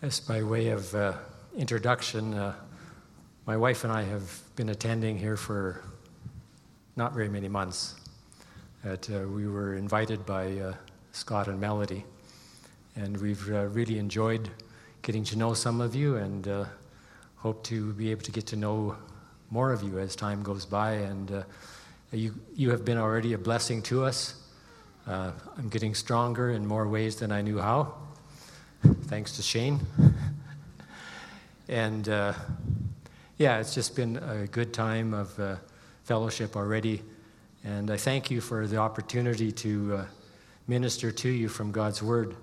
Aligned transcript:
Just 0.00 0.28
by 0.28 0.44
way 0.44 0.68
of 0.68 0.94
uh, 0.94 1.14
introduction, 1.56 2.32
uh, 2.32 2.54
my 3.46 3.56
wife 3.56 3.82
and 3.82 3.92
I 3.92 4.04
have 4.04 4.40
been 4.54 4.68
attending 4.68 5.18
here 5.18 5.36
for 5.36 5.82
not 6.94 7.12
very 7.12 7.28
many 7.28 7.48
months. 7.48 7.96
Uh, 8.86 8.96
we 9.26 9.48
were 9.48 9.74
invited 9.74 10.24
by 10.24 10.56
uh, 10.56 10.74
Scott 11.10 11.48
and 11.48 11.60
Melody, 11.60 12.04
and 12.94 13.16
we've 13.16 13.44
uh, 13.50 13.66
really 13.66 13.98
enjoyed 13.98 14.48
getting 15.02 15.24
to 15.24 15.36
know 15.36 15.52
some 15.52 15.80
of 15.80 15.96
you, 15.96 16.14
and 16.14 16.46
uh, 16.46 16.66
hope 17.34 17.64
to 17.64 17.92
be 17.94 18.12
able 18.12 18.22
to 18.22 18.30
get 18.30 18.46
to 18.46 18.56
know 18.56 18.94
more 19.50 19.72
of 19.72 19.82
you 19.82 19.98
as 19.98 20.14
time 20.14 20.44
goes 20.44 20.64
by. 20.64 20.92
And 20.92 21.44
you 22.12 22.36
you 22.54 22.70
have 22.70 22.84
been 22.84 22.98
already 22.98 23.32
a 23.32 23.38
blessing 23.38 23.82
to 23.82 24.04
us. 24.04 24.36
I'm 25.08 25.68
getting 25.70 25.96
stronger 25.96 26.50
in 26.50 26.64
more 26.64 26.86
ways 26.86 27.16
than 27.16 27.32
I 27.32 27.42
knew 27.42 27.58
how 27.58 28.07
thanks 28.82 29.36
to 29.36 29.42
Shane. 29.42 29.80
and 31.68 32.08
uh, 32.08 32.32
yeah, 33.36 33.58
it's 33.58 33.74
just 33.74 33.96
been 33.96 34.16
a 34.16 34.46
good 34.46 34.72
time 34.72 35.14
of 35.14 35.38
uh, 35.38 35.56
fellowship 36.04 36.56
already. 36.56 37.02
And 37.64 37.90
I 37.90 37.96
thank 37.96 38.30
you 38.30 38.40
for 38.40 38.66
the 38.66 38.76
opportunity 38.76 39.50
to 39.52 39.96
uh, 39.96 40.04
minister 40.68 41.10
to 41.10 41.28
you 41.28 41.48
from 41.48 41.72
God's 41.72 42.02
Word. 42.02 42.36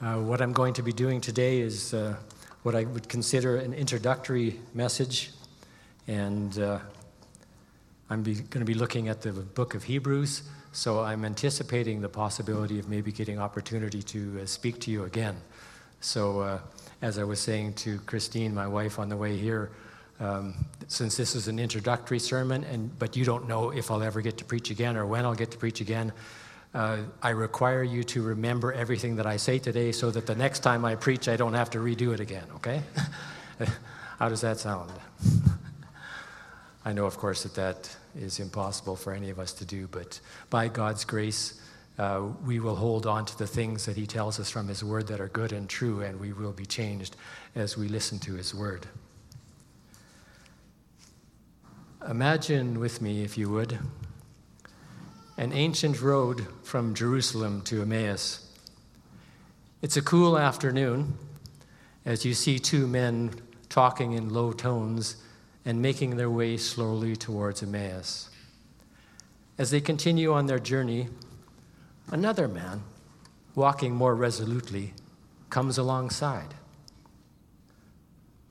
Uh, 0.00 0.16
what 0.16 0.40
I'm 0.42 0.52
going 0.52 0.74
to 0.74 0.82
be 0.82 0.92
doing 0.92 1.20
today 1.20 1.60
is 1.60 1.94
uh, 1.94 2.16
what 2.62 2.74
I 2.74 2.84
would 2.84 3.08
consider 3.08 3.56
an 3.56 3.72
introductory 3.72 4.60
message. 4.74 5.30
And 6.06 6.58
uh, 6.58 6.80
I'm 8.10 8.22
going 8.22 8.34
to 8.34 8.64
be 8.64 8.74
looking 8.74 9.08
at 9.08 9.22
the 9.22 9.32
book 9.32 9.74
of 9.74 9.84
Hebrews. 9.84 10.42
So 10.72 11.00
I'm 11.00 11.26
anticipating 11.26 12.00
the 12.00 12.08
possibility 12.08 12.78
of 12.78 12.88
maybe 12.88 13.12
getting 13.12 13.38
opportunity 13.38 14.02
to 14.04 14.40
uh, 14.42 14.46
speak 14.46 14.80
to 14.80 14.90
you 14.90 15.04
again. 15.04 15.36
So 16.00 16.40
uh, 16.40 16.58
as 17.02 17.18
I 17.18 17.24
was 17.24 17.40
saying 17.40 17.74
to 17.74 17.98
Christine, 18.00 18.54
my 18.54 18.66
wife, 18.66 18.98
on 18.98 19.10
the 19.10 19.16
way 19.16 19.36
here, 19.36 19.70
um, 20.18 20.54
since 20.88 21.16
this 21.16 21.34
is 21.34 21.46
an 21.46 21.58
introductory 21.58 22.18
sermon, 22.18 22.64
and 22.64 22.98
but 22.98 23.16
you 23.16 23.24
don't 23.24 23.46
know 23.46 23.70
if 23.70 23.90
I'll 23.90 24.02
ever 24.02 24.22
get 24.22 24.38
to 24.38 24.44
preach 24.46 24.70
again 24.70 24.96
or 24.96 25.04
when 25.04 25.26
I'll 25.26 25.34
get 25.34 25.50
to 25.50 25.58
preach 25.58 25.82
again, 25.82 26.10
uh, 26.74 26.98
I 27.22 27.30
require 27.30 27.82
you 27.82 28.02
to 28.04 28.22
remember 28.22 28.72
everything 28.72 29.16
that 29.16 29.26
I 29.26 29.36
say 29.36 29.58
today, 29.58 29.92
so 29.92 30.10
that 30.10 30.26
the 30.26 30.34
next 30.34 30.60
time 30.60 30.86
I 30.86 30.94
preach, 30.94 31.28
I 31.28 31.36
don't 31.36 31.54
have 31.54 31.68
to 31.70 31.78
redo 31.78 32.14
it 32.14 32.20
again. 32.20 32.46
Okay? 32.56 32.82
How 34.18 34.30
does 34.30 34.40
that 34.40 34.58
sound? 34.58 34.90
I 36.84 36.92
know, 36.92 37.06
of 37.06 37.16
course, 37.16 37.44
that 37.44 37.54
that 37.54 37.96
is 38.16 38.40
impossible 38.40 38.96
for 38.96 39.12
any 39.12 39.30
of 39.30 39.38
us 39.38 39.52
to 39.54 39.64
do, 39.64 39.86
but 39.86 40.18
by 40.50 40.68
God's 40.68 41.04
grace, 41.04 41.60
uh, 41.98 42.22
we 42.44 42.58
will 42.58 42.74
hold 42.74 43.06
on 43.06 43.24
to 43.24 43.38
the 43.38 43.46
things 43.46 43.86
that 43.86 43.96
He 43.96 44.06
tells 44.06 44.40
us 44.40 44.50
from 44.50 44.66
His 44.66 44.82
Word 44.82 45.06
that 45.06 45.20
are 45.20 45.28
good 45.28 45.52
and 45.52 45.68
true, 45.68 46.00
and 46.00 46.18
we 46.18 46.32
will 46.32 46.52
be 46.52 46.66
changed 46.66 47.16
as 47.54 47.76
we 47.76 47.86
listen 47.86 48.18
to 48.20 48.34
His 48.34 48.54
Word. 48.54 48.86
Imagine 52.08 52.80
with 52.80 53.00
me, 53.00 53.22
if 53.22 53.38
you 53.38 53.48
would, 53.48 53.78
an 55.36 55.52
ancient 55.52 56.02
road 56.02 56.46
from 56.64 56.94
Jerusalem 56.94 57.62
to 57.62 57.82
Emmaus. 57.82 58.48
It's 59.82 59.96
a 59.96 60.02
cool 60.02 60.36
afternoon 60.36 61.14
as 62.04 62.24
you 62.24 62.34
see 62.34 62.58
two 62.58 62.88
men 62.88 63.30
talking 63.68 64.14
in 64.14 64.30
low 64.30 64.52
tones 64.52 65.16
and 65.64 65.80
making 65.80 66.16
their 66.16 66.30
way 66.30 66.56
slowly 66.56 67.16
towards 67.16 67.62
Emmaus. 67.62 68.30
As 69.58 69.70
they 69.70 69.80
continue 69.80 70.32
on 70.32 70.46
their 70.46 70.58
journey, 70.58 71.08
another 72.10 72.48
man, 72.48 72.82
walking 73.54 73.94
more 73.94 74.14
resolutely, 74.14 74.94
comes 75.50 75.78
alongside. 75.78 76.54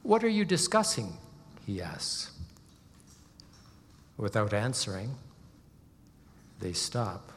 What 0.03 0.23
are 0.23 0.29
you 0.29 0.45
discussing? 0.45 1.17
he 1.65 1.81
asks. 1.81 2.31
Without 4.17 4.53
answering, 4.53 5.15
they 6.59 6.73
stop. 6.73 7.31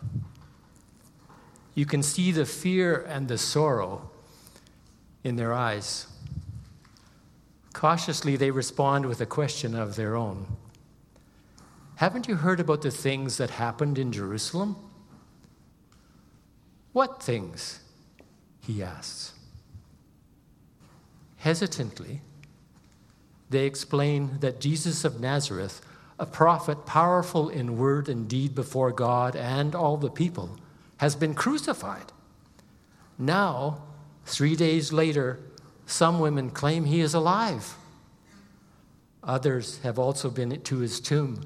You 1.74 1.86
can 1.86 2.02
see 2.02 2.30
the 2.30 2.46
fear 2.46 3.04
and 3.08 3.26
the 3.26 3.38
sorrow 3.38 4.10
in 5.24 5.36
their 5.36 5.52
eyes. 5.52 6.06
Cautiously, 7.74 8.36
they 8.36 8.52
respond 8.52 9.04
with 9.04 9.20
a 9.20 9.26
question 9.26 9.74
of 9.74 9.96
their 9.96 10.16
own 10.16 10.46
Haven't 11.96 12.26
you 12.26 12.36
heard 12.36 12.60
about 12.60 12.80
the 12.80 12.90
things 12.90 13.36
that 13.36 13.50
happened 13.50 13.98
in 13.98 14.10
Jerusalem? 14.10 14.76
What 16.92 17.22
things? 17.22 17.80
He 18.60 18.82
asks. 18.82 19.34
Hesitantly, 21.38 22.22
they 23.50 23.66
explain 23.66 24.38
that 24.40 24.60
Jesus 24.60 25.04
of 25.04 25.20
Nazareth, 25.20 25.82
a 26.18 26.24
prophet 26.24 26.86
powerful 26.86 27.48
in 27.48 27.76
word 27.76 28.08
and 28.08 28.28
deed 28.28 28.54
before 28.54 28.92
God 28.92 29.36
and 29.36 29.74
all 29.74 29.96
the 29.96 30.10
people, 30.10 30.56
has 30.98 31.16
been 31.16 31.34
crucified. 31.34 32.12
Now, 33.18 33.82
three 34.24 34.56
days 34.56 34.92
later, 34.92 35.40
some 35.86 36.18
women 36.18 36.50
claim 36.50 36.84
he 36.84 37.00
is 37.00 37.14
alive. 37.14 37.76
Others 39.22 39.78
have 39.78 39.98
also 39.98 40.30
been 40.30 40.60
to 40.60 40.78
his 40.78 41.00
tomb 41.00 41.44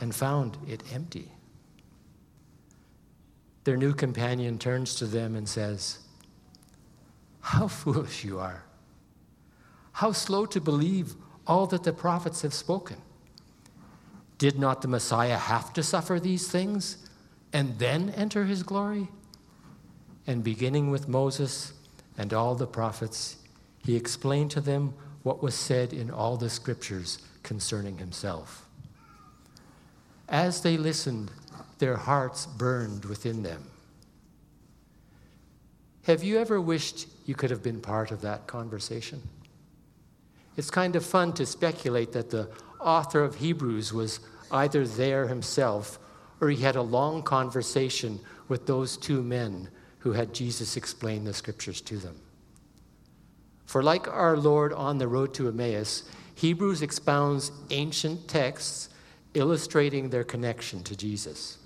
and 0.00 0.14
found 0.14 0.56
it 0.66 0.82
empty. 0.92 1.32
Their 3.64 3.76
new 3.76 3.92
companion 3.92 4.58
turns 4.58 4.94
to 4.96 5.06
them 5.06 5.34
and 5.34 5.48
says, 5.48 5.98
How 7.40 7.68
foolish 7.68 8.24
you 8.24 8.38
are! 8.38 8.64
How 9.92 10.12
slow 10.12 10.46
to 10.46 10.60
believe 10.60 11.14
all 11.48 11.66
that 11.66 11.82
the 11.82 11.92
prophets 11.92 12.42
have 12.42 12.54
spoken. 12.54 12.98
Did 14.36 14.58
not 14.58 14.82
the 14.82 14.88
Messiah 14.88 15.36
have 15.36 15.72
to 15.72 15.82
suffer 15.82 16.20
these 16.20 16.48
things 16.48 17.08
and 17.52 17.78
then 17.78 18.10
enter 18.10 18.44
his 18.44 18.62
glory? 18.62 19.08
And 20.26 20.44
beginning 20.44 20.90
with 20.90 21.08
Moses 21.08 21.72
and 22.18 22.32
all 22.34 22.54
the 22.54 22.66
prophets, 22.66 23.37
he 23.88 23.96
explained 23.96 24.50
to 24.50 24.60
them 24.60 24.92
what 25.22 25.42
was 25.42 25.54
said 25.54 25.94
in 25.94 26.10
all 26.10 26.36
the 26.36 26.50
scriptures 26.50 27.20
concerning 27.42 27.96
himself. 27.96 28.68
As 30.28 30.60
they 30.60 30.76
listened, 30.76 31.30
their 31.78 31.96
hearts 31.96 32.44
burned 32.44 33.06
within 33.06 33.42
them. 33.42 33.64
Have 36.02 36.22
you 36.22 36.38
ever 36.38 36.60
wished 36.60 37.08
you 37.24 37.34
could 37.34 37.48
have 37.48 37.62
been 37.62 37.80
part 37.80 38.10
of 38.10 38.20
that 38.20 38.46
conversation? 38.46 39.22
It's 40.58 40.70
kind 40.70 40.94
of 40.94 41.02
fun 41.02 41.32
to 41.32 41.46
speculate 41.46 42.12
that 42.12 42.28
the 42.28 42.50
author 42.80 43.24
of 43.24 43.36
Hebrews 43.36 43.94
was 43.94 44.20
either 44.50 44.86
there 44.86 45.28
himself 45.28 45.98
or 46.42 46.50
he 46.50 46.62
had 46.62 46.76
a 46.76 46.82
long 46.82 47.22
conversation 47.22 48.20
with 48.48 48.66
those 48.66 48.98
two 48.98 49.22
men 49.22 49.70
who 50.00 50.12
had 50.12 50.34
Jesus 50.34 50.76
explain 50.76 51.24
the 51.24 51.32
scriptures 51.32 51.80
to 51.80 51.96
them. 51.96 52.20
For, 53.68 53.82
like 53.82 54.08
our 54.08 54.38
Lord 54.38 54.72
on 54.72 54.96
the 54.96 55.06
road 55.06 55.34
to 55.34 55.46
Emmaus, 55.46 56.04
Hebrews 56.36 56.80
expounds 56.80 57.52
ancient 57.68 58.26
texts 58.26 58.88
illustrating 59.34 60.08
their 60.08 60.24
connection 60.24 60.82
to 60.84 60.96
Jesus. 60.96 61.58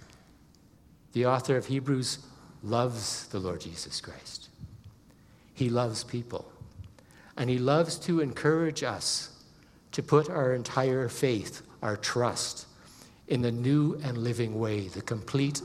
The 1.12 1.26
author 1.26 1.56
of 1.56 1.66
Hebrews 1.66 2.18
loves 2.64 3.28
the 3.28 3.38
Lord 3.38 3.60
Jesus 3.60 4.00
Christ. 4.00 4.48
He 5.54 5.70
loves 5.70 6.02
people. 6.02 6.50
And 7.36 7.48
he 7.48 7.58
loves 7.58 8.00
to 8.00 8.18
encourage 8.18 8.82
us 8.82 9.44
to 9.92 10.02
put 10.02 10.28
our 10.28 10.54
entire 10.54 11.08
faith, 11.08 11.62
our 11.82 11.96
trust, 11.96 12.66
in 13.28 13.42
the 13.42 13.52
new 13.52 13.94
and 14.02 14.18
living 14.18 14.58
way, 14.58 14.88
the 14.88 15.02
complete 15.02 15.62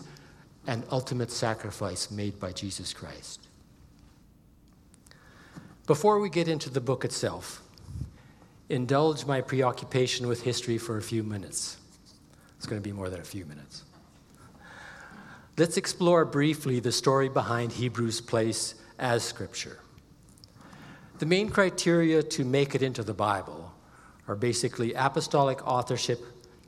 and 0.67 0.83
ultimate 0.91 1.31
sacrifice 1.31 2.11
made 2.11 2.39
by 2.39 2.51
Jesus 2.51 2.93
Christ. 2.93 3.46
Before 5.87 6.19
we 6.19 6.29
get 6.29 6.49
into 6.49 6.69
the 6.69 6.81
book 6.81 7.05
itself, 7.05 7.63
indulge 8.67 9.25
my 9.25 9.39
preoccupation 9.39 10.27
with 10.27 10.43
history 10.43 10.77
for 10.77 10.97
a 10.97 11.01
few 11.01 11.23
minutes. 11.23 11.77
It's 12.57 12.67
going 12.67 12.81
to 12.81 12.85
be 12.85 12.91
more 12.91 13.09
than 13.09 13.21
a 13.21 13.23
few 13.23 13.45
minutes. 13.45 13.83
Let's 15.57 15.77
explore 15.77 16.25
briefly 16.25 16.81
the 16.81 16.91
story 16.91 17.29
behind 17.29 17.71
Hebrews' 17.71 18.19
place 18.19 18.75
as 18.99 19.23
Scripture. 19.23 19.79
The 21.19 21.25
main 21.25 21.49
criteria 21.49 22.21
to 22.21 22.43
make 22.43 22.75
it 22.75 22.83
into 22.83 23.01
the 23.01 23.13
Bible 23.13 23.71
are 24.27 24.35
basically 24.35 24.93
apostolic 24.93 25.65
authorship, 25.65 26.19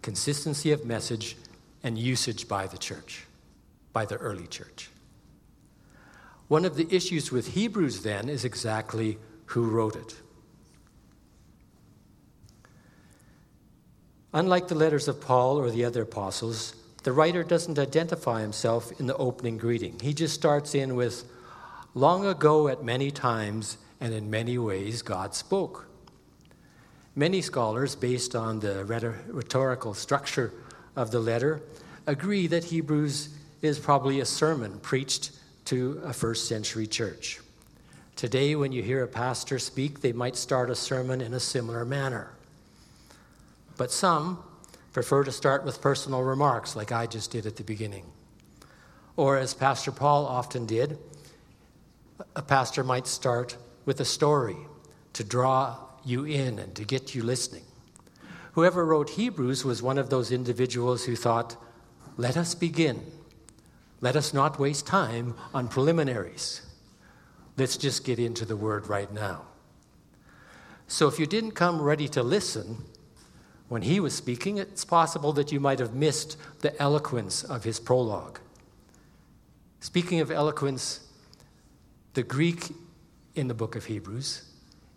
consistency 0.01 0.71
of 0.71 0.85
message, 0.85 1.35
and 1.83 1.97
usage 1.97 2.47
by 2.47 2.67
the 2.67 2.77
church, 2.77 3.25
by 3.91 4.05
the 4.05 4.15
early 4.15 4.47
church. 4.47 4.89
One 6.49 6.65
of 6.65 6.75
the 6.75 6.87
issues 6.93 7.31
with 7.31 7.53
Hebrews, 7.53 8.01
then, 8.01 8.27
is 8.27 8.43
exactly 8.43 9.19
who 9.45 9.69
wrote 9.69 9.95
it. 9.95 10.15
Unlike 14.33 14.67
the 14.67 14.75
letters 14.75 15.07
of 15.07 15.21
Paul 15.21 15.57
or 15.57 15.69
the 15.69 15.85
other 15.85 16.01
apostles, 16.01 16.75
the 17.03 17.11
writer 17.11 17.43
doesn't 17.43 17.79
identify 17.79 18.41
himself 18.41 18.99
in 18.99 19.05
the 19.05 19.15
opening 19.15 19.57
greeting. 19.57 19.99
He 19.99 20.13
just 20.13 20.33
starts 20.33 20.75
in 20.75 20.95
with, 20.95 21.23
Long 21.93 22.25
ago, 22.25 22.67
at 22.67 22.83
many 22.83 23.11
times 23.11 23.77
and 24.01 24.13
in 24.13 24.29
many 24.29 24.57
ways, 24.57 25.03
God 25.03 25.35
spoke. 25.35 25.87
Many 27.15 27.41
scholars, 27.41 27.95
based 27.95 28.35
on 28.35 28.59
the 28.59 28.85
rhetorical 28.85 29.93
structure 29.93 30.51
of 30.95 31.11
the 31.11 31.19
letter, 31.19 31.61
agree 32.07 32.47
that 32.47 32.65
Hebrews 32.65 33.29
is 33.61 33.77
probably 33.77 34.19
a 34.19 34.25
sermon 34.25 34.79
preached 34.79 35.31
to 35.69 36.01
a 36.03 36.11
first 36.11 36.47
century 36.47 36.87
church. 36.87 37.39
Today, 38.15 38.55
when 38.55 38.71
you 38.71 38.81
hear 38.81 39.03
a 39.03 39.07
pastor 39.07 39.59
speak, 39.59 40.01
they 40.01 40.11
might 40.11 40.35
start 40.35 40.71
a 40.71 40.75
sermon 40.75 41.21
in 41.21 41.31
a 41.31 41.39
similar 41.39 41.85
manner. 41.85 42.31
But 43.77 43.91
some 43.91 44.43
prefer 44.93 45.23
to 45.23 45.31
start 45.31 45.63
with 45.63 45.79
personal 45.79 46.23
remarks, 46.23 46.75
like 46.75 46.91
I 46.91 47.05
just 47.05 47.29
did 47.29 47.45
at 47.45 47.55
the 47.55 47.63
beginning. 47.63 48.07
Or, 49.15 49.37
as 49.37 49.53
Pastor 49.53 49.91
Paul 49.91 50.25
often 50.25 50.65
did, 50.65 50.97
a 52.35 52.41
pastor 52.41 52.83
might 52.83 53.05
start 53.05 53.55
with 53.85 53.99
a 53.99 54.05
story 54.05 54.57
to 55.13 55.23
draw 55.23 55.77
you 56.03 56.25
in 56.25 56.57
and 56.57 56.73
to 56.73 56.83
get 56.83 57.13
you 57.13 57.21
listening. 57.21 57.65
Whoever 58.53 58.83
wrote 58.83 59.11
Hebrews 59.11 59.63
was 59.63 59.83
one 59.83 59.99
of 59.99 60.09
those 60.09 60.31
individuals 60.31 61.05
who 61.05 61.15
thought, 61.15 61.55
let 62.17 62.37
us 62.37 62.55
begin. 62.55 63.05
Let 64.01 64.15
us 64.15 64.33
not 64.33 64.59
waste 64.59 64.87
time 64.87 65.35
on 65.53 65.67
preliminaries. 65.67 66.61
Let's 67.57 67.77
just 67.77 68.05
get 68.05 68.19
into 68.19 68.45
the 68.45 68.55
word 68.55 68.87
right 68.87 69.11
now. 69.11 69.43
So, 70.87 71.07
if 71.07 71.19
you 71.19 71.27
didn't 71.27 71.51
come 71.51 71.81
ready 71.81 72.07
to 72.09 72.23
listen 72.23 72.77
when 73.67 73.83
he 73.83 73.99
was 73.99 74.15
speaking, 74.15 74.57
it's 74.57 74.85
possible 74.85 75.33
that 75.33 75.51
you 75.51 75.59
might 75.59 75.79
have 75.79 75.93
missed 75.93 76.37
the 76.61 76.79
eloquence 76.81 77.43
of 77.43 77.63
his 77.63 77.79
prologue. 77.79 78.39
Speaking 79.81 80.19
of 80.19 80.31
eloquence, 80.31 81.07
the 82.13 82.23
Greek 82.23 82.71
in 83.35 83.47
the 83.47 83.53
book 83.53 83.75
of 83.75 83.85
Hebrews 83.85 84.49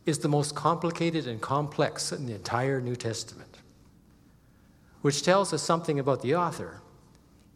is 0.06 0.20
the 0.20 0.28
most 0.28 0.54
complicated 0.54 1.26
and 1.26 1.40
complex 1.40 2.10
in 2.10 2.26
the 2.26 2.34
entire 2.34 2.80
New 2.80 2.96
Testament, 2.96 3.58
which 5.02 5.22
tells 5.22 5.52
us 5.52 5.62
something 5.62 5.98
about 5.98 6.22
the 6.22 6.34
author. 6.34 6.80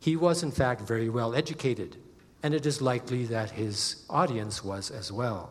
He 0.07 0.15
was, 0.15 0.45
in 0.45 0.53
fact, 0.53 0.83
very 0.83 1.09
well 1.09 1.35
educated, 1.35 1.97
and 2.41 2.55
it 2.55 2.65
is 2.65 2.81
likely 2.81 3.25
that 3.25 3.51
his 3.51 4.07
audience 4.09 4.63
was 4.63 4.89
as 4.89 5.11
well. 5.11 5.51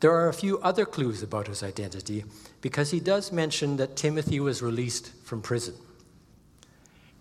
There 0.00 0.10
are 0.10 0.30
a 0.30 0.32
few 0.32 0.58
other 0.60 0.86
clues 0.86 1.22
about 1.22 1.46
his 1.46 1.62
identity 1.62 2.24
because 2.62 2.90
he 2.90 3.00
does 3.00 3.32
mention 3.32 3.76
that 3.76 3.96
Timothy 3.96 4.40
was 4.40 4.62
released 4.62 5.12
from 5.24 5.42
prison. 5.42 5.74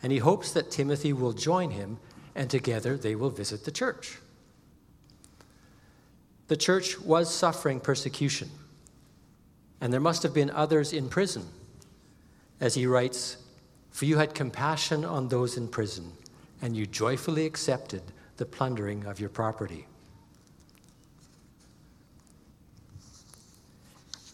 And 0.02 0.14
he 0.14 0.20
hopes 0.20 0.54
that 0.54 0.72
Timothy 0.72 1.12
will 1.12 1.34
join 1.34 1.72
him 1.72 1.98
and 2.34 2.50
together 2.50 2.96
they 2.96 3.16
will 3.16 3.32
visit 3.32 3.66
the 3.66 3.72
church. 3.72 4.20
The 6.48 6.56
church 6.56 6.98
was 7.02 7.36
suffering 7.36 7.82
persecution, 7.82 8.50
and 9.82 9.92
there 9.92 10.00
must 10.00 10.24
have 10.24 10.34
been 10.34 10.50
others 10.50 10.94
in 10.94 11.10
prison. 11.10 11.48
As 12.62 12.76
he 12.76 12.86
writes, 12.86 13.36
For 13.92 14.06
you 14.06 14.18
had 14.18 14.34
compassion 14.34 15.04
on 15.04 15.28
those 15.28 15.58
in 15.58 15.68
prison, 15.68 16.14
and 16.62 16.76
you 16.76 16.86
joyfully 16.86 17.46
accepted 17.46 18.02
the 18.38 18.46
plundering 18.46 19.06
of 19.06 19.20
your 19.20 19.30
property. 19.30 19.88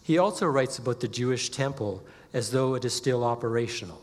He 0.02 0.18
also 0.18 0.46
writes 0.46 0.78
about 0.78 1.00
the 1.00 1.08
Jewish 1.08 1.50
temple 1.50 2.04
as 2.32 2.52
though 2.52 2.74
it 2.74 2.84
is 2.84 2.94
still 2.94 3.24
operational. 3.24 4.02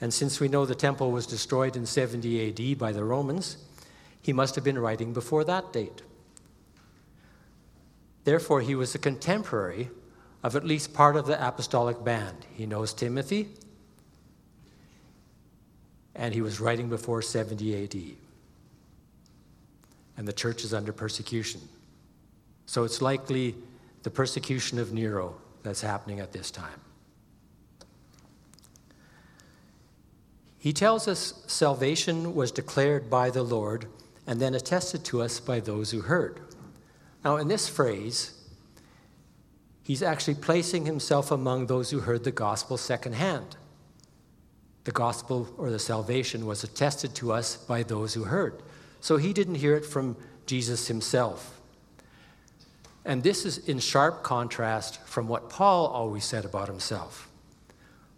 And 0.00 0.14
since 0.14 0.38
we 0.38 0.48
know 0.48 0.64
the 0.64 0.74
temple 0.74 1.10
was 1.10 1.26
destroyed 1.26 1.74
in 1.74 1.86
70 1.86 2.72
AD 2.72 2.78
by 2.78 2.92
the 2.92 3.02
Romans, 3.02 3.56
he 4.22 4.32
must 4.32 4.54
have 4.54 4.62
been 4.62 4.78
writing 4.78 5.12
before 5.12 5.42
that 5.44 5.72
date. 5.72 6.02
Therefore, 8.24 8.60
he 8.60 8.74
was 8.74 8.94
a 8.94 8.98
contemporary 8.98 9.90
of 10.42 10.54
at 10.54 10.64
least 10.64 10.92
part 10.92 11.16
of 11.16 11.26
the 11.26 11.44
apostolic 11.44 12.04
band. 12.04 12.46
He 12.54 12.66
knows 12.66 12.92
Timothy, 12.92 13.48
and 16.16 16.34
he 16.34 16.40
was 16.40 16.60
writing 16.60 16.88
before 16.88 17.22
70 17.22 17.84
AD. 17.84 18.16
And 20.16 20.26
the 20.26 20.32
church 20.32 20.64
is 20.64 20.72
under 20.72 20.92
persecution. 20.92 21.60
So 22.64 22.84
it's 22.84 23.02
likely 23.02 23.54
the 24.02 24.10
persecution 24.10 24.78
of 24.78 24.92
Nero 24.92 25.36
that's 25.62 25.82
happening 25.82 26.20
at 26.20 26.32
this 26.32 26.50
time. 26.50 26.80
He 30.58 30.72
tells 30.72 31.06
us 31.06 31.44
salvation 31.46 32.34
was 32.34 32.50
declared 32.50 33.08
by 33.10 33.30
the 33.30 33.42
Lord 33.42 33.86
and 34.26 34.40
then 34.40 34.54
attested 34.54 35.04
to 35.04 35.22
us 35.22 35.38
by 35.38 35.60
those 35.60 35.90
who 35.90 36.00
heard. 36.00 36.40
Now, 37.24 37.36
in 37.36 37.46
this 37.46 37.68
phrase, 37.68 38.32
he's 39.82 40.02
actually 40.02 40.34
placing 40.34 40.86
himself 40.86 41.30
among 41.30 41.66
those 41.66 41.90
who 41.90 42.00
heard 42.00 42.24
the 42.24 42.32
gospel 42.32 42.76
secondhand. 42.76 43.56
The 44.86 44.92
gospel 44.92 45.52
or 45.58 45.68
the 45.68 45.80
salvation 45.80 46.46
was 46.46 46.62
attested 46.62 47.12
to 47.16 47.32
us 47.32 47.56
by 47.56 47.82
those 47.82 48.14
who 48.14 48.22
heard. 48.22 48.62
So 49.00 49.16
he 49.16 49.32
didn't 49.32 49.56
hear 49.56 49.74
it 49.74 49.84
from 49.84 50.16
Jesus 50.46 50.86
himself. 50.86 51.60
And 53.04 53.24
this 53.24 53.44
is 53.44 53.58
in 53.58 53.80
sharp 53.80 54.22
contrast 54.22 55.00
from 55.02 55.26
what 55.26 55.50
Paul 55.50 55.88
always 55.88 56.24
said 56.24 56.44
about 56.44 56.68
himself. 56.68 57.28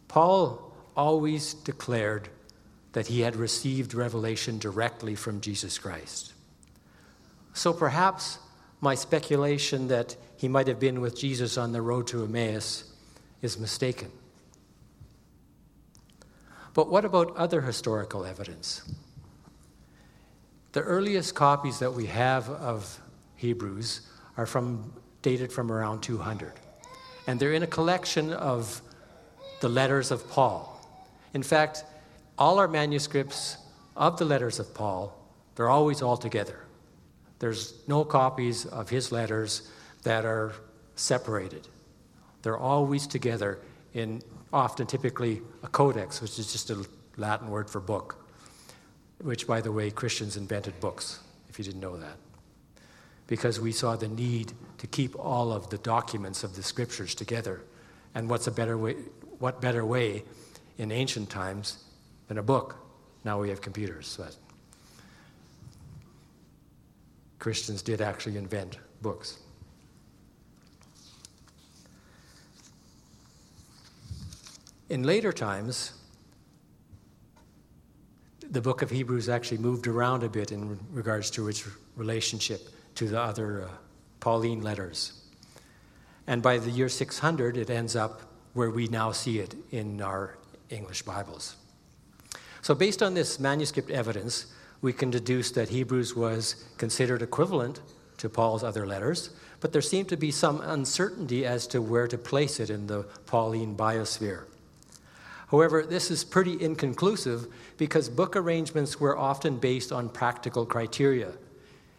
Paul 0.08 0.76
always 0.94 1.54
declared 1.54 2.28
that 2.92 3.06
he 3.06 3.22
had 3.22 3.34
received 3.34 3.94
revelation 3.94 4.58
directly 4.58 5.14
from 5.14 5.40
Jesus 5.40 5.78
Christ. 5.78 6.34
So 7.54 7.72
perhaps 7.72 8.40
my 8.82 8.94
speculation 8.94 9.88
that 9.88 10.16
he 10.36 10.48
might 10.48 10.68
have 10.68 10.78
been 10.78 11.00
with 11.00 11.18
Jesus 11.18 11.56
on 11.56 11.72
the 11.72 11.80
road 11.80 12.06
to 12.08 12.24
Emmaus 12.24 12.92
is 13.40 13.58
mistaken. 13.58 14.10
But 16.78 16.90
what 16.90 17.04
about 17.04 17.36
other 17.36 17.62
historical 17.62 18.24
evidence? 18.24 18.82
The 20.70 20.80
earliest 20.80 21.34
copies 21.34 21.80
that 21.80 21.92
we 21.92 22.06
have 22.06 22.48
of 22.50 23.00
Hebrews 23.34 24.02
are 24.36 24.46
from 24.46 24.92
dated 25.20 25.52
from 25.52 25.72
around 25.72 26.02
200. 26.02 26.52
And 27.26 27.40
they're 27.40 27.54
in 27.54 27.64
a 27.64 27.66
collection 27.66 28.32
of 28.32 28.80
the 29.58 29.68
letters 29.68 30.12
of 30.12 30.30
Paul. 30.30 30.80
In 31.34 31.42
fact, 31.42 31.82
all 32.38 32.60
our 32.60 32.68
manuscripts 32.68 33.56
of 33.96 34.16
the 34.16 34.24
letters 34.24 34.60
of 34.60 34.72
Paul, 34.72 35.12
they're 35.56 35.70
always 35.70 36.00
all 36.00 36.16
together. 36.16 36.60
There's 37.40 37.74
no 37.88 38.04
copies 38.04 38.66
of 38.66 38.88
his 38.88 39.10
letters 39.10 39.68
that 40.04 40.24
are 40.24 40.52
separated. 40.94 41.66
They're 42.42 42.56
always 42.56 43.08
together 43.08 43.58
in 43.94 44.22
often 44.52 44.86
typically 44.86 45.42
a 45.62 45.68
codex, 45.68 46.20
which 46.20 46.38
is 46.38 46.52
just 46.52 46.70
a 46.70 46.86
Latin 47.16 47.48
word 47.48 47.68
for 47.68 47.80
book, 47.80 48.24
which, 49.20 49.46
by 49.46 49.60
the 49.60 49.72
way, 49.72 49.90
Christians 49.90 50.36
invented 50.36 50.78
books, 50.80 51.20
if 51.48 51.58
you 51.58 51.64
didn't 51.64 51.80
know 51.80 51.96
that. 51.96 52.16
Because 53.26 53.60
we 53.60 53.72
saw 53.72 53.96
the 53.96 54.08
need 54.08 54.52
to 54.78 54.86
keep 54.86 55.18
all 55.18 55.52
of 55.52 55.68
the 55.70 55.78
documents 55.78 56.44
of 56.44 56.56
the 56.56 56.62
scriptures 56.62 57.14
together. 57.14 57.62
And 58.14 58.30
what's 58.30 58.46
a 58.46 58.50
better 58.50 58.78
way, 58.78 58.94
what 59.38 59.60
better 59.60 59.84
way 59.84 60.24
in 60.78 60.90
ancient 60.90 61.28
times 61.28 61.84
than 62.28 62.38
a 62.38 62.42
book? 62.42 62.76
Now 63.24 63.40
we 63.40 63.50
have 63.50 63.60
computers. 63.60 64.16
But 64.18 64.34
Christians 67.38 67.82
did 67.82 68.00
actually 68.00 68.38
invent 68.38 68.78
books. 69.02 69.38
In 74.88 75.02
later 75.02 75.32
times, 75.32 75.92
the 78.50 78.62
book 78.62 78.80
of 78.80 78.90
Hebrews 78.90 79.28
actually 79.28 79.58
moved 79.58 79.86
around 79.86 80.22
a 80.22 80.30
bit 80.30 80.50
in 80.50 80.78
regards 80.90 81.30
to 81.32 81.48
its 81.48 81.68
relationship 81.94 82.68
to 82.94 83.06
the 83.06 83.20
other 83.20 83.64
uh, 83.64 83.68
Pauline 84.20 84.62
letters. 84.62 85.12
And 86.26 86.42
by 86.42 86.56
the 86.56 86.70
year 86.70 86.88
600, 86.88 87.58
it 87.58 87.68
ends 87.68 87.96
up 87.96 88.22
where 88.54 88.70
we 88.70 88.88
now 88.88 89.12
see 89.12 89.40
it 89.40 89.54
in 89.72 90.00
our 90.00 90.38
English 90.70 91.02
Bibles. 91.02 91.56
So, 92.62 92.74
based 92.74 93.02
on 93.02 93.12
this 93.12 93.38
manuscript 93.38 93.90
evidence, 93.90 94.46
we 94.80 94.94
can 94.94 95.10
deduce 95.10 95.50
that 95.52 95.68
Hebrews 95.68 96.16
was 96.16 96.64
considered 96.78 97.20
equivalent 97.20 97.80
to 98.16 98.28
Paul's 98.30 98.64
other 98.64 98.86
letters, 98.86 99.30
but 99.60 99.72
there 99.72 99.82
seemed 99.82 100.08
to 100.08 100.16
be 100.16 100.30
some 100.30 100.62
uncertainty 100.62 101.44
as 101.44 101.66
to 101.68 101.82
where 101.82 102.08
to 102.08 102.16
place 102.16 102.58
it 102.58 102.70
in 102.70 102.86
the 102.86 103.04
Pauline 103.26 103.76
biosphere. 103.76 104.44
However, 105.50 105.82
this 105.82 106.10
is 106.10 106.24
pretty 106.24 106.62
inconclusive 106.62 107.46
because 107.78 108.08
book 108.08 108.36
arrangements 108.36 109.00
were 109.00 109.16
often 109.16 109.56
based 109.56 109.92
on 109.92 110.10
practical 110.10 110.66
criteria. 110.66 111.32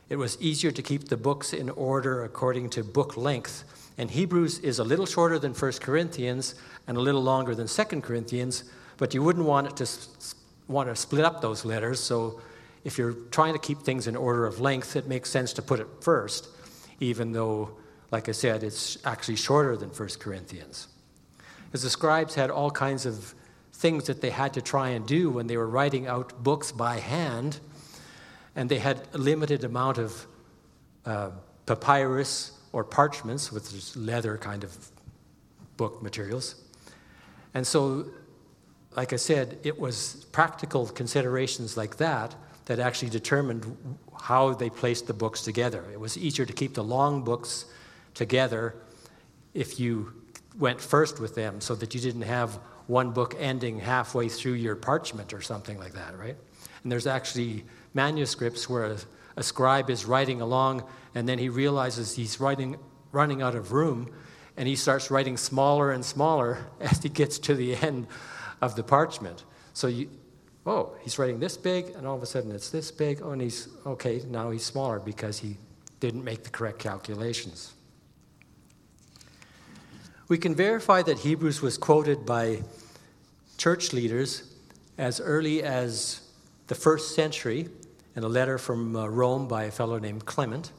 It 0.10 0.18
was 0.18 0.40
easier 0.40 0.72
to 0.72 0.82
keep 0.82 1.08
the 1.08 1.18
books 1.18 1.54
in 1.54 1.70
order 1.72 2.24
according 2.24 2.70
to 2.72 2.84
book 2.84 3.18
length, 3.18 3.64
and 3.98 4.10
Hebrews 4.10 4.60
is 4.60 4.80
a 4.80 4.84
little 4.84 5.06
shorter 5.06 5.40
than 5.40 5.54
1 5.54 5.72
Corinthians 5.82 6.56
and 6.88 6.98
a 6.98 7.02
little 7.02 7.22
longer 7.22 7.54
than 7.54 7.68
2 7.68 8.02
Corinthians, 8.02 8.64
but 8.98 9.14
you 9.14 9.24
wouldn't 9.24 9.46
want 9.46 9.68
it 9.68 9.78
to 9.78 9.88
want 10.68 10.88
to 10.88 10.96
split 10.96 11.26
up 11.26 11.42
those 11.42 11.66
letters, 11.66 12.00
so 12.00 12.40
if 12.84 12.98
you're 12.98 13.14
trying 13.32 13.54
to 13.54 13.60
keep 13.60 13.80
things 13.82 14.08
in 14.08 14.16
order 14.16 14.46
of 14.46 14.60
length, 14.60 14.96
it 14.96 15.08
makes 15.08 15.30
sense 15.30 15.52
to 15.54 15.62
put 15.62 15.80
it 15.80 15.88
first, 16.02 16.48
even 17.00 17.32
though, 17.32 17.72
like 18.12 18.30
I 18.30 18.32
said, 18.32 18.64
it's 18.64 18.98
actually 19.04 19.36
shorter 19.36 19.76
than 19.76 19.90
1 19.90 20.10
Corinthians. 20.20 20.88
Because 21.66 21.84
the 21.84 21.90
scribes 21.90 22.36
had 22.36 22.50
all 22.52 22.72
kinds 22.72 23.06
of 23.06 23.34
things 23.80 24.08
that 24.08 24.20
they 24.20 24.30
had 24.30 24.54
to 24.54 24.62
try 24.62 24.90
and 24.90 25.08
do 25.08 25.30
when 25.30 25.48
they 25.48 25.56
were 25.56 25.68
writing 25.68 26.06
out 26.06 26.44
books 26.44 26.70
by 26.72 27.00
hand, 27.00 27.62
and 28.54 28.70
they 28.70 28.78
had 28.78 29.08
a 29.14 29.18
limited 29.18 29.64
amount 29.64 29.98
of 29.98 30.28
uh, 31.06 31.32
papyrus 31.66 32.52
or 32.74 32.84
parchments, 32.84 33.54
which 33.54 33.74
is 33.74 33.96
leather 33.96 34.38
kind 34.38 34.66
of 34.66 34.78
book 35.78 36.04
materials. 36.04 36.56
And 37.54 37.66
so, 37.66 38.06
like 38.98 39.14
I 39.14 39.16
said, 39.16 39.58
it 39.64 39.80
was 39.80 40.26
practical 40.34 40.86
considerations 40.88 41.78
like 41.78 41.96
that 41.98 42.36
that 42.66 42.80
actually 42.80 43.10
determined 43.10 43.78
how 44.22 44.54
they 44.54 44.70
placed 44.70 45.08
the 45.08 45.14
books 45.14 45.42
together. 45.42 45.86
It 45.94 46.00
was 46.00 46.18
easier 46.18 46.46
to 46.46 46.54
keep 46.54 46.74
the 46.74 46.84
long 46.84 47.24
books 47.24 47.66
together 48.14 48.76
if 49.54 49.80
you 49.80 50.14
went 50.58 50.82
first 50.82 51.22
with 51.22 51.34
them 51.36 51.62
so 51.62 51.76
that 51.76 51.96
you 51.96 52.02
didn't 52.02 52.24
have 52.24 52.60
one 52.90 53.12
book 53.12 53.36
ending 53.38 53.80
halfway 53.80 54.28
through 54.28 54.54
your 54.54 54.76
parchment 54.76 55.32
or 55.32 55.42
something 55.42 55.78
like 55.78 55.94
that, 55.94 56.18
right? 56.18 56.36
And 56.82 56.92
there's 56.92 57.06
actually 57.06 57.64
manuscripts 57.94 58.68
where 58.68 58.86
a, 58.86 58.98
a 59.38 59.44
scribe 59.44 59.92
is 59.92 60.06
writing 60.06 60.42
along 60.42 60.84
and 61.14 61.30
then 61.30 61.38
he 61.38 61.50
realizes 61.50 62.16
he's 62.16 62.40
writing, 62.40 62.78
running 63.12 63.44
out 63.44 63.54
of 63.54 63.74
room 63.74 64.12
and 64.58 64.68
he 64.68 64.76
starts 64.76 65.12
writing 65.12 65.38
smaller 65.38 65.92
and 65.92 66.04
smaller 66.04 66.66
as 66.80 67.04
he 67.04 67.10
gets 67.10 67.38
to 67.40 67.54
the 67.54 67.76
end 67.76 68.08
of 68.60 68.76
the 68.76 68.84
parchment. 68.84 69.44
So 69.74 69.86
you, 69.86 70.10
oh, 70.66 70.96
he's 71.02 71.20
writing 71.20 71.40
this 71.40 71.58
big, 71.58 71.90
and 71.90 72.08
all 72.08 72.16
of 72.16 72.24
a 72.24 72.26
sudden 72.26 72.52
it's 72.52 72.72
this 72.72 72.92
big. 72.92 73.22
Oh, 73.24 73.32
and 73.32 73.42
he's, 73.42 73.70
okay, 73.86 74.22
now 74.28 74.50
he's 74.50 74.66
smaller 74.66 75.00
because 75.00 75.40
he 75.40 75.58
didn't 76.00 76.24
make 76.24 76.44
the 76.44 76.50
correct 76.50 76.80
calculations. 76.80 77.74
We 80.30 80.38
can 80.38 80.54
verify 80.54 81.02
that 81.02 81.18
Hebrews 81.18 81.64
was 81.64 81.80
quoted 81.80 82.24
by 82.24 82.62
church 83.58 83.94
leaders 83.94 84.44
as 84.96 85.20
early 85.20 85.64
as 85.64 86.22
the 86.68 86.76
first 86.76 87.16
century 87.16 87.68
in 88.16 88.24
a 88.24 88.28
letter 88.28 88.60
from 88.60 88.96
uh, 88.96 89.08
Rome 89.08 89.48
by 89.48 89.64
a 89.64 89.72
fellow 89.72 89.98
named 89.98 90.28
Clement. 90.28 90.72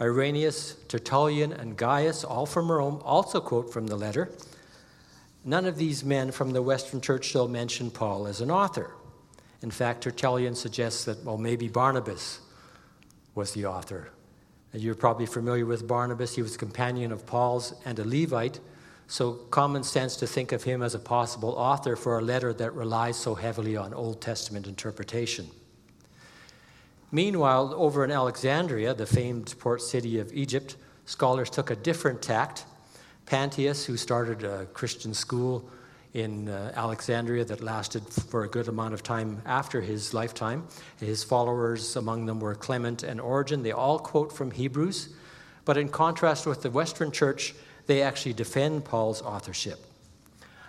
Irenaeus, 0.00 0.76
Tertullian, 0.88 1.52
and 1.52 1.76
Gaius, 1.76 2.24
all 2.24 2.46
from 2.46 2.72
Rome, 2.72 3.02
also 3.04 3.38
quote 3.38 3.70
from 3.70 3.86
the 3.86 3.96
letter. 3.96 4.32
None 5.44 5.66
of 5.66 5.76
these 5.76 6.02
men 6.02 6.30
from 6.30 6.52
the 6.52 6.62
Western 6.62 7.02
Church 7.02 7.28
still 7.28 7.48
mention 7.48 7.90
Paul 7.90 8.26
as 8.26 8.40
an 8.40 8.50
author. 8.50 8.94
In 9.60 9.70
fact, 9.70 10.04
Tertullian 10.04 10.54
suggests 10.54 11.04
that, 11.04 11.22
well, 11.22 11.36
maybe 11.36 11.68
Barnabas 11.68 12.40
was 13.34 13.52
the 13.52 13.66
author. 13.66 14.08
You're 14.74 14.94
probably 14.94 15.26
familiar 15.26 15.64
with 15.64 15.88
Barnabas. 15.88 16.34
He 16.34 16.42
was 16.42 16.54
a 16.54 16.58
companion 16.58 17.10
of 17.10 17.24
Paul's 17.26 17.74
and 17.84 17.98
a 17.98 18.04
Levite, 18.04 18.60
so 19.06 19.32
common 19.32 19.82
sense 19.82 20.16
to 20.16 20.26
think 20.26 20.52
of 20.52 20.64
him 20.64 20.82
as 20.82 20.94
a 20.94 20.98
possible 20.98 21.50
author 21.50 21.96
for 21.96 22.18
a 22.18 22.22
letter 22.22 22.52
that 22.52 22.74
relies 22.74 23.16
so 23.16 23.34
heavily 23.34 23.76
on 23.76 23.94
Old 23.94 24.20
Testament 24.20 24.66
interpretation. 24.66 25.48
Meanwhile, 27.10 27.72
over 27.74 28.04
in 28.04 28.10
Alexandria, 28.10 28.92
the 28.92 29.06
famed 29.06 29.54
port 29.58 29.80
city 29.80 30.18
of 30.18 30.30
Egypt, 30.34 30.76
scholars 31.06 31.48
took 31.48 31.70
a 31.70 31.76
different 31.76 32.20
tact. 32.20 32.66
Pantaenus, 33.24 33.86
who 33.86 33.96
started 33.96 34.44
a 34.44 34.66
Christian 34.66 35.14
school 35.14 35.70
in 36.14 36.48
uh, 36.48 36.72
Alexandria 36.74 37.44
that 37.44 37.60
lasted 37.60 38.02
for 38.08 38.44
a 38.44 38.48
good 38.48 38.68
amount 38.68 38.94
of 38.94 39.02
time 39.02 39.42
after 39.44 39.80
his 39.80 40.14
lifetime, 40.14 40.66
his 40.98 41.22
followers, 41.22 41.96
among 41.96 42.26
them 42.26 42.40
were 42.40 42.54
Clement 42.54 43.02
and 43.02 43.20
Origen. 43.20 43.62
They 43.62 43.72
all 43.72 43.98
quote 43.98 44.32
from 44.32 44.50
Hebrews, 44.50 45.14
but 45.64 45.76
in 45.76 45.88
contrast 45.88 46.46
with 46.46 46.62
the 46.62 46.70
Western 46.70 47.12
Church, 47.12 47.54
they 47.86 48.02
actually 48.02 48.32
defend 48.32 48.84
Paul's 48.84 49.22
authorship. 49.22 49.78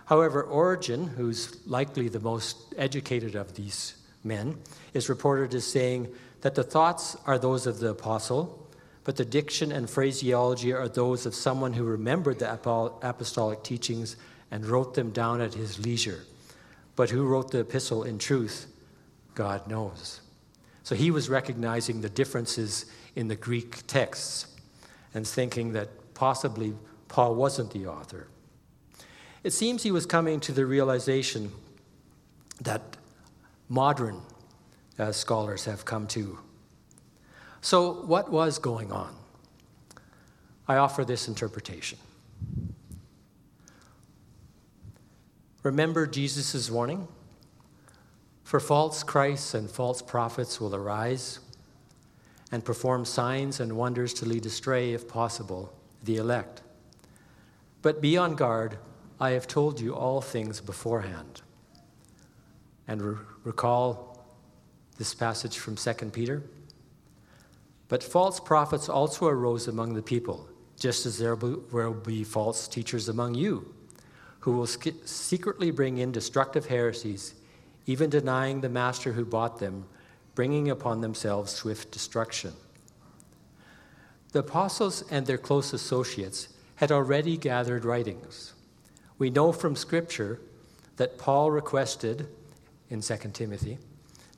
However, 0.05 0.43
Origen, 0.43 1.07
who's 1.07 1.65
likely 1.67 2.09
the 2.09 2.19
most 2.19 2.73
educated 2.77 3.35
of 3.35 3.55
these 3.55 3.95
men, 4.23 4.57
is 4.93 5.07
reported 5.07 5.53
as 5.53 5.65
saying, 5.65 6.13
that 6.41 6.55
the 6.55 6.63
thoughts 6.63 7.17
are 7.25 7.37
those 7.37 7.67
of 7.67 7.79
the 7.79 7.89
apostle, 7.89 8.67
but 9.03 9.15
the 9.15 9.25
diction 9.25 9.71
and 9.71 9.89
phraseology 9.89 10.73
are 10.73 10.87
those 10.87 11.25
of 11.25 11.35
someone 11.35 11.73
who 11.73 11.83
remembered 11.83 12.39
the 12.39 12.53
apostolic 12.53 13.63
teachings 13.63 14.15
and 14.51 14.65
wrote 14.65 14.93
them 14.93 15.11
down 15.11 15.41
at 15.41 15.53
his 15.53 15.79
leisure. 15.79 16.25
But 16.95 17.09
who 17.09 17.25
wrote 17.25 17.51
the 17.51 17.59
epistle 17.59 18.03
in 18.03 18.17
truth, 18.17 18.67
God 19.35 19.67
knows. 19.67 20.21
So 20.83 20.95
he 20.95 21.11
was 21.11 21.29
recognizing 21.29 22.01
the 22.01 22.09
differences 22.09 22.85
in 23.15 23.27
the 23.27 23.35
Greek 23.35 23.85
texts 23.87 24.47
and 25.13 25.25
thinking 25.27 25.73
that 25.73 25.89
possibly 26.13 26.73
Paul 27.07 27.35
wasn't 27.35 27.71
the 27.71 27.87
author. 27.87 28.27
It 29.43 29.51
seems 29.51 29.83
he 29.83 29.91
was 29.91 30.05
coming 30.05 30.39
to 30.41 30.51
the 30.51 30.65
realization 30.65 31.51
that 32.61 32.97
modern 33.69 34.21
as 34.97 35.15
scholars 35.15 35.65
have 35.65 35.85
come 35.85 36.07
to. 36.07 36.39
So, 37.61 38.01
what 38.01 38.31
was 38.31 38.59
going 38.59 38.91
on? 38.91 39.15
I 40.67 40.77
offer 40.77 41.05
this 41.05 41.27
interpretation. 41.27 41.97
Remember 45.63 46.07
Jesus' 46.07 46.71
warning? 46.71 47.07
For 48.43 48.59
false 48.59 49.03
Christs 49.03 49.53
and 49.53 49.69
false 49.69 50.01
prophets 50.01 50.59
will 50.59 50.73
arise 50.73 51.39
and 52.51 52.65
perform 52.65 53.05
signs 53.05 53.59
and 53.59 53.77
wonders 53.77 54.13
to 54.15 54.25
lead 54.25 54.45
astray, 54.45 54.93
if 54.93 55.07
possible, 55.07 55.71
the 56.03 56.17
elect. 56.17 56.63
But 57.81 58.01
be 58.01 58.17
on 58.17 58.35
guard, 58.35 58.77
I 59.19 59.31
have 59.31 59.47
told 59.47 59.79
you 59.79 59.93
all 59.93 60.21
things 60.21 60.61
beforehand. 60.61 61.41
And 62.87 63.01
re- 63.01 63.17
recall 63.43 64.25
this 64.97 65.13
passage 65.13 65.59
from 65.59 65.75
2 65.75 65.93
Peter. 66.11 66.41
But 67.87 68.03
false 68.03 68.39
prophets 68.39 68.89
also 68.89 69.27
arose 69.27 69.67
among 69.67 69.93
the 69.93 70.01
people, 70.01 70.47
just 70.79 71.05
as 71.05 71.17
there 71.17 71.35
will 71.35 71.93
be 71.93 72.23
false 72.23 72.67
teachers 72.67 73.09
among 73.09 73.35
you, 73.35 73.73
who 74.39 74.53
will 74.53 74.67
secretly 74.67 75.71
bring 75.71 75.97
in 75.97 76.11
destructive 76.11 76.67
heresies, 76.67 77.35
even 77.85 78.09
denying 78.09 78.61
the 78.61 78.69
master 78.69 79.13
who 79.13 79.25
bought 79.25 79.59
them, 79.59 79.85
bringing 80.35 80.69
upon 80.69 81.01
themselves 81.01 81.51
swift 81.51 81.91
destruction. 81.91 82.53
The 84.31 84.39
apostles 84.39 85.03
and 85.09 85.25
their 85.25 85.37
close 85.37 85.73
associates 85.73 86.49
had 86.75 86.91
already 86.91 87.35
gathered 87.35 87.83
writings. 87.83 88.53
We 89.17 89.29
know 89.29 89.51
from 89.51 89.75
Scripture 89.75 90.39
that 90.97 91.17
Paul 91.17 91.51
requested 91.51 92.27
in 92.89 93.01
2 93.01 93.17
Timothy 93.33 93.79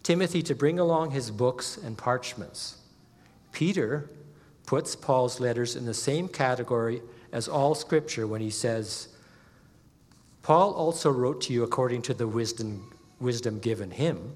Timothy 0.03 0.41
to 0.43 0.55
bring 0.55 0.79
along 0.79 1.11
his 1.11 1.29
books 1.29 1.77
and 1.77 1.97
parchments. 1.97 2.77
Peter 3.51 4.09
puts 4.65 4.95
Paul's 4.95 5.39
letters 5.39 5.75
in 5.75 5.85
the 5.85 5.93
same 5.93 6.27
category 6.27 7.01
as 7.31 7.47
all 7.47 7.75
scripture 7.75 8.25
when 8.25 8.41
he 8.41 8.49
says, 8.49 9.09
Paul 10.43 10.71
also 10.73 11.11
wrote 11.11 11.41
to 11.41 11.53
you 11.53 11.63
according 11.63 12.01
to 12.03 12.13
the 12.13 12.27
wisdom, 12.27 12.93
wisdom 13.19 13.59
given 13.59 13.91
him, 13.91 14.33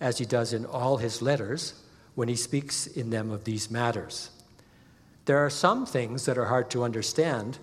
as 0.00 0.18
he 0.18 0.24
does 0.24 0.52
in 0.52 0.64
all 0.64 0.98
his 0.98 1.20
letters 1.20 1.74
when 2.14 2.28
he 2.28 2.36
speaks 2.36 2.86
in 2.86 3.10
them 3.10 3.30
of 3.30 3.44
these 3.44 3.70
matters. 3.70 4.30
There 5.24 5.38
are 5.38 5.50
some 5.50 5.86
things 5.86 6.24
that 6.26 6.38
are 6.38 6.46
hard 6.46 6.70
to 6.70 6.84
understand, 6.84 7.58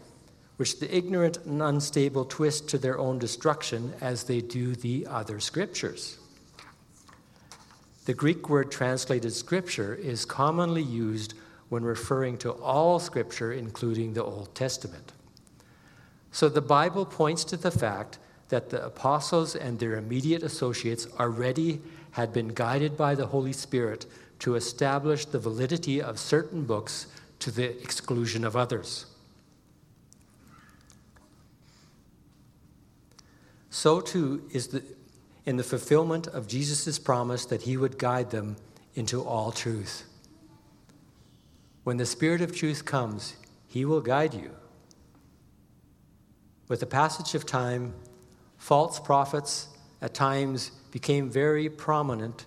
which 0.57 0.79
the 0.79 0.95
ignorant 0.95 1.37
and 1.45 1.61
unstable 1.61 2.25
twist 2.25 2.67
to 2.69 2.77
their 2.77 2.97
own 2.97 3.19
destruction 3.19 3.93
as 4.01 4.23
they 4.23 4.41
do 4.41 4.75
the 4.75 5.07
other 5.07 5.39
scriptures. 5.39 6.17
The 8.05 8.13
Greek 8.13 8.49
word 8.49 8.71
translated 8.71 9.33
scripture 9.33 9.93
is 9.93 10.25
commonly 10.25 10.81
used 10.81 11.33
when 11.69 11.83
referring 11.83 12.37
to 12.37 12.51
all 12.51 12.99
scripture, 12.99 13.51
including 13.51 14.13
the 14.13 14.23
Old 14.23 14.55
Testament. 14.55 15.11
So 16.31 16.49
the 16.49 16.61
Bible 16.61 17.05
points 17.05 17.43
to 17.45 17.57
the 17.57 17.71
fact 17.71 18.19
that 18.49 18.69
the 18.69 18.85
apostles 18.85 19.55
and 19.55 19.79
their 19.79 19.95
immediate 19.95 20.43
associates 20.43 21.07
already 21.19 21.81
had 22.11 22.31
been 22.33 22.49
guided 22.49 22.95
by 22.95 23.15
the 23.15 23.27
Holy 23.27 23.53
Spirit 23.53 24.05
to 24.39 24.55
establish 24.55 25.25
the 25.25 25.39
validity 25.39 26.01
of 26.01 26.19
certain 26.19 26.63
books 26.63 27.07
to 27.39 27.51
the 27.51 27.79
exclusion 27.81 28.43
of 28.43 28.55
others. 28.55 29.05
So 33.69 34.01
too 34.01 34.43
is 34.51 34.67
the, 34.69 34.83
in 35.45 35.57
the 35.57 35.63
fulfillment 35.63 36.27
of 36.27 36.47
Jesus' 36.47 36.97
promise 36.97 37.45
that 37.45 37.63
he 37.63 37.77
would 37.77 37.99
guide 37.99 38.31
them 38.31 38.57
into 38.95 39.23
all 39.23 39.51
truth. 39.51 40.05
When 41.83 41.97
the 41.97 42.05
Spirit 42.05 42.41
of 42.41 42.55
truth 42.55 42.85
comes, 42.85 43.35
he 43.67 43.85
will 43.85 44.01
guide 44.01 44.33
you. 44.33 44.51
With 46.67 46.81
the 46.81 46.85
passage 46.85 47.33
of 47.33 47.45
time, 47.45 47.93
false 48.57 48.99
prophets 48.99 49.69
at 50.01 50.13
times 50.13 50.71
became 50.91 51.29
very 51.29 51.69
prominent 51.69 52.45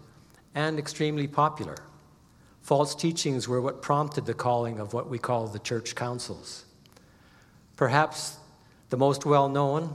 and 0.54 0.78
extremely 0.78 1.26
popular. 1.26 1.76
False 2.60 2.94
teachings 2.94 3.48
were 3.48 3.60
what 3.60 3.82
prompted 3.82 4.26
the 4.26 4.34
calling 4.34 4.78
of 4.78 4.92
what 4.92 5.08
we 5.08 5.18
call 5.18 5.46
the 5.46 5.58
church 5.58 5.94
councils. 5.94 6.66
Perhaps 7.76 8.36
the 8.90 8.96
most 8.96 9.24
well 9.24 9.48
known 9.48 9.94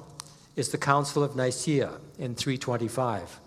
is 0.55 0.69
the 0.69 0.77
Council 0.77 1.23
of 1.23 1.35
Nicaea 1.35 1.99
in 2.17 2.33
325, 2.33 3.39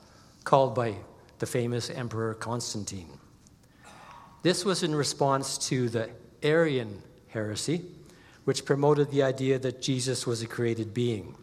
called 0.45 0.75
by 0.75 0.95
the 1.39 1.47
famous 1.47 1.91
Emperor 1.91 2.35
Constantine. 2.35 3.19
This 4.43 4.65
was 4.65 4.83
in 4.83 4.95
response 4.95 5.59
to 5.69 5.89
the 5.89 6.11
Arian 6.43 7.03
heresy, 7.29 7.85
which 8.49 8.65
promoted 8.65 9.11
the 9.11 9.23
idea 9.23 9.59
that 9.59 9.83
Jesus 9.83 10.27
was 10.27 10.41
a 10.41 10.47
created 10.47 10.95
being. 10.95 11.35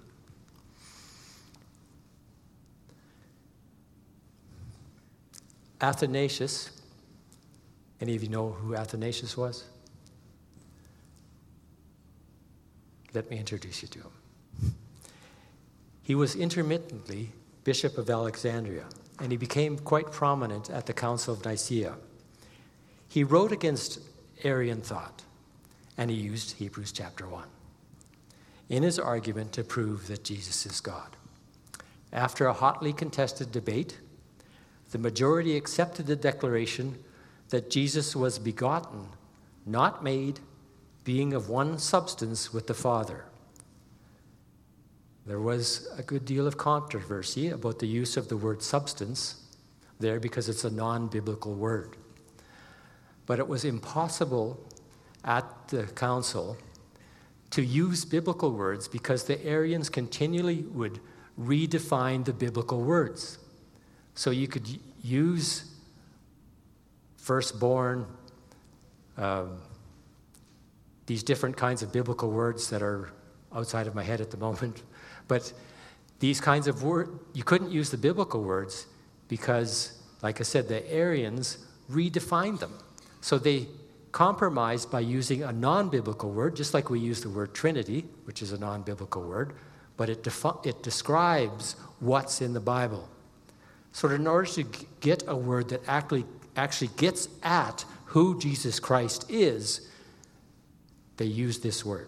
Athanasius, 5.80 6.72
any 8.02 8.16
of 8.16 8.24
you 8.24 8.30
know 8.30 8.50
who 8.50 8.74
Athanasius 8.74 9.38
was? 9.38 9.66
Let 13.14 13.30
me 13.30 13.38
introduce 13.38 13.84
you 13.84 13.88
to 13.90 14.00
him. 14.00 14.74
He 16.02 16.16
was 16.16 16.36
intermittently 16.36 17.30
Bishop 17.64 18.00
of 18.00 18.10
Alexandria, 18.10 18.86
and 19.20 19.32
he 19.32 19.38
became 19.38 19.78
quite 19.78 20.12
prominent 20.12 20.72
at 20.72 20.88
the 20.88 20.94
Council 20.94 21.36
of 21.36 21.46
Nicaea. 21.46 21.98
He 23.08 23.24
wrote 23.24 23.52
against 23.52 24.00
Arian 24.44 24.82
thought, 24.82 25.22
and 25.98 26.10
he 26.10 26.18
used 26.18 26.58
Hebrews 26.58 26.92
chapter 26.92 27.28
1 27.28 27.44
in 28.70 28.84
his 28.84 28.98
argument 29.00 29.52
to 29.54 29.64
prove 29.64 30.08
that 30.08 30.24
Jesus 30.24 30.66
is 30.66 30.82
God. 30.82 31.16
After 32.12 32.48
a 32.48 32.54
hotly 32.54 32.94
contested 32.94 33.52
debate, 33.52 34.00
the 34.92 34.98
majority 34.98 35.56
accepted 35.56 36.08
the 36.08 36.16
declaration 36.16 36.98
that 37.50 37.70
Jesus 37.70 38.16
was 38.16 38.40
begotten, 38.40 39.08
not 39.66 40.04
made, 40.04 40.40
being 41.04 41.34
of 41.34 41.50
one 41.50 41.78
substance 41.78 42.52
with 42.54 42.68
the 42.68 42.74
Father. 42.74 43.26
There 45.26 45.40
was 45.40 45.88
a 45.98 46.04
good 46.04 46.26
deal 46.26 46.48
of 46.48 46.58
controversy 46.58 47.50
about 47.50 47.80
the 47.80 47.88
use 47.88 48.18
of 48.18 48.30
the 48.30 48.38
word 48.38 48.62
substance 48.62 49.42
there 50.00 50.20
because 50.20 50.50
it's 50.50 50.64
a 50.64 50.70
non 50.70 51.08
biblical 51.08 51.54
word. 51.54 51.96
But 53.26 53.40
it 53.40 53.48
was 53.48 53.66
impossible 53.66 54.60
at 55.26 55.68
the 55.70 55.84
council 55.84 56.58
to 57.50 57.64
use 57.64 58.06
biblical 58.06 58.52
words 58.52 58.88
because 58.88 59.24
the 59.24 59.44
Arians 59.46 59.90
continually 59.90 60.64
would 60.64 61.00
redefine 61.40 62.24
the 62.24 62.34
biblical 62.34 62.82
words. 62.82 63.40
So 64.14 64.32
you 64.32 64.48
could 64.48 64.68
use 65.04 65.72
firstborn, 67.18 68.06
um, 69.18 69.58
these 71.06 71.24
different 71.24 71.58
kinds 71.58 71.84
of 71.84 71.92
biblical 71.92 72.30
words 72.30 72.70
that 72.70 72.82
are 72.82 73.10
outside 73.54 73.88
of 73.88 73.96
my 73.96 74.04
head 74.04 74.22
at 74.22 74.32
the 74.32 74.38
moment. 74.48 74.84
But 75.28 75.52
these 76.20 76.40
kinds 76.40 76.68
of 76.68 76.84
words, 76.84 77.10
you 77.34 77.44
couldn't 77.44 77.72
use 77.72 77.90
the 77.90 77.98
biblical 77.98 78.44
words 78.44 78.88
because, 79.28 80.02
like 80.22 80.40
I 80.40 80.44
said, 80.44 80.68
the 80.68 80.90
Arians 80.92 81.58
redefined 81.90 82.60
them. 82.60 82.74
So 83.22 83.38
they 83.38 83.68
compromised 84.16 84.90
by 84.90 85.02
using 85.02 85.44
a 85.44 85.52
non 85.52 85.90
biblical 85.90 86.32
word, 86.32 86.56
just 86.56 86.74
like 86.74 86.90
we 86.90 86.98
use 87.02 87.22
the 87.22 87.28
word 87.28 87.54
Trinity, 87.54 88.06
which 88.24 88.42
is 88.42 88.54
a 88.54 88.58
non 88.58 88.82
biblical 88.82 89.22
word, 89.22 89.52
but 89.98 90.10
it, 90.10 90.24
defi- 90.24 90.58
it 90.64 90.82
describes 90.82 91.76
what's 92.00 92.40
in 92.40 92.54
the 92.54 92.62
Bible. 92.62 93.10
So, 93.92 94.08
in 94.08 94.26
order 94.26 94.50
to 94.52 94.64
get 95.02 95.24
a 95.28 95.36
word 95.36 95.68
that 95.68 95.82
actually, 95.86 96.24
actually 96.56 96.92
gets 96.96 97.28
at 97.44 97.84
who 98.06 98.40
Jesus 98.40 98.80
Christ 98.80 99.26
is, 99.30 99.86
they 101.18 101.26
used 101.26 101.62
this 101.62 101.84
word. 101.84 102.08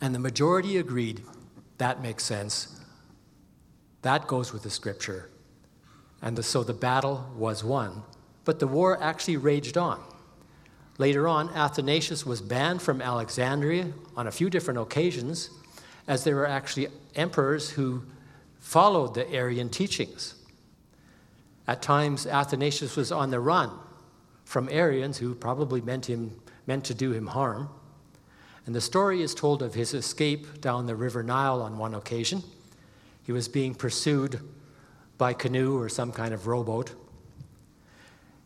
And 0.00 0.14
the 0.14 0.18
majority 0.18 0.78
agreed 0.78 1.20
that 1.76 2.00
makes 2.00 2.24
sense. 2.24 2.80
That 4.00 4.26
goes 4.26 4.54
with 4.54 4.62
the 4.62 4.70
scripture. 4.70 5.28
And 6.22 6.38
the, 6.38 6.42
so 6.42 6.64
the 6.64 6.72
battle 6.72 7.30
was 7.36 7.62
won. 7.62 8.02
But 8.46 8.60
the 8.60 8.66
war 8.66 9.02
actually 9.02 9.36
raged 9.36 9.76
on. 9.76 10.02
Later 10.98 11.26
on, 11.26 11.50
Athanasius 11.50 12.24
was 12.24 12.40
banned 12.40 12.80
from 12.80 13.02
Alexandria 13.02 13.92
on 14.16 14.26
a 14.26 14.32
few 14.32 14.48
different 14.48 14.78
occasions, 14.78 15.50
as 16.06 16.22
there 16.22 16.36
were 16.36 16.46
actually 16.46 16.88
emperors 17.16 17.70
who 17.70 18.04
followed 18.60 19.14
the 19.14 19.28
Arian 19.32 19.68
teachings. 19.68 20.36
At 21.66 21.82
times, 21.82 22.26
Athanasius 22.26 22.96
was 22.96 23.10
on 23.10 23.30
the 23.30 23.40
run 23.40 23.70
from 24.44 24.68
Arians 24.70 25.18
who 25.18 25.34
probably 25.34 25.80
meant, 25.80 26.06
him, 26.06 26.40
meant 26.66 26.84
to 26.84 26.94
do 26.94 27.12
him 27.12 27.26
harm. 27.26 27.68
And 28.66 28.74
the 28.74 28.80
story 28.80 29.20
is 29.20 29.34
told 29.34 29.62
of 29.62 29.74
his 29.74 29.94
escape 29.94 30.60
down 30.60 30.86
the 30.86 30.94
River 30.94 31.22
Nile 31.22 31.60
on 31.60 31.76
one 31.76 31.94
occasion. 31.94 32.42
He 33.24 33.32
was 33.32 33.48
being 33.48 33.74
pursued 33.74 34.40
by 35.18 35.32
canoe 35.32 35.78
or 35.78 35.88
some 35.88 36.12
kind 36.12 36.32
of 36.32 36.46
rowboat. 36.46 36.92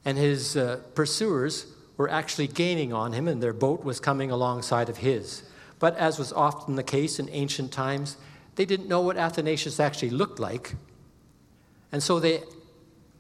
And 0.04 0.16
his 0.16 0.56
uh, 0.56 0.80
pursuers 0.94 1.66
were 1.98 2.08
actually 2.08 2.46
gaining 2.46 2.92
on 2.94 3.12
him, 3.12 3.28
and 3.28 3.42
their 3.42 3.52
boat 3.52 3.84
was 3.84 4.00
coming 4.00 4.30
alongside 4.30 4.88
of 4.88 4.98
his. 4.98 5.42
But 5.78 5.96
as 5.96 6.18
was 6.18 6.32
often 6.32 6.76
the 6.76 6.82
case 6.82 7.18
in 7.18 7.28
ancient 7.28 7.72
times, 7.72 8.16
they 8.54 8.64
didn't 8.64 8.88
know 8.88 9.02
what 9.02 9.16
Athanasius 9.16 9.78
actually 9.78 10.11
looked 10.11 10.38
like. 10.38 10.74
And 11.92 12.02
so 12.02 12.18
they, 12.18 12.42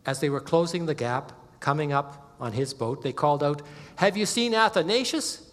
as 0.06 0.20
they 0.20 0.30
were 0.30 0.40
closing 0.40 0.86
the 0.86 0.94
gap, 0.94 1.32
coming 1.60 1.92
up 1.92 2.34
on 2.40 2.52
his 2.52 2.72
boat, 2.72 3.02
they 3.02 3.12
called 3.12 3.42
out, 3.42 3.62
Have 3.96 4.16
you 4.16 4.24
seen 4.24 4.54
Athanasius? 4.54 5.44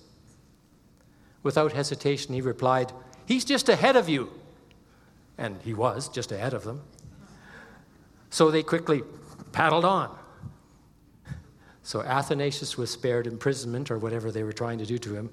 Without 1.41 1.73
hesitation, 1.73 2.33
he 2.33 2.41
replied, 2.41 2.91
He's 3.25 3.45
just 3.45 3.69
ahead 3.69 3.95
of 3.95 4.07
you. 4.07 4.31
And 5.37 5.59
he 5.63 5.73
was 5.73 6.09
just 6.09 6.31
ahead 6.31 6.53
of 6.53 6.63
them. 6.63 6.81
So 8.29 8.51
they 8.51 8.63
quickly 8.63 9.01
paddled 9.51 9.85
on. 9.85 10.15
So 11.85 12.01
Athanasius 12.01 12.79
was 12.79 12.89
spared 12.89 13.27
imprisonment 13.27 13.91
or 13.91 13.99
whatever 13.99 14.31
they 14.31 14.41
were 14.41 14.51
trying 14.51 14.79
to 14.79 14.87
do 14.87 14.97
to 14.97 15.15
him 15.15 15.29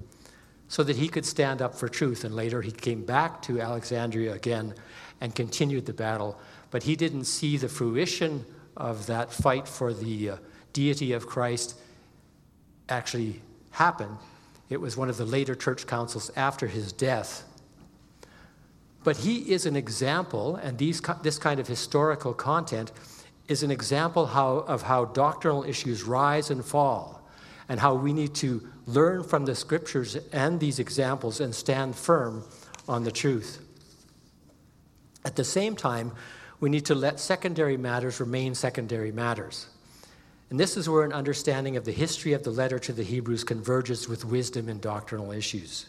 so 0.69 0.83
that 0.83 0.97
he 0.97 1.09
could 1.09 1.25
stand 1.25 1.63
up 1.63 1.75
for 1.75 1.89
truth. 1.89 2.25
And 2.25 2.37
later 2.37 2.61
he 2.61 2.71
came 2.71 3.07
back 3.07 3.41
to 3.43 3.59
Alexandria 3.59 4.35
again 4.35 4.75
and 5.23 5.35
continued 5.35 5.87
the 5.87 5.95
battle. 5.95 6.39
But 6.71 6.83
he 6.83 6.95
didn't 6.95 7.25
see 7.25 7.57
the 7.57 7.71
fruition 7.71 8.45
of 8.77 9.07
that 9.07 9.33
fight 9.33 9.67
for 9.67 9.95
the 9.95 10.31
uh, 10.31 10.37
deity 10.75 11.15
of 11.15 11.27
Christ 11.27 11.75
actually 12.87 13.41
happen. 13.71 14.19
It 14.69 14.79
was 14.79 14.95
one 14.95 15.09
of 15.09 15.17
the 15.17 15.25
later 15.25 15.55
church 15.55 15.87
councils 15.87 16.31
after 16.37 16.67
his 16.67 16.93
death. 16.93 17.45
But 19.05 19.17
he 19.17 19.53
is 19.53 19.65
an 19.65 19.75
example, 19.75 20.57
and 20.57 20.77
these, 20.77 21.01
this 21.23 21.39
kind 21.39 21.59
of 21.59 21.67
historical 21.67 22.35
content 22.35 22.93
is 23.53 23.63
an 23.63 23.71
example 23.71 24.27
how, 24.27 24.57
of 24.67 24.83
how 24.83 25.05
doctrinal 25.05 25.63
issues 25.63 26.03
rise 26.03 26.51
and 26.51 26.65
fall 26.65 27.23
and 27.69 27.79
how 27.79 27.95
we 27.95 28.13
need 28.13 28.35
to 28.35 28.67
learn 28.87 29.23
from 29.23 29.45
the 29.45 29.55
scriptures 29.55 30.17
and 30.33 30.59
these 30.59 30.81
examples 30.81 31.41
and 31.41 31.55
stand 31.55 31.95
firm 31.95 32.45
on 32.89 33.05
the 33.05 33.13
truth. 33.13 33.61
At 35.25 35.37
the 35.37 35.45
same 35.45 35.77
time, 35.77 36.13
we 36.59 36.69
need 36.69 36.87
to 36.87 36.95
let 36.95 37.21
secondary 37.21 37.77
matters 37.77 38.19
remain 38.19 38.55
secondary 38.55 39.13
matters. 39.13 39.69
And 40.51 40.59
this 40.59 40.77
is 40.77 40.89
where 40.89 41.05
an 41.05 41.13
understanding 41.13 41.77
of 41.77 41.85
the 41.85 41.93
history 41.93 42.33
of 42.33 42.43
the 42.43 42.51
letter 42.51 42.79
to 42.81 42.93
the 42.93 43.03
Hebrews 43.03 43.45
converges 43.45 44.09
with 44.09 44.25
wisdom 44.25 44.69
in 44.69 44.81
doctrinal 44.81 45.33
issues. 45.33 45.87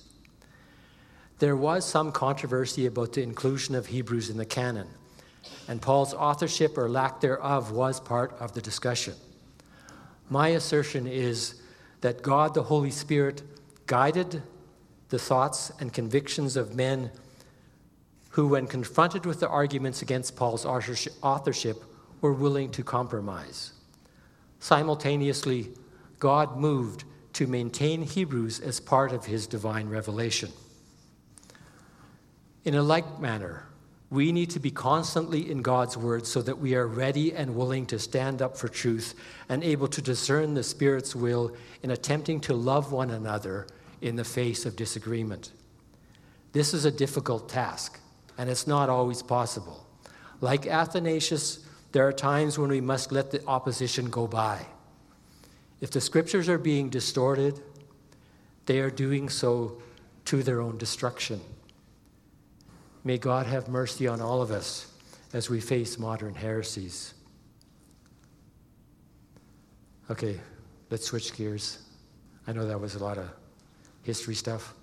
There 1.39 1.55
was 1.55 1.85
some 1.85 2.11
controversy 2.11 2.85
about 2.85 3.13
the 3.13 3.23
inclusion 3.23 3.75
of 3.75 3.87
Hebrews 3.87 4.29
in 4.29 4.37
the 4.37 4.45
canon, 4.45 4.87
and 5.67 5.81
Paul's 5.81 6.13
authorship 6.13 6.77
or 6.77 6.89
lack 6.89 7.21
thereof 7.21 7.71
was 7.71 7.99
part 7.99 8.35
of 8.39 8.53
the 8.53 8.61
discussion. 8.61 9.15
My 10.29 10.49
assertion 10.49 11.07
is 11.07 11.61
that 12.01 12.21
God 12.21 12.53
the 12.53 12.63
Holy 12.63 12.91
Spirit 12.91 13.43
guided 13.87 14.41
the 15.09 15.19
thoughts 15.19 15.71
and 15.79 15.93
convictions 15.93 16.57
of 16.57 16.75
men 16.75 17.11
who, 18.31 18.47
when 18.47 18.65
confronted 18.65 19.25
with 19.25 19.39
the 19.39 19.47
arguments 19.47 20.01
against 20.01 20.35
Paul's 20.35 20.65
authorship, 20.65 21.83
were 22.21 22.33
willing 22.33 22.71
to 22.71 22.83
compromise. 22.83 23.73
Simultaneously, 24.59 25.69
God 26.19 26.57
moved 26.57 27.03
to 27.33 27.47
maintain 27.47 28.01
Hebrews 28.01 28.59
as 28.59 28.79
part 28.79 29.11
of 29.11 29.25
his 29.25 29.45
divine 29.45 29.89
revelation. 29.89 30.51
In 32.63 32.75
a 32.75 32.81
like 32.81 33.19
manner, 33.19 33.67
we 34.13 34.31
need 34.31 34.51
to 34.51 34.59
be 34.59 34.69
constantly 34.69 35.49
in 35.49 35.63
God's 35.63 35.97
word 35.97 36.27
so 36.27 36.39
that 36.43 36.59
we 36.59 36.75
are 36.75 36.85
ready 36.85 37.33
and 37.33 37.55
willing 37.55 37.87
to 37.87 37.97
stand 37.97 38.43
up 38.43 38.55
for 38.55 38.67
truth 38.67 39.15
and 39.49 39.63
able 39.63 39.87
to 39.87 40.03
discern 40.03 40.53
the 40.53 40.61
Spirit's 40.61 41.15
will 41.15 41.55
in 41.81 41.89
attempting 41.89 42.39
to 42.41 42.53
love 42.53 42.91
one 42.91 43.09
another 43.09 43.65
in 44.01 44.15
the 44.15 44.23
face 44.23 44.67
of 44.67 44.75
disagreement. 44.75 45.51
This 46.51 46.75
is 46.75 46.85
a 46.85 46.91
difficult 46.91 47.49
task, 47.49 47.99
and 48.37 48.51
it's 48.51 48.67
not 48.67 48.87
always 48.87 49.23
possible. 49.23 49.83
Like 50.41 50.67
Athanasius, 50.67 51.65
There 51.93 52.07
are 52.07 52.13
times 52.13 52.57
when 52.57 52.69
we 52.69 52.81
must 52.81 53.11
let 53.11 53.31
the 53.31 53.45
opposition 53.45 54.09
go 54.09 54.27
by. 54.27 54.65
If 55.79 55.91
the 55.91 56.01
scriptures 56.01 56.49
are 56.49 56.57
being 56.57 56.89
distorted, 56.89 57.59
they 58.65 58.79
are 58.79 58.89
doing 58.89 59.29
so 59.29 59.81
to 60.25 60.41
their 60.41 60.59
own 60.59 60.77
destruction. 60.77 61.39
May 63.03 63.17
God 63.17 63.45
have 63.47 63.67
mercy 63.67 64.07
on 64.07 64.21
all 64.21 64.41
of 64.41 64.51
us 64.51 64.87
as 65.33 65.49
we 65.49 65.59
face 65.59 65.99
modern 65.99 66.35
heresies. 66.35 67.13
Okay, 70.09 70.39
let's 70.89 71.05
switch 71.05 71.35
gears. 71.35 71.79
I 72.47 72.53
know 72.53 72.65
that 72.67 72.79
was 72.79 72.95
a 72.95 73.03
lot 73.03 73.17
of 73.17 73.29
history 74.03 74.35
stuff. 74.35 74.73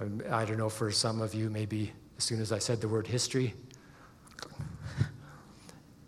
Um, 0.00 0.22
I 0.30 0.44
don't 0.44 0.58
know, 0.58 0.68
for 0.68 0.90
some 0.92 1.20
of 1.20 1.34
you, 1.34 1.50
maybe 1.50 1.92
as 2.18 2.24
soon 2.24 2.40
as 2.40 2.52
I 2.52 2.58
said 2.58 2.80
the 2.80 2.88
word 2.88 3.06
history. 3.06 3.54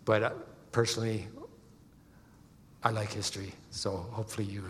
But 0.05 0.23
uh, 0.23 0.31
personally, 0.71 1.27
I 2.83 2.91
like 2.91 3.11
history, 3.11 3.53
so 3.69 3.97
hopefully 4.11 4.47
you 4.47 4.63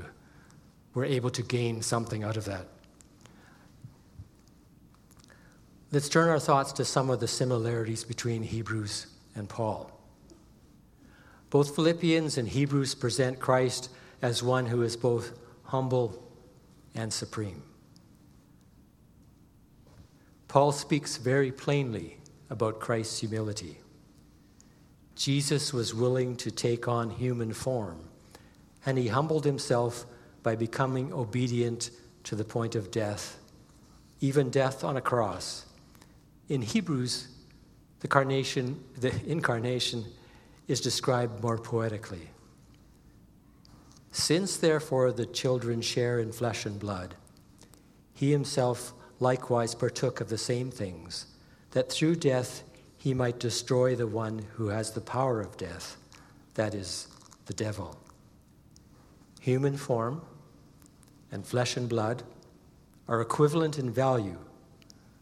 were 0.93 1.05
able 1.05 1.29
to 1.29 1.41
gain 1.43 1.81
something 1.81 2.23
out 2.23 2.37
of 2.37 2.45
that. 2.45 2.67
Let's 5.93 6.07
turn 6.07 6.29
our 6.29 6.39
thoughts 6.39 6.71
to 6.73 6.85
some 6.85 7.09
of 7.09 7.19
the 7.19 7.27
similarities 7.27 8.05
between 8.05 8.43
Hebrews 8.43 9.07
and 9.35 9.49
Paul. 9.49 9.91
Both 11.49 11.75
Philippians 11.75 12.37
and 12.37 12.47
Hebrews 12.47 12.95
present 12.95 13.41
Christ 13.41 13.89
as 14.21 14.41
one 14.41 14.67
who 14.67 14.83
is 14.83 14.95
both 14.95 15.37
humble 15.63 16.23
and 16.95 17.11
supreme. 17.11 17.61
Paul 20.47 20.71
speaks 20.71 21.17
very 21.17 21.51
plainly 21.51 22.19
about 22.49 22.79
Christ's 22.79 23.19
humility. 23.19 23.79
Jesus 25.15 25.73
was 25.73 25.93
willing 25.93 26.37
to 26.37 26.51
take 26.51 26.87
on 26.87 27.09
human 27.09 27.51
form, 27.51 27.99
and 28.85 28.97
he 28.97 29.09
humbled 29.09 29.43
himself 29.43 30.05
by 30.41 30.55
becoming 30.55 31.11
obedient 31.11 31.91
to 32.23 32.35
the 32.37 32.45
point 32.45 32.75
of 32.75 32.91
death, 32.91 33.37
even 34.21 34.49
death 34.49 34.85
on 34.85 34.95
a 34.95 35.01
cross. 35.01 35.65
In 36.51 36.61
Hebrews, 36.61 37.29
the, 38.01 38.09
carnation, 38.09 38.83
the 38.97 39.13
incarnation 39.25 40.03
is 40.67 40.81
described 40.81 41.41
more 41.41 41.57
poetically. 41.57 42.27
Since, 44.11 44.57
therefore, 44.57 45.13
the 45.13 45.25
children 45.25 45.79
share 45.79 46.19
in 46.19 46.33
flesh 46.33 46.65
and 46.65 46.77
blood, 46.77 47.15
he 48.13 48.31
himself 48.31 48.91
likewise 49.21 49.73
partook 49.73 50.19
of 50.19 50.27
the 50.27 50.37
same 50.37 50.69
things, 50.71 51.27
that 51.71 51.89
through 51.89 52.17
death 52.17 52.63
he 52.97 53.13
might 53.13 53.39
destroy 53.39 53.95
the 53.95 54.05
one 54.05 54.45
who 54.55 54.67
has 54.67 54.91
the 54.91 54.99
power 54.99 55.39
of 55.39 55.55
death, 55.55 55.95
that 56.55 56.75
is, 56.75 57.07
the 57.45 57.53
devil. 57.53 57.97
Human 59.39 59.77
form 59.77 60.21
and 61.31 61.47
flesh 61.47 61.77
and 61.77 61.87
blood 61.87 62.23
are 63.07 63.21
equivalent 63.21 63.79
in 63.79 63.89
value, 63.89 64.37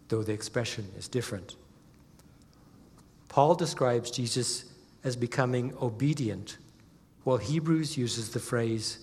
though 0.09 0.23
the 0.23 0.33
expression 0.33 0.91
is 0.97 1.07
different. 1.07 1.55
Paul 3.29 3.55
describes 3.55 4.11
Jesus 4.11 4.65
as 5.03 5.15
becoming 5.15 5.73
obedient, 5.81 6.57
while 7.23 7.37
Hebrews 7.37 7.97
uses 7.97 8.31
the 8.31 8.39
phrase, 8.39 8.99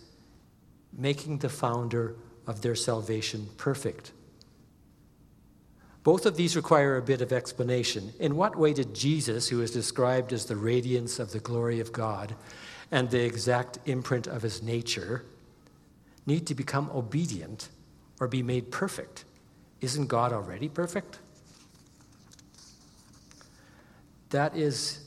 making 0.92 1.38
the 1.38 1.48
founder 1.48 2.16
of 2.46 2.60
their 2.60 2.74
salvation 2.74 3.48
perfect. 3.56 4.12
Both 6.02 6.26
of 6.26 6.36
these 6.36 6.54
require 6.54 6.96
a 6.96 7.02
bit 7.02 7.20
of 7.20 7.32
explanation. 7.32 8.12
In 8.20 8.36
what 8.36 8.56
way 8.56 8.72
did 8.72 8.94
Jesus, 8.94 9.48
who 9.48 9.60
is 9.60 9.72
described 9.72 10.32
as 10.32 10.44
the 10.44 10.54
radiance 10.54 11.18
of 11.18 11.32
the 11.32 11.40
glory 11.40 11.80
of 11.80 11.92
God 11.92 12.36
and 12.92 13.10
the 13.10 13.24
exact 13.24 13.78
imprint 13.86 14.28
of 14.28 14.42
his 14.42 14.62
nature, 14.62 15.24
need 16.24 16.46
to 16.46 16.54
become 16.54 16.90
obedient 16.94 17.68
or 18.20 18.28
be 18.28 18.42
made 18.42 18.70
perfect? 18.70 19.24
Isn't 19.80 20.06
God 20.06 20.32
already 20.32 20.68
perfect? 20.68 21.18
That 24.30 24.56
is, 24.56 25.00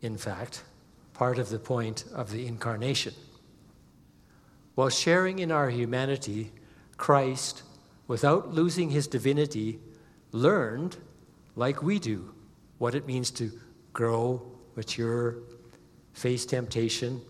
in 0.00 0.16
fact, 0.16 0.62
part 1.12 1.38
of 1.38 1.50
the 1.50 1.58
point 1.58 2.04
of 2.14 2.30
the 2.30 2.46
incarnation. 2.46 3.14
While 4.74 4.88
sharing 4.88 5.38
in 5.38 5.52
our 5.52 5.70
humanity, 5.70 6.50
Christ, 6.96 7.62
without 8.08 8.52
losing 8.52 8.90
his 8.90 9.06
divinity, 9.06 9.78
learned, 10.32 10.96
like 11.54 11.82
we 11.82 11.98
do, 11.98 12.34
what 12.78 12.94
it 12.94 13.06
means 13.06 13.30
to 13.32 13.52
grow, 13.92 14.42
mature, 14.74 15.36
face 16.12 16.44
temptation, 16.44 17.20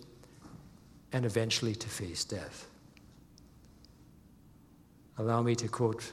and 1.12 1.24
eventually 1.24 1.74
to 1.74 1.88
face 1.88 2.24
death. 2.24 2.66
Allow 5.18 5.42
me 5.42 5.54
to 5.56 5.68
quote 5.68 6.12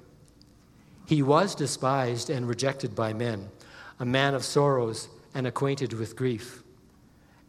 He 1.11 1.21
was 1.21 1.55
despised 1.55 2.29
and 2.29 2.47
rejected 2.47 2.95
by 2.95 3.11
men, 3.11 3.49
a 3.99 4.05
man 4.05 4.33
of 4.33 4.45
sorrows 4.45 5.09
and 5.35 5.45
acquainted 5.45 5.91
with 5.91 6.15
grief. 6.15 6.63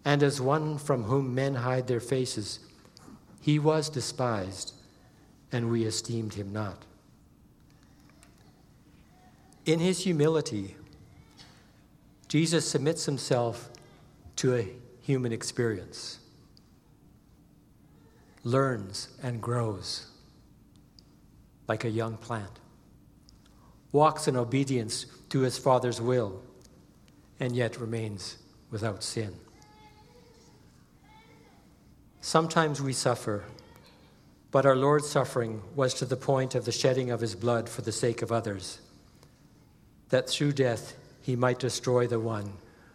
And 0.05 0.21
as 0.25 0.41
one 0.41 0.79
from 0.79 1.05
whom 1.05 1.33
men 1.33 1.55
hide 1.55 1.87
their 1.87 2.01
faces, 2.01 2.59
he 3.41 3.61
was 3.61 3.89
despised, 3.89 4.73
and 5.53 5.71
we 5.71 5.85
esteemed 5.85 6.35
him 6.35 6.53
not. 6.53 6.85
In 9.65 9.79
his 9.79 10.03
humility, 10.03 10.75
Jesus 12.27 12.69
submits 12.69 13.07
himself 13.07 13.71
to 14.39 14.57
a 14.57 14.69
human 15.03 15.31
experience, 15.31 16.19
learns 18.43 19.07
and 19.23 19.41
grows 19.41 20.09
like 21.69 21.85
a 21.85 21.91
young 21.91 22.17
plant, 22.17 22.59
walks 23.93 24.27
in 24.27 24.37
obedience 24.37 25.07
to 25.29 25.41
his 25.41 25.59
Father's 25.59 26.01
will, 26.01 26.43
and 27.39 27.55
yet 27.55 27.79
remains 27.79 28.39
without 28.71 29.05
sin. 29.05 29.35
Sometimes 32.21 32.81
we 32.81 32.93
suffer, 32.93 33.45
but 34.51 34.65
our 34.65 34.77
Lord's 34.77 35.09
suffering 35.09 35.63
was 35.75 35.93
to 35.95 36.05
the 36.05 36.17
point 36.17 36.55
of 36.55 36.65
the 36.65 36.73
shedding 36.73 37.11
of 37.11 37.21
his 37.21 37.35
blood 37.35 37.69
for 37.69 37.83
the 37.83 37.93
sake 37.93 38.23
of 38.23 38.33
others, 38.33 38.81
that 40.09 40.29
through 40.29 40.53
death 40.53 40.95
he 41.21 41.37
might 41.37 41.59
destroy 41.59 42.07
the 42.07 42.21
one 42.21 42.53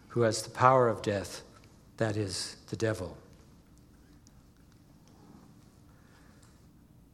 who 0.08 0.22
has 0.22 0.42
the 0.42 0.50
power 0.50 0.88
of 0.88 1.02
death, 1.02 1.42
that 1.98 2.16
is, 2.16 2.56
the 2.70 2.76
devil. 2.76 3.16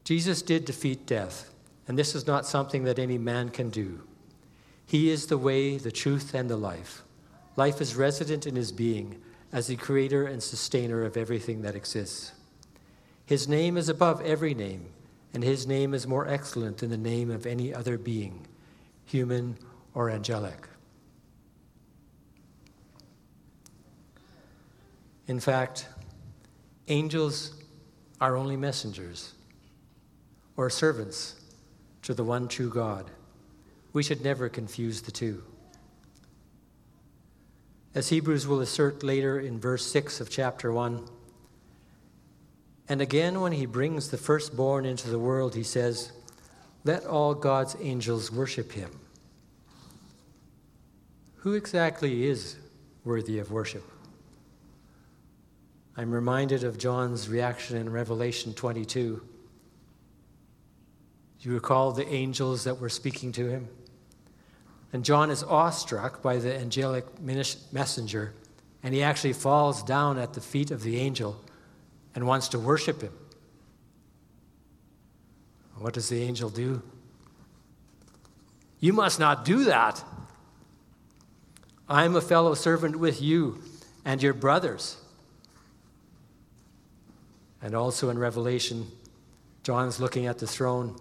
Jesus 0.04 0.42
did 0.42 0.64
defeat 0.64 1.06
death, 1.06 1.50
and 1.86 1.98
this 1.98 2.14
is 2.14 2.26
not 2.26 2.46
something 2.46 2.84
that 2.84 2.98
any 2.98 3.18
man 3.18 3.50
can 3.50 3.70
do. 3.70 4.02
He 4.86 5.10
is 5.10 5.26
the 5.26 5.38
way, 5.38 5.76
the 5.76 5.92
truth, 5.92 6.34
and 6.34 6.48
the 6.48 6.56
life. 6.56 7.02
Life 7.56 7.80
is 7.80 7.94
resident 7.94 8.46
in 8.46 8.56
his 8.56 8.72
being 8.72 9.20
as 9.52 9.66
the 9.66 9.76
creator 9.76 10.26
and 10.26 10.42
sustainer 10.42 11.04
of 11.04 11.16
everything 11.16 11.62
that 11.62 11.76
exists. 11.76 12.32
His 13.26 13.48
name 13.48 13.76
is 13.76 13.88
above 13.88 14.20
every 14.22 14.54
name, 14.54 14.86
and 15.32 15.42
his 15.42 15.66
name 15.66 15.94
is 15.94 16.06
more 16.06 16.28
excellent 16.28 16.78
than 16.78 16.90
the 16.90 16.96
name 16.96 17.30
of 17.30 17.46
any 17.46 17.72
other 17.72 17.96
being, 17.96 18.46
human 19.06 19.56
or 19.94 20.10
angelic. 20.10 20.68
In 25.26 25.40
fact, 25.40 25.88
angels 26.88 27.54
are 28.20 28.36
only 28.36 28.56
messengers 28.56 29.32
or 30.56 30.68
servants 30.68 31.36
to 32.04 32.14
the 32.14 32.24
one 32.24 32.48
true 32.48 32.70
God. 32.70 33.10
We 33.92 34.02
should 34.02 34.22
never 34.22 34.48
confuse 34.48 35.02
the 35.02 35.12
two. 35.12 35.42
As 37.94 38.08
Hebrews 38.10 38.46
will 38.46 38.60
assert 38.60 39.02
later 39.02 39.40
in 39.40 39.58
verse 39.58 39.86
6 39.90 40.20
of 40.20 40.28
chapter 40.28 40.72
1, 40.72 41.08
and 42.88 43.00
again, 43.00 43.40
when 43.40 43.52
he 43.52 43.64
brings 43.64 44.10
the 44.10 44.18
firstborn 44.18 44.84
into 44.84 45.08
the 45.08 45.18
world, 45.18 45.54
he 45.54 45.62
says, 45.62 46.12
Let 46.84 47.06
all 47.06 47.34
God's 47.34 47.76
angels 47.80 48.30
worship 48.30 48.72
him. 48.72 48.90
Who 51.36 51.54
exactly 51.54 52.26
is 52.26 52.56
worthy 53.04 53.38
of 53.38 53.50
worship? 53.50 53.90
I'm 55.96 56.10
reminded 56.10 56.64
of 56.64 56.76
John's 56.76 57.28
reaction 57.28 57.76
in 57.78 57.90
Revelation 57.90 58.52
22. 58.52 59.22
You 61.44 61.52
recall 61.52 61.92
the 61.92 62.08
angels 62.08 62.64
that 62.64 62.80
were 62.80 62.88
speaking 62.88 63.30
to 63.32 63.46
him? 63.46 63.68
And 64.94 65.04
John 65.04 65.30
is 65.30 65.42
awestruck 65.42 66.22
by 66.22 66.38
the 66.38 66.56
angelic 66.56 67.04
messenger, 67.20 68.32
and 68.82 68.94
he 68.94 69.02
actually 69.02 69.34
falls 69.34 69.82
down 69.82 70.18
at 70.18 70.32
the 70.32 70.40
feet 70.40 70.70
of 70.70 70.82
the 70.82 70.98
angel 70.98 71.38
and 72.14 72.26
wants 72.26 72.48
to 72.48 72.58
worship 72.58 73.02
him. 73.02 73.12
What 75.76 75.92
does 75.92 76.08
the 76.08 76.22
angel 76.22 76.48
do? 76.48 76.82
You 78.80 78.94
must 78.94 79.20
not 79.20 79.44
do 79.44 79.64
that. 79.64 80.02
I'm 81.88 82.16
a 82.16 82.22
fellow 82.22 82.54
servant 82.54 82.96
with 82.96 83.20
you 83.20 83.62
and 84.04 84.22
your 84.22 84.32
brothers. 84.32 84.96
And 87.60 87.74
also 87.74 88.08
in 88.08 88.18
Revelation, 88.18 88.86
John's 89.62 90.00
looking 90.00 90.26
at 90.26 90.38
the 90.38 90.46
throne 90.46 90.96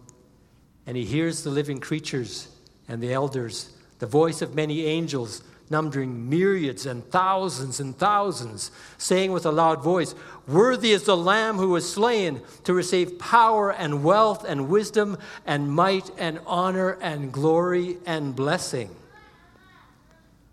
and 0.85 0.97
he 0.97 1.05
hears 1.05 1.43
the 1.43 1.49
living 1.49 1.79
creatures 1.79 2.49
and 2.87 3.01
the 3.01 3.13
elders, 3.13 3.71
the 3.99 4.05
voice 4.05 4.41
of 4.41 4.55
many 4.55 4.85
angels, 4.85 5.43
numbering 5.69 6.29
myriads 6.29 6.85
and 6.85 7.03
thousands 7.09 7.79
and 7.79 7.97
thousands, 7.97 8.69
saying 8.97 9.31
with 9.31 9.45
a 9.45 9.51
loud 9.51 9.81
voice, 9.81 10.13
Worthy 10.47 10.91
is 10.91 11.03
the 11.03 11.17
Lamb 11.17 11.57
who 11.57 11.69
was 11.69 11.91
slain 11.91 12.41
to 12.65 12.73
receive 12.73 13.17
power 13.17 13.71
and 13.71 14.03
wealth 14.03 14.43
and 14.43 14.69
wisdom 14.69 15.17
and 15.45 15.71
might 15.71 16.11
and 16.17 16.39
honor 16.45 16.97
and 17.01 17.31
glory 17.31 17.97
and 18.05 18.35
blessing. 18.35 18.93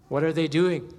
What 0.09 0.23
are 0.23 0.33
they 0.33 0.49
doing? 0.49 0.93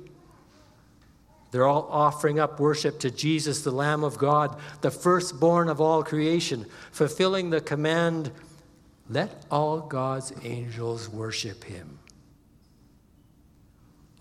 They're 1.52 1.68
all 1.68 1.88
offering 1.92 2.40
up 2.40 2.60
worship 2.60 3.00
to 3.00 3.12
Jesus, 3.12 3.62
the 3.62 3.72
Lamb 3.72 4.04
of 4.06 4.18
God, 4.18 4.58
the 4.82 4.92
firstborn 4.92 5.68
of 5.68 5.82
all 5.82 6.02
creation, 6.02 6.66
fulfilling 6.92 7.50
the 7.50 7.60
command 7.60 8.32
let 9.12 9.46
all 9.52 9.82
God's 9.82 10.32
angels 10.42 11.10
worship 11.10 11.66
him. 11.66 12.00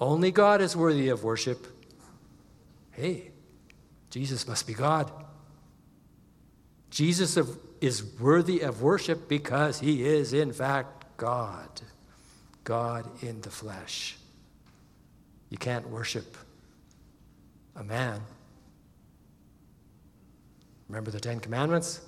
Only 0.00 0.33
God 0.33 0.61
is 0.61 0.76
worthy 0.76 1.11
of 1.11 1.22
worship. 1.22 1.64
Hey, 2.90 3.31
Jesus 4.11 4.48
must 4.48 4.66
be 4.66 4.74
God. 4.74 5.12
Jesus 6.90 7.38
is 7.81 8.03
worthy 8.18 8.61
of 8.61 8.83
worship 8.83 9.29
because 9.29 9.79
he 9.79 10.05
is, 10.05 10.33
in 10.33 10.53
fact, 10.53 11.05
God. 11.16 11.68
God 12.64 13.09
in 13.22 13.40
the 13.42 13.50
flesh. 13.50 14.16
You 15.50 15.59
can't 15.59 15.88
worship 15.88 16.37
a 17.76 17.85
man. 17.85 18.20
Remember 20.88 21.12
the 21.12 21.20
Ten 21.20 21.38
Commandments? 21.38 22.00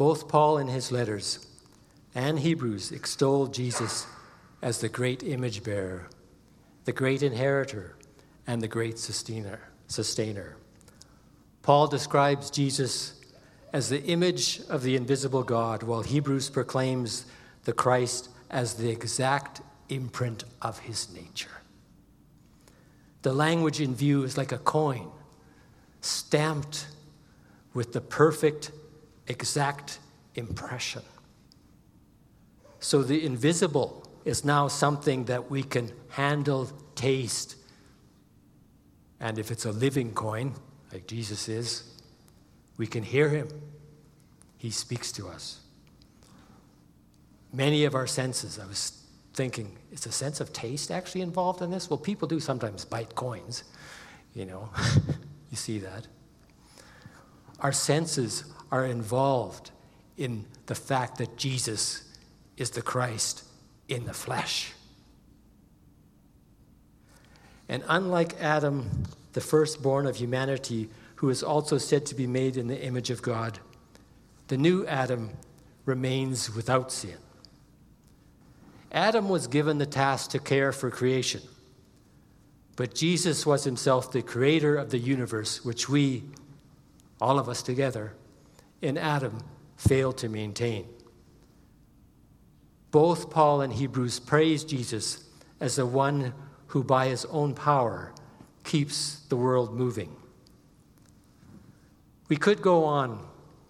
Both 0.00 0.28
Paul 0.28 0.56
in 0.56 0.68
his 0.68 0.90
letters 0.90 1.46
and 2.14 2.38
Hebrews 2.38 2.90
extol 2.90 3.48
Jesus 3.48 4.06
as 4.62 4.80
the 4.80 4.88
great 4.88 5.22
image 5.22 5.62
bearer, 5.62 6.08
the 6.86 6.92
great 6.94 7.22
inheritor, 7.22 7.96
and 8.46 8.62
the 8.62 8.66
great 8.66 8.98
sustainer. 8.98 9.60
sustainer. 9.88 10.56
Paul 11.60 11.86
describes 11.86 12.50
Jesus 12.50 13.20
as 13.74 13.90
the 13.90 14.02
image 14.04 14.62
of 14.70 14.84
the 14.84 14.96
invisible 14.96 15.42
God, 15.42 15.82
while 15.82 16.02
Hebrews 16.02 16.48
proclaims 16.48 17.26
the 17.64 17.74
Christ 17.74 18.30
as 18.50 18.76
the 18.76 18.88
exact 18.88 19.60
imprint 19.90 20.44
of 20.62 20.78
his 20.78 21.12
nature. 21.12 21.60
The 23.20 23.34
language 23.34 23.82
in 23.82 23.94
view 23.94 24.22
is 24.22 24.38
like 24.38 24.52
a 24.52 24.56
coin 24.56 25.10
stamped 26.00 26.86
with 27.74 27.92
the 27.92 28.00
perfect 28.00 28.70
exact 29.30 29.98
impression. 30.34 31.02
So 32.80 33.02
the 33.02 33.24
invisible 33.24 34.06
is 34.24 34.44
now 34.44 34.68
something 34.68 35.24
that 35.26 35.50
we 35.50 35.62
can 35.62 35.92
handle, 36.10 36.68
taste. 36.94 37.56
And 39.20 39.38
if 39.38 39.50
it's 39.50 39.64
a 39.64 39.72
living 39.72 40.12
coin, 40.12 40.54
like 40.92 41.06
Jesus 41.06 41.48
is, 41.48 41.84
we 42.76 42.86
can 42.86 43.02
hear 43.02 43.28
him. 43.28 43.48
He 44.58 44.70
speaks 44.70 45.12
to 45.12 45.28
us. 45.28 45.60
Many 47.52 47.84
of 47.84 47.94
our 47.94 48.06
senses, 48.06 48.58
I 48.58 48.66
was 48.66 49.02
thinking, 49.34 49.76
is 49.92 50.06
a 50.06 50.12
sense 50.12 50.40
of 50.40 50.52
taste 50.52 50.90
actually 50.90 51.20
involved 51.20 51.62
in 51.62 51.70
this? 51.70 51.90
Well, 51.90 51.98
people 51.98 52.28
do 52.28 52.40
sometimes 52.40 52.84
bite 52.84 53.14
coins, 53.14 53.64
you 54.34 54.44
know, 54.44 54.70
you 55.50 55.56
see 55.56 55.78
that. 55.78 56.06
Our 57.60 57.72
senses 57.72 58.44
are 58.70 58.86
involved 58.86 59.70
in 60.16 60.44
the 60.66 60.74
fact 60.74 61.18
that 61.18 61.36
Jesus 61.36 62.02
is 62.56 62.70
the 62.70 62.82
Christ 62.82 63.44
in 63.88 64.04
the 64.04 64.12
flesh. 64.12 64.72
And 67.68 67.82
unlike 67.88 68.40
Adam, 68.40 69.04
the 69.32 69.40
firstborn 69.40 70.06
of 70.06 70.16
humanity, 70.16 70.88
who 71.16 71.30
is 71.30 71.42
also 71.42 71.78
said 71.78 72.06
to 72.06 72.14
be 72.14 72.26
made 72.26 72.56
in 72.56 72.66
the 72.66 72.82
image 72.82 73.10
of 73.10 73.22
God, 73.22 73.58
the 74.48 74.56
new 74.56 74.86
Adam 74.86 75.30
remains 75.84 76.54
without 76.54 76.90
sin. 76.90 77.16
Adam 78.92 79.28
was 79.28 79.46
given 79.46 79.78
the 79.78 79.86
task 79.86 80.30
to 80.30 80.38
care 80.38 80.72
for 80.72 80.90
creation, 80.90 81.40
but 82.74 82.94
Jesus 82.94 83.46
was 83.46 83.64
himself 83.64 84.10
the 84.10 84.22
creator 84.22 84.76
of 84.76 84.90
the 84.90 84.98
universe, 84.98 85.64
which 85.64 85.88
we, 85.88 86.24
all 87.20 87.38
of 87.38 87.48
us 87.48 87.62
together, 87.62 88.12
in 88.82 88.96
Adam 88.98 89.40
failed 89.76 90.18
to 90.18 90.28
maintain. 90.28 90.86
Both 92.90 93.30
Paul 93.30 93.60
and 93.60 93.72
Hebrews 93.72 94.20
praise 94.20 94.64
Jesus 94.64 95.24
as 95.60 95.76
the 95.76 95.86
one 95.86 96.34
who, 96.68 96.82
by 96.82 97.08
his 97.08 97.24
own 97.26 97.54
power, 97.54 98.12
keeps 98.64 99.20
the 99.28 99.36
world 99.36 99.74
moving. 99.74 100.14
We 102.28 102.36
could 102.36 102.62
go 102.62 102.84
on 102.84 103.26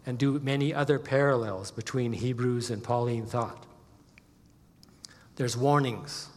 and 0.07 0.18
do 0.18 0.38
many 0.40 0.73
other 0.73 0.99
parallels 0.99 1.70
between 1.70 2.12
Hebrews 2.12 2.70
and 2.70 2.83
Pauline 2.83 3.27
thought. 3.27 3.66
There's 5.37 5.57
warnings, 5.57 6.29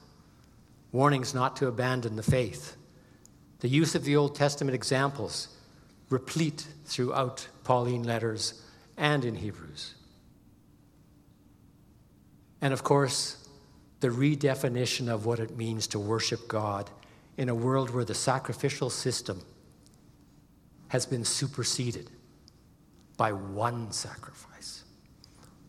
warnings 0.91 1.33
not 1.33 1.55
to 1.57 1.67
abandon 1.67 2.15
the 2.15 2.23
faith. 2.23 2.77
The 3.59 3.67
use 3.67 3.95
of 3.95 4.05
the 4.05 4.15
Old 4.15 4.35
Testament 4.35 4.75
examples 4.75 5.49
replete 6.09 6.67
throughout 6.85 7.47
Pauline 7.63 8.03
letters 8.03 8.61
and 8.97 9.25
in 9.25 9.35
Hebrews. 9.35 9.95
And 12.61 12.73
of 12.73 12.83
course, 12.83 13.47
the 13.99 14.09
redefinition 14.09 15.09
of 15.09 15.25
what 15.25 15.39
it 15.39 15.57
means 15.57 15.87
to 15.87 15.99
worship 15.99 16.47
God 16.47 16.89
in 17.37 17.49
a 17.49 17.55
world 17.55 17.89
where 17.89 18.05
the 18.05 18.13
sacrificial 18.13 18.89
system 18.89 19.41
has 20.89 21.05
been 21.05 21.25
superseded 21.25 22.09
by 23.17 23.31
one 23.31 23.91
sacrifice, 23.91 24.83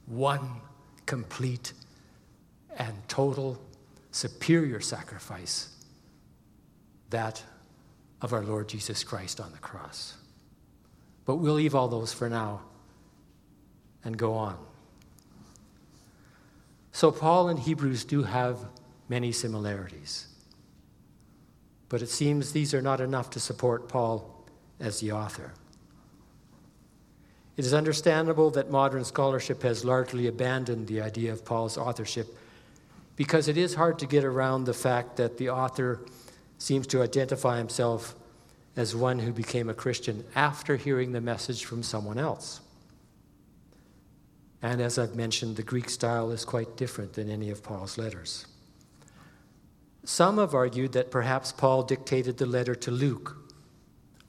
one 0.06 0.60
complete 1.06 1.72
and 2.76 2.94
total 3.08 3.60
superior 4.10 4.80
sacrifice 4.80 5.68
that 7.10 7.42
of 8.20 8.32
our 8.32 8.42
Lord 8.42 8.68
Jesus 8.68 9.04
Christ 9.04 9.40
on 9.40 9.52
the 9.52 9.58
cross. 9.58 10.14
But 11.24 11.37
we'll 11.37 11.54
leave 11.54 11.74
all 11.74 11.88
those 11.88 12.12
for 12.12 12.28
now 12.28 12.62
and 14.05 14.17
go 14.17 14.35
on. 14.35 14.57
So, 16.93 17.11
Paul 17.11 17.49
and 17.49 17.59
Hebrews 17.59 18.05
do 18.05 18.23
have 18.23 18.59
many 19.09 19.33
similarities. 19.33 20.29
But 21.88 22.03
it 22.03 22.09
seems 22.09 22.53
these 22.53 22.75
are 22.75 22.83
not 22.83 23.01
enough 23.01 23.31
to 23.31 23.40
support 23.40 23.88
Paul 23.88 24.45
as 24.81 25.01
the 25.01 25.12
author. 25.12 25.53
It 27.57 27.64
is 27.64 27.75
understandable 27.75 28.51
that 28.51 28.71
modern 28.71 29.05
scholarship 29.05 29.62
has 29.62 29.85
largely 29.85 30.27
abandoned 30.27 30.87
the 30.87 31.01
idea 31.01 31.33
of 31.33 31.45
Paul's 31.45 31.79
authorship 31.79 32.37
because 33.17 33.47
it 33.47 33.57
is 33.57 33.75
hard 33.75 33.99
to 34.01 34.07
get 34.07 34.25
around 34.25 34.64
the 34.64 34.75
fact 34.75 35.17
that 35.17 35.38
the 35.38 35.51
author 35.51 36.01
seems 36.59 36.87
to 36.88 37.03
identify 37.03 37.59
himself 37.59 38.17
as 38.77 38.97
one 38.97 39.21
who 39.21 39.33
became 39.33 39.69
a 39.69 39.75
Christian 39.75 40.25
after 40.35 40.77
hearing 40.77 41.12
the 41.12 41.21
message 41.21 41.64
from 41.64 41.83
someone 41.83 42.19
else. 42.19 42.61
And 44.64 44.81
as 44.81 44.98
I've 44.98 45.14
mentioned, 45.14 45.57
the 45.57 45.62
Greek 45.62 45.90
style 45.90 46.31
is 46.31 46.46
quite 46.46 46.79
different 46.79 47.12
than 47.12 47.29
any 47.29 47.50
of 47.50 47.62
Paul's 47.62 47.98
letters. 47.98 48.46
Some 50.05 50.38
have 50.38 50.55
argued 50.55 50.92
that 50.92 51.11
perhaps 51.11 51.53
Paul 51.53 51.83
dictated 51.83 52.38
the 52.38 52.46
letter 52.46 52.74
to 52.77 52.90
Luke 52.90 53.37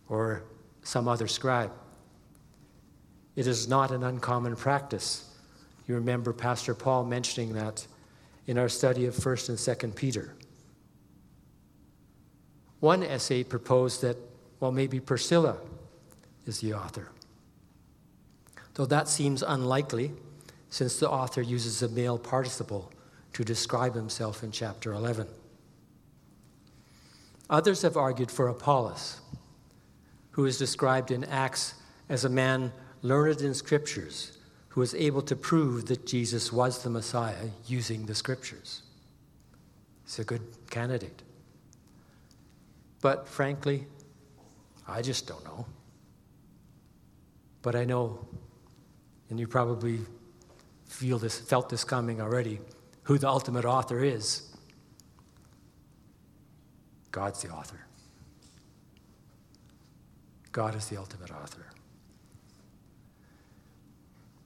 or 0.09 0.43
some 0.83 1.07
other 1.07 1.29
scribe. 1.29 1.71
It 3.37 3.47
is 3.47 3.69
not 3.69 3.91
an 3.91 4.03
uncommon 4.03 4.57
practice. 4.57 5.33
You 5.87 5.95
remember 5.95 6.33
Pastor 6.33 6.75
Paul 6.75 7.05
mentioning 7.05 7.53
that 7.53 7.87
in 8.45 8.57
our 8.57 8.67
study 8.67 9.05
of 9.05 9.15
1st 9.15 9.47
and 9.47 9.57
2nd 9.57 9.95
Peter. 9.95 10.35
One 12.81 13.03
essay 13.03 13.45
proposed 13.45 14.01
that, 14.01 14.17
well, 14.59 14.73
maybe 14.73 14.99
Priscilla 14.99 15.55
is 16.45 16.59
the 16.59 16.73
author. 16.73 17.09
Though 18.73 18.85
that 18.87 19.07
seems 19.07 19.41
unlikely, 19.41 20.11
since 20.75 20.97
the 20.97 21.09
author 21.09 21.41
uses 21.41 21.81
a 21.81 21.87
male 21.87 22.17
participle 22.17 22.91
to 23.31 23.45
describe 23.45 23.95
himself 23.95 24.43
in 24.43 24.51
chapter 24.51 24.91
11. 24.91 25.25
Others 27.49 27.83
have 27.83 27.95
argued 27.95 28.29
for 28.29 28.49
Apollos, 28.49 29.21
who 30.31 30.43
is 30.43 30.57
described 30.57 31.11
in 31.11 31.23
Acts 31.23 31.75
as 32.09 32.25
a 32.25 32.29
man 32.29 32.73
learned 33.03 33.39
in 33.39 33.53
scriptures 33.53 34.37
who 34.67 34.81
was 34.81 34.93
able 34.95 35.21
to 35.21 35.33
prove 35.33 35.85
that 35.85 36.05
Jesus 36.05 36.51
was 36.51 36.83
the 36.83 36.89
Messiah 36.89 37.51
using 37.65 38.05
the 38.05 38.13
scriptures. 38.13 38.81
He's 40.03 40.19
a 40.19 40.25
good 40.25 40.41
candidate. 40.69 41.21
But 42.99 43.29
frankly, 43.29 43.87
I 44.85 45.01
just 45.01 45.25
don't 45.25 45.45
know. 45.45 45.67
But 47.61 47.77
I 47.77 47.85
know, 47.85 48.27
and 49.29 49.39
you 49.39 49.47
probably 49.47 50.01
feel 50.85 51.17
this, 51.17 51.39
felt 51.39 51.69
this 51.69 51.83
coming 51.83 52.21
already, 52.21 52.59
who 53.03 53.17
the 53.17 53.27
ultimate 53.27 53.65
author 53.65 54.03
is. 54.03 54.43
God's 57.11 57.41
the 57.41 57.49
author. 57.49 57.79
God 60.51 60.75
is 60.75 60.87
the 60.87 60.97
ultimate 60.97 61.31
author. 61.31 61.65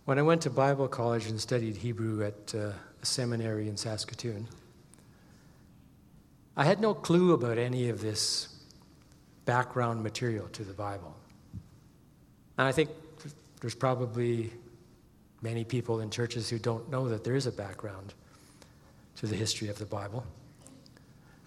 When 0.05 0.17
I 0.17 0.23
went 0.23 0.41
to 0.41 0.49
Bible 0.49 0.87
college 0.87 1.27
and 1.27 1.39
studied 1.39 1.77
Hebrew 1.77 2.25
at 2.25 2.55
uh, 2.55 2.71
a 3.01 3.05
seminary 3.05 3.69
in 3.69 3.77
Saskatoon, 3.77 4.47
I 6.57 6.65
had 6.65 6.81
no 6.81 6.93
clue 6.93 7.33
about 7.33 7.57
any 7.57 7.89
of 7.89 8.01
this 8.01 8.49
background 9.45 10.03
material 10.03 10.47
to 10.49 10.63
the 10.63 10.73
Bible. 10.73 11.15
And 12.57 12.67
I 12.67 12.71
think 12.71 12.89
there's 13.61 13.75
probably 13.75 14.51
many 15.41 15.63
people 15.63 16.01
in 16.01 16.09
churches 16.09 16.49
who 16.49 16.59
don't 16.59 16.89
know 16.89 17.07
that 17.09 17.23
there 17.23 17.35
is 17.35 17.47
a 17.47 17.51
background 17.51 18.13
to 19.17 19.27
the 19.27 19.35
history 19.35 19.69
of 19.69 19.77
the 19.79 19.85
Bible. 19.85 20.25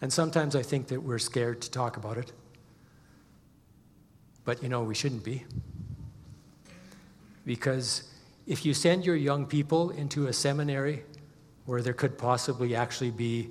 And 0.01 0.13
sometimes 0.13 0.57
I 0.57 0.63
think 0.63 0.89
that 0.89 1.01
we're 1.01 1.19
scared 1.19 1.63
to 1.63 1.71
talk 1.71 1.97
about 1.97 2.19
it. 2.19 2.33
But 4.45 4.63
you 4.63 4.69
know, 4.69 4.83
we 4.83 4.95
shouldn't 4.95 5.25
be. 5.25 5.45
Because 7.47 8.05
if 8.47 8.67
you 8.67 8.75
send 8.75 9.05
your 9.05 9.17
young 9.17 9.47
people 9.47 9.91
into 9.91 10.27
a 10.27 10.33
seminary 10.33 11.05
where 11.67 11.83
there 11.83 11.93
could 11.93 12.19
possibly 12.19 12.75
actually 12.75 13.11
be 13.11 13.49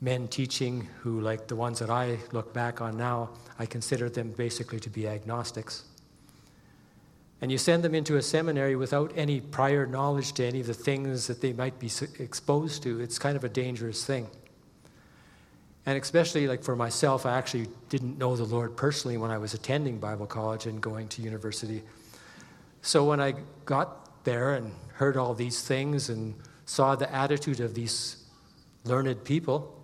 men 0.00 0.28
teaching 0.28 0.86
who, 1.00 1.20
like 1.20 1.48
the 1.48 1.56
ones 1.56 1.78
that 1.78 1.88
I 1.88 2.18
look 2.32 2.52
back 2.52 2.82
on 2.82 2.98
now, 2.98 3.30
I 3.58 3.64
consider 3.64 4.10
them 4.10 4.32
basically 4.32 4.78
to 4.80 4.90
be 4.90 5.08
agnostics. 5.08 5.84
And 7.40 7.52
you 7.52 7.58
send 7.58 7.82
them 7.82 7.94
into 7.94 8.16
a 8.16 8.22
seminary 8.22 8.76
without 8.76 9.12
any 9.16 9.40
prior 9.40 9.86
knowledge 9.86 10.32
to 10.34 10.44
any 10.44 10.60
of 10.60 10.66
the 10.66 10.74
things 10.74 11.26
that 11.26 11.40
they 11.40 11.52
might 11.52 11.78
be 11.78 11.90
exposed 12.18 12.82
to, 12.84 13.00
it's 13.00 13.18
kind 13.18 13.36
of 13.36 13.44
a 13.44 13.48
dangerous 13.48 14.04
thing. 14.04 14.28
And 15.86 16.00
especially 16.00 16.46
like 16.46 16.62
for 16.62 16.74
myself, 16.74 17.26
I 17.26 17.36
actually 17.36 17.68
didn't 17.90 18.16
know 18.16 18.36
the 18.36 18.44
Lord 18.44 18.76
personally 18.76 19.18
when 19.18 19.30
I 19.30 19.36
was 19.38 19.52
attending 19.52 19.98
Bible 19.98 20.26
college 20.26 20.66
and 20.66 20.80
going 20.80 21.08
to 21.08 21.22
university. 21.22 21.82
So 22.80 23.04
when 23.04 23.20
I 23.20 23.34
got 23.66 24.24
there 24.24 24.54
and 24.54 24.72
heard 24.94 25.16
all 25.16 25.34
these 25.34 25.60
things 25.60 26.08
and 26.08 26.34
saw 26.64 26.96
the 26.96 27.12
attitude 27.14 27.60
of 27.60 27.74
these 27.74 28.24
learned 28.84 29.24
people, 29.24 29.78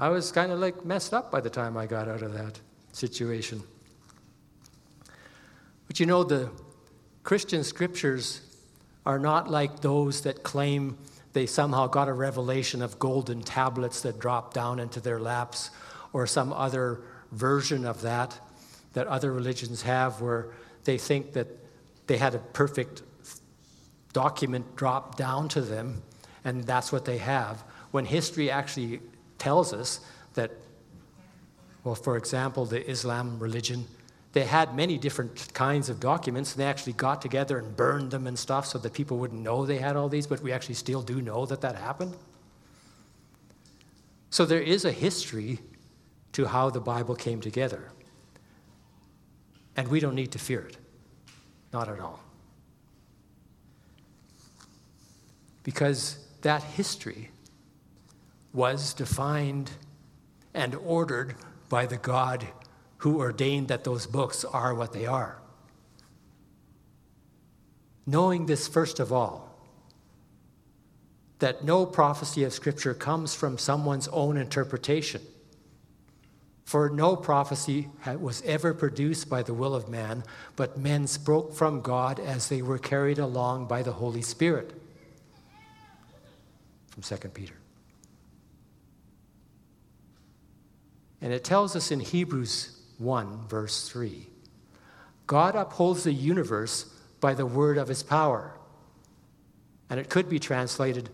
I 0.00 0.08
was 0.08 0.32
kind 0.32 0.50
of 0.50 0.58
like 0.58 0.84
messed 0.84 1.14
up 1.14 1.30
by 1.30 1.40
the 1.40 1.50
time 1.50 1.76
I 1.76 1.86
got 1.86 2.08
out 2.08 2.22
of 2.22 2.32
that 2.32 2.58
situation. 2.92 3.62
But 5.86 6.00
you 6.00 6.06
know, 6.06 6.24
the 6.24 6.50
Christian 7.22 7.64
scriptures 7.64 8.40
are 9.06 9.18
not 9.18 9.50
like 9.50 9.80
those 9.80 10.22
that 10.22 10.42
claim 10.42 10.98
they 11.32 11.46
somehow 11.46 11.88
got 11.88 12.08
a 12.08 12.12
revelation 12.12 12.80
of 12.80 12.98
golden 12.98 13.42
tablets 13.42 14.02
that 14.02 14.18
dropped 14.18 14.54
down 14.54 14.78
into 14.78 15.00
their 15.00 15.18
laps, 15.18 15.70
or 16.12 16.26
some 16.26 16.52
other 16.52 17.00
version 17.32 17.84
of 17.84 18.02
that 18.02 18.38
that 18.92 19.08
other 19.08 19.32
religions 19.32 19.82
have, 19.82 20.20
where 20.20 20.46
they 20.84 20.96
think 20.96 21.32
that 21.32 21.48
they 22.06 22.16
had 22.16 22.34
a 22.34 22.38
perfect 22.38 23.02
document 24.12 24.76
drop 24.76 25.16
down 25.16 25.48
to 25.48 25.60
them, 25.60 26.00
and 26.44 26.64
that's 26.64 26.92
what 26.92 27.04
they 27.04 27.18
have. 27.18 27.62
When 27.90 28.04
history 28.04 28.50
actually 28.50 29.00
tells 29.38 29.72
us 29.72 30.00
that, 30.34 30.52
well, 31.82 31.96
for 31.96 32.16
example, 32.16 32.64
the 32.64 32.88
Islam 32.88 33.40
religion 33.40 33.86
they 34.34 34.44
had 34.44 34.74
many 34.74 34.98
different 34.98 35.54
kinds 35.54 35.88
of 35.88 36.00
documents, 36.00 36.52
and 36.52 36.60
they 36.60 36.66
actually 36.66 36.94
got 36.94 37.22
together 37.22 37.56
and 37.56 37.76
burned 37.76 38.10
them 38.10 38.26
and 38.26 38.36
stuff 38.36 38.66
so 38.66 38.78
that 38.78 38.92
people 38.92 39.16
wouldn't 39.16 39.40
know 39.40 39.64
they 39.64 39.78
had 39.78 39.94
all 39.94 40.08
these, 40.08 40.26
but 40.26 40.42
we 40.42 40.50
actually 40.50 40.74
still 40.74 41.02
do 41.02 41.22
know 41.22 41.46
that 41.46 41.60
that 41.60 41.76
happened. 41.76 42.16
So 44.30 44.44
there 44.44 44.60
is 44.60 44.84
a 44.84 44.90
history 44.90 45.60
to 46.32 46.46
how 46.46 46.68
the 46.68 46.80
Bible 46.80 47.14
came 47.14 47.40
together. 47.40 47.92
And 49.76 49.86
we 49.86 50.00
don't 50.00 50.16
need 50.16 50.32
to 50.32 50.38
fear 50.40 50.62
it. 50.62 50.78
Not 51.72 51.88
at 51.88 52.00
all. 52.00 52.18
Because 55.62 56.18
that 56.42 56.64
history 56.64 57.30
was 58.52 58.94
defined 58.94 59.70
and 60.52 60.74
ordered 60.74 61.36
by 61.68 61.86
the 61.86 61.96
God 61.96 62.44
who 63.04 63.20
ordained 63.20 63.68
that 63.68 63.84
those 63.84 64.06
books 64.06 64.46
are 64.46 64.74
what 64.74 64.94
they 64.94 65.04
are. 65.04 65.36
Knowing 68.06 68.46
this, 68.46 68.66
first 68.66 68.98
of 68.98 69.12
all, 69.12 69.54
that 71.38 71.62
no 71.62 71.84
prophecy 71.84 72.44
of 72.44 72.52
Scripture 72.54 72.94
comes 72.94 73.34
from 73.34 73.58
someone's 73.58 74.08
own 74.08 74.38
interpretation. 74.38 75.20
For 76.64 76.88
no 76.88 77.14
prophecy 77.14 77.90
was 78.06 78.40
ever 78.46 78.72
produced 78.72 79.28
by 79.28 79.42
the 79.42 79.52
will 79.52 79.74
of 79.74 79.86
man, 79.86 80.24
but 80.56 80.78
men 80.78 81.06
spoke 81.06 81.52
from 81.52 81.82
God 81.82 82.18
as 82.18 82.48
they 82.48 82.62
were 82.62 82.78
carried 82.78 83.18
along 83.18 83.66
by 83.66 83.82
the 83.82 83.92
Holy 83.92 84.22
Spirit. 84.22 84.72
From 86.88 87.02
2 87.02 87.28
Peter. 87.28 87.54
And 91.20 91.34
it 91.34 91.44
tells 91.44 91.76
us 91.76 91.90
in 91.90 92.00
Hebrews 92.00 92.73
1, 92.98 93.48
verse 93.48 93.88
3. 93.88 94.26
God 95.26 95.54
upholds 95.54 96.04
the 96.04 96.12
universe 96.12 96.84
by 97.20 97.34
the 97.34 97.46
word 97.46 97.78
of 97.78 97.88
his 97.88 98.02
power. 98.02 98.54
And 99.88 99.98
it 99.98 100.10
could 100.10 100.28
be 100.28 100.38
translated, 100.38 101.10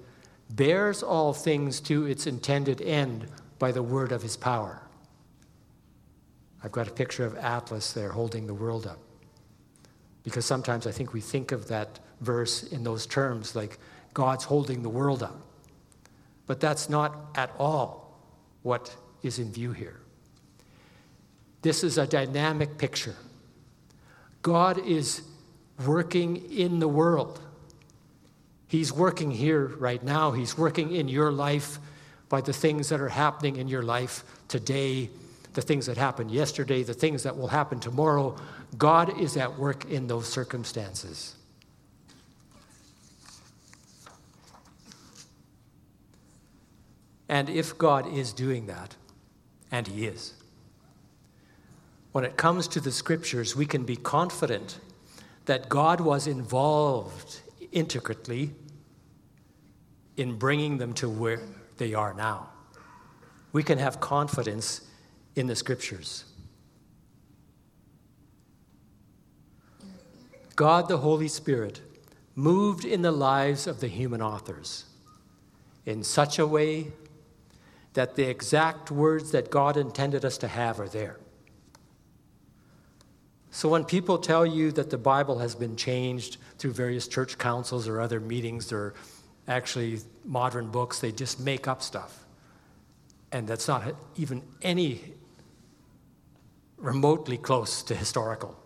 bears 0.50 1.02
all 1.02 1.32
things 1.32 1.80
to 1.82 2.06
its 2.06 2.26
intended 2.26 2.80
end 2.80 3.28
by 3.58 3.72
the 3.72 3.82
word 3.82 4.10
of 4.12 4.22
his 4.22 4.36
power. 4.36 4.82
I've 6.62 6.72
got 6.72 6.88
a 6.88 6.92
picture 6.92 7.24
of 7.24 7.36
Atlas 7.36 7.92
there 7.92 8.10
holding 8.10 8.46
the 8.46 8.54
world 8.54 8.86
up. 8.86 8.98
Because 10.22 10.44
sometimes 10.44 10.86
I 10.86 10.90
think 10.90 11.12
we 11.12 11.20
think 11.20 11.52
of 11.52 11.68
that 11.68 12.00
verse 12.20 12.62
in 12.64 12.84
those 12.84 13.06
terms, 13.06 13.56
like 13.56 13.78
God's 14.12 14.44
holding 14.44 14.82
the 14.82 14.88
world 14.88 15.22
up. 15.22 15.40
But 16.46 16.60
that's 16.60 16.90
not 16.90 17.16
at 17.36 17.52
all 17.58 18.18
what 18.62 18.94
is 19.22 19.38
in 19.38 19.52
view 19.52 19.72
here. 19.72 19.99
This 21.62 21.84
is 21.84 21.98
a 21.98 22.06
dynamic 22.06 22.78
picture. 22.78 23.16
God 24.42 24.78
is 24.78 25.22
working 25.86 26.36
in 26.50 26.78
the 26.78 26.88
world. 26.88 27.40
He's 28.66 28.92
working 28.92 29.30
here 29.30 29.66
right 29.66 30.02
now. 30.02 30.32
He's 30.32 30.56
working 30.56 30.94
in 30.94 31.08
your 31.08 31.32
life 31.32 31.78
by 32.28 32.40
the 32.40 32.52
things 32.52 32.88
that 32.90 33.00
are 33.00 33.08
happening 33.08 33.56
in 33.56 33.68
your 33.68 33.82
life 33.82 34.24
today, 34.48 35.10
the 35.54 35.62
things 35.62 35.86
that 35.86 35.96
happened 35.96 36.30
yesterday, 36.30 36.82
the 36.82 36.94
things 36.94 37.24
that 37.24 37.36
will 37.36 37.48
happen 37.48 37.80
tomorrow. 37.80 38.36
God 38.78 39.20
is 39.20 39.36
at 39.36 39.58
work 39.58 39.84
in 39.90 40.06
those 40.06 40.28
circumstances. 40.28 41.34
And 47.28 47.48
if 47.48 47.76
God 47.76 48.12
is 48.12 48.32
doing 48.32 48.66
that, 48.66 48.96
and 49.70 49.86
He 49.86 50.06
is, 50.06 50.34
when 52.12 52.24
it 52.24 52.36
comes 52.36 52.66
to 52.68 52.80
the 52.80 52.90
scriptures, 52.92 53.54
we 53.54 53.66
can 53.66 53.84
be 53.84 53.96
confident 53.96 54.80
that 55.46 55.68
God 55.68 56.00
was 56.00 56.26
involved 56.26 57.40
intricately 57.72 58.52
in 60.16 60.36
bringing 60.36 60.78
them 60.78 60.92
to 60.94 61.08
where 61.08 61.40
they 61.78 61.94
are 61.94 62.12
now. 62.14 62.48
We 63.52 63.62
can 63.62 63.78
have 63.78 64.00
confidence 64.00 64.82
in 65.34 65.46
the 65.46 65.56
scriptures. 65.56 66.24
God 70.56 70.88
the 70.88 70.98
Holy 70.98 71.28
Spirit 71.28 71.80
moved 72.34 72.84
in 72.84 73.02
the 73.02 73.12
lives 73.12 73.66
of 73.66 73.80
the 73.80 73.88
human 73.88 74.20
authors. 74.20 74.84
in 75.86 76.04
such 76.04 76.38
a 76.38 76.46
way 76.46 76.92
that 77.94 78.14
the 78.14 78.28
exact 78.28 78.90
words 78.90 79.32
that 79.32 79.50
God 79.50 79.76
intended 79.76 80.24
us 80.24 80.38
to 80.38 80.48
have 80.48 80.78
are 80.78 80.88
there. 80.88 81.18
So 83.50 83.68
when 83.68 83.84
people 83.84 84.18
tell 84.18 84.46
you 84.46 84.70
that 84.72 84.90
the 84.90 84.98
Bible 84.98 85.38
has 85.38 85.54
been 85.54 85.76
changed 85.76 86.36
through 86.58 86.72
various 86.72 87.08
church 87.08 87.36
councils 87.36 87.88
or 87.88 88.00
other 88.00 88.20
meetings 88.20 88.72
or 88.72 88.94
actually 89.48 89.98
modern 90.24 90.70
books, 90.70 91.00
they 91.00 91.10
just 91.10 91.40
make 91.40 91.66
up 91.66 91.82
stuff. 91.82 92.24
And 93.32 93.48
that's 93.48 93.66
not 93.66 93.94
even 94.16 94.42
any 94.62 95.00
remotely 96.76 97.36
close 97.36 97.82
to 97.84 97.94
historical. 97.94 98.56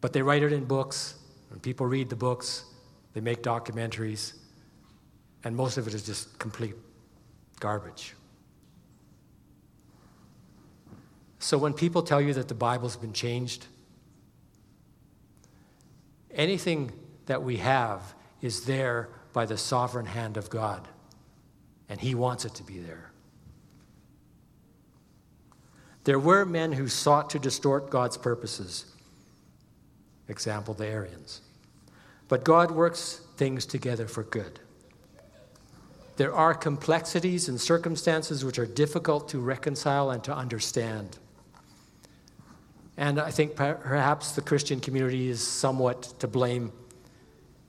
But 0.00 0.12
they 0.12 0.22
write 0.22 0.42
it 0.42 0.52
in 0.52 0.64
books, 0.64 1.14
and 1.50 1.62
people 1.62 1.86
read 1.86 2.10
the 2.10 2.16
books, 2.16 2.64
they 3.14 3.20
make 3.20 3.42
documentaries, 3.42 4.34
and 5.44 5.56
most 5.56 5.78
of 5.78 5.86
it 5.86 5.94
is 5.94 6.04
just 6.04 6.36
complete 6.38 6.74
garbage. 7.60 8.15
So 11.38 11.58
when 11.58 11.74
people 11.74 12.02
tell 12.02 12.20
you 12.20 12.32
that 12.34 12.48
the 12.48 12.54
Bible's 12.54 12.96
been 12.96 13.12
changed, 13.12 13.66
anything 16.30 16.92
that 17.26 17.42
we 17.42 17.58
have 17.58 18.14
is 18.40 18.64
there 18.64 19.08
by 19.32 19.46
the 19.46 19.58
sovereign 19.58 20.06
hand 20.06 20.36
of 20.36 20.48
God, 20.48 20.86
and 21.88 22.00
He 22.00 22.14
wants 22.14 22.44
it 22.44 22.54
to 22.54 22.62
be 22.62 22.78
there. 22.78 23.10
There 26.04 26.18
were 26.18 26.44
men 26.44 26.72
who 26.72 26.88
sought 26.88 27.30
to 27.30 27.38
distort 27.38 27.90
God's 27.90 28.16
purposes. 28.16 28.86
Example, 30.28 30.72
the 30.72 30.86
Arians. 30.86 31.40
But 32.28 32.44
God 32.44 32.70
works 32.70 33.20
things 33.36 33.66
together 33.66 34.06
for 34.06 34.22
good. 34.22 34.60
There 36.16 36.32
are 36.32 36.54
complexities 36.54 37.48
and 37.48 37.60
circumstances 37.60 38.44
which 38.44 38.58
are 38.58 38.66
difficult 38.66 39.28
to 39.30 39.38
reconcile 39.38 40.10
and 40.10 40.24
to 40.24 40.34
understand. 40.34 41.18
And 42.96 43.20
I 43.20 43.30
think 43.30 43.56
perhaps 43.56 44.32
the 44.32 44.40
Christian 44.40 44.80
community 44.80 45.28
is 45.28 45.46
somewhat 45.46 46.14
to 46.20 46.28
blame 46.28 46.72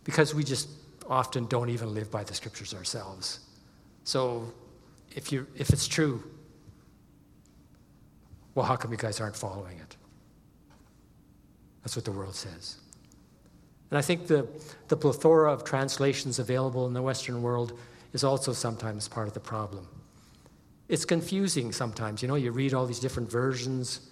because 0.04 0.34
we 0.34 0.44
just 0.44 0.70
often 1.10 1.46
don't 1.48 1.70
even 1.70 1.94
live 1.94 2.10
by 2.10 2.24
the 2.24 2.34
scriptures 2.34 2.74
ourselves. 2.74 3.40
So 4.04 4.54
if, 5.14 5.32
you, 5.32 5.48
if 5.56 5.70
it's 5.72 5.88
true, 5.88 6.24
well, 8.56 8.66
how 8.66 8.78
come 8.78 8.92
you 8.92 8.98
guys 8.98 9.20
aren't 9.20 9.36
following 9.36 9.78
it? 9.80 9.98
That's 11.84 11.96
what 11.96 12.06
the 12.06 12.12
world 12.12 12.36
says. 12.36 12.78
And 13.92 13.98
I 13.98 14.02
think 14.02 14.28
the, 14.28 14.48
the 14.88 14.98
plethora 14.98 15.52
of 15.52 15.64
translations 15.64 16.40
available 16.40 16.88
in 16.88 16.94
the 16.94 17.02
Western 17.02 17.42
world 17.42 17.78
is 18.14 18.24
also 18.24 18.54
sometimes 18.54 19.08
part 19.08 19.28
of 19.28 19.34
the 19.34 19.40
problem. 19.40 19.88
It's 20.90 21.06
confusing 21.06 21.72
sometimes. 21.72 22.22
You 22.22 22.28
know, 22.28 22.36
you 22.36 22.52
read 22.52 22.74
all 22.74 22.86
these 22.86 23.00
different 23.00 23.30
versions. 23.30 24.10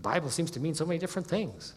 The 0.00 0.08
Bible 0.08 0.30
seems 0.30 0.50
to 0.52 0.60
mean 0.60 0.74
so 0.74 0.86
many 0.86 0.98
different 0.98 1.28
things. 1.28 1.74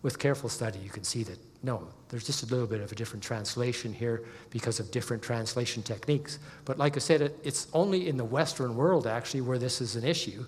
With 0.00 0.18
careful 0.18 0.48
study, 0.48 0.78
you 0.78 0.88
can 0.88 1.04
see 1.04 1.24
that 1.24 1.38
no, 1.62 1.88
there's 2.08 2.24
just 2.24 2.42
a 2.42 2.46
little 2.46 2.66
bit 2.66 2.80
of 2.80 2.90
a 2.90 2.94
different 2.94 3.22
translation 3.22 3.92
here 3.92 4.24
because 4.48 4.80
of 4.80 4.90
different 4.90 5.22
translation 5.22 5.82
techniques. 5.82 6.38
But 6.64 6.78
like 6.78 6.96
I 6.96 7.00
said, 7.00 7.20
it, 7.20 7.38
it's 7.44 7.66
only 7.74 8.08
in 8.08 8.16
the 8.16 8.24
Western 8.24 8.76
world 8.76 9.06
actually 9.06 9.42
where 9.42 9.58
this 9.58 9.82
is 9.82 9.94
an 9.94 10.04
issue. 10.04 10.46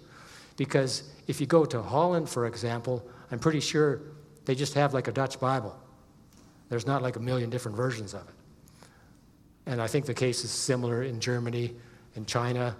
Because 0.56 1.02
if 1.26 1.38
you 1.38 1.46
go 1.46 1.66
to 1.66 1.82
Holland, 1.82 2.30
for 2.30 2.46
example, 2.46 3.06
I'm 3.30 3.38
pretty 3.38 3.60
sure 3.60 4.00
they 4.46 4.54
just 4.54 4.72
have 4.72 4.94
like 4.94 5.08
a 5.08 5.12
Dutch 5.12 5.38
Bible. 5.38 5.78
There's 6.70 6.86
not 6.86 7.02
like 7.02 7.16
a 7.16 7.20
million 7.20 7.50
different 7.50 7.76
versions 7.76 8.14
of 8.14 8.26
it. 8.26 8.34
And 9.66 9.82
I 9.82 9.86
think 9.86 10.06
the 10.06 10.14
case 10.14 10.44
is 10.44 10.50
similar 10.50 11.02
in 11.02 11.20
Germany 11.20 11.74
and 12.14 12.26
China. 12.26 12.74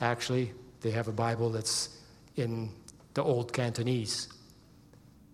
Actually, 0.00 0.52
they 0.80 0.90
have 0.90 1.06
a 1.06 1.12
Bible 1.12 1.50
that's 1.50 2.00
in 2.34 2.72
the 3.14 3.22
old 3.22 3.52
Cantonese, 3.52 4.28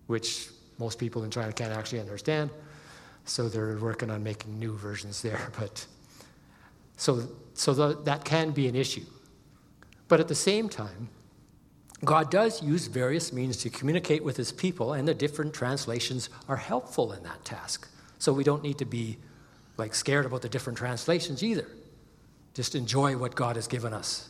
which 0.07 0.49
most 0.77 0.99
people 0.99 1.23
in 1.23 1.31
China 1.31 1.51
can't 1.53 1.71
actually 1.71 1.99
understand. 1.99 2.49
So 3.25 3.49
they're 3.49 3.77
working 3.77 4.09
on 4.09 4.23
making 4.23 4.59
new 4.59 4.75
versions 4.75 5.21
there. 5.21 5.51
But 5.59 5.85
so, 6.97 7.27
so 7.53 7.73
the, 7.73 8.01
that 8.03 8.23
can 8.23 8.51
be 8.51 8.67
an 8.67 8.75
issue. 8.75 9.05
But 10.07 10.19
at 10.19 10.27
the 10.27 10.35
same 10.35 10.69
time, 10.69 11.09
God 12.03 12.29
does 12.29 12.61
use 12.61 12.87
various 12.87 13.33
means 13.33 13.57
to 13.57 13.69
communicate 13.69 14.23
with 14.23 14.37
his 14.37 14.51
people, 14.51 14.93
and 14.93 15.07
the 15.07 15.13
different 15.13 15.53
translations 15.53 16.29
are 16.47 16.57
helpful 16.57 17.13
in 17.13 17.23
that 17.23 17.43
task. 17.43 17.87
So 18.19 18.31
we 18.33 18.43
don't 18.43 18.63
need 18.63 18.77
to 18.77 18.85
be 18.85 19.17
like 19.77 19.95
scared 19.95 20.25
about 20.25 20.41
the 20.41 20.49
different 20.49 20.77
translations 20.77 21.43
either. 21.43 21.67
Just 22.53 22.75
enjoy 22.75 23.17
what 23.17 23.35
God 23.35 23.55
has 23.55 23.67
given 23.67 23.93
us. 23.93 24.29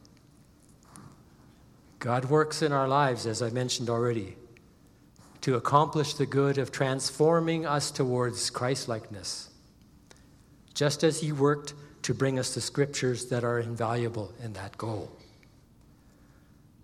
God 2.01 2.25
works 2.25 2.63
in 2.63 2.71
our 2.71 2.87
lives, 2.87 3.27
as 3.27 3.43
I 3.43 3.51
mentioned 3.51 3.87
already, 3.87 4.35
to 5.41 5.53
accomplish 5.55 6.15
the 6.15 6.25
good 6.25 6.57
of 6.57 6.71
transforming 6.71 7.67
us 7.67 7.91
towards 7.91 8.49
Christlikeness, 8.49 9.51
just 10.73 11.03
as 11.03 11.21
he 11.21 11.31
worked 11.31 11.75
to 12.01 12.15
bring 12.15 12.39
us 12.39 12.55
the 12.55 12.61
scriptures 12.61 13.27
that 13.27 13.43
are 13.43 13.59
invaluable 13.59 14.33
in 14.43 14.53
that 14.53 14.79
goal. 14.79 15.15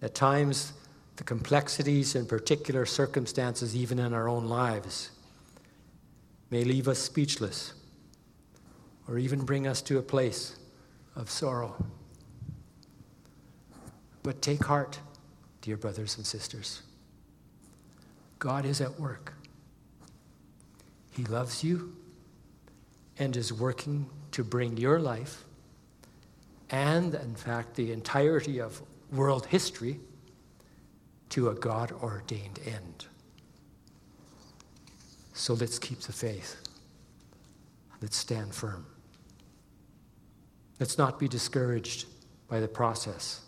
At 0.03 0.13
times, 0.13 0.74
the 1.15 1.24
complexities 1.24 2.13
and 2.13 2.30
particular 2.30 2.86
circumstances, 2.86 3.76
even 3.76 3.97
in 3.97 4.13
our 4.13 4.30
own 4.30 4.45
lives, 4.45 5.09
may 6.51 6.63
leave 6.63 6.88
us 6.88 6.99
speechless 6.99 7.74
or 9.07 9.18
even 9.18 9.45
bring 9.45 9.65
us 9.65 9.82
to 9.82 9.97
a 9.97 10.03
place 10.03 10.57
of 11.15 11.32
sorrow. 11.32 11.84
But 14.22 14.43
take 14.43 14.63
heart, 14.65 14.99
dear 15.68 15.76
brothers 15.76 16.15
and 16.15 16.26
sisters. 16.26 16.82
God 18.39 18.65
is 18.65 18.80
at 18.80 18.97
work. 18.97 19.34
He 21.11 21.26
loves 21.26 21.61
you 21.61 21.93
and 23.20 23.36
is 23.36 23.51
working 23.51 24.09
to 24.32 24.45
bring 24.45 24.78
your 24.78 24.97
life 24.97 25.43
and, 26.70 27.13
in 27.13 27.36
fact, 27.36 27.76
the 27.76 27.91
entirety 27.91 28.61
of 28.61 28.82
world 29.11 29.45
history 29.47 29.99
to 31.32 31.49
a 31.49 31.53
God 31.53 31.91
ordained 31.91 32.61
end. 32.65 33.05
So 35.34 35.53
let's 35.53 35.80
keep 35.80 35.99
the 35.99 36.13
faith. 36.13 36.61
Let's 38.01 38.15
stand 38.15 38.55
firm. 38.55 38.86
Let's 40.80 40.97
not 40.97 41.20
be 41.20 41.28
discouraged 41.28 42.05
by 42.47 42.61
the 42.61 42.70
process 42.70 43.41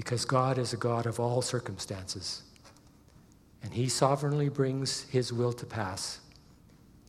because 0.00 0.24
God 0.24 0.56
is 0.56 0.72
a 0.72 0.78
God 0.78 1.04
of 1.04 1.20
all 1.20 1.42
circumstances 1.42 2.40
and 3.62 3.74
He 3.74 3.86
sovereignly 3.86 4.48
brings 4.48 5.02
His 5.10 5.30
will 5.30 5.52
to 5.52 5.66
pass, 5.66 6.20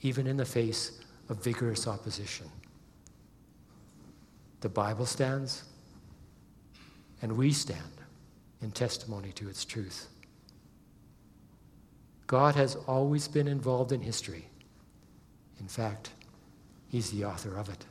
even 0.02 0.28
in 0.28 0.36
the 0.36 0.44
face 0.44 1.00
of 1.30 1.42
vigorous 1.42 1.88
opposition. 1.88 2.48
The 4.60 4.68
Bible 4.68 5.06
stands, 5.06 5.64
and 7.22 7.38
we 7.38 7.54
stand 7.54 8.02
in 8.62 8.72
testimony 8.72 9.32
to 9.36 9.48
its 9.48 9.64
truth. 9.64 10.10
God 12.28 12.56
has 12.56 12.76
always 12.76 13.30
been 13.30 13.48
involved 13.48 13.94
in 13.94 14.02
history. 14.02 14.50
In 15.62 15.70
fact, 15.70 16.10
He's 16.90 17.10
the 17.12 17.24
author 17.24 17.56
of 17.56 17.70
it. 17.70 17.86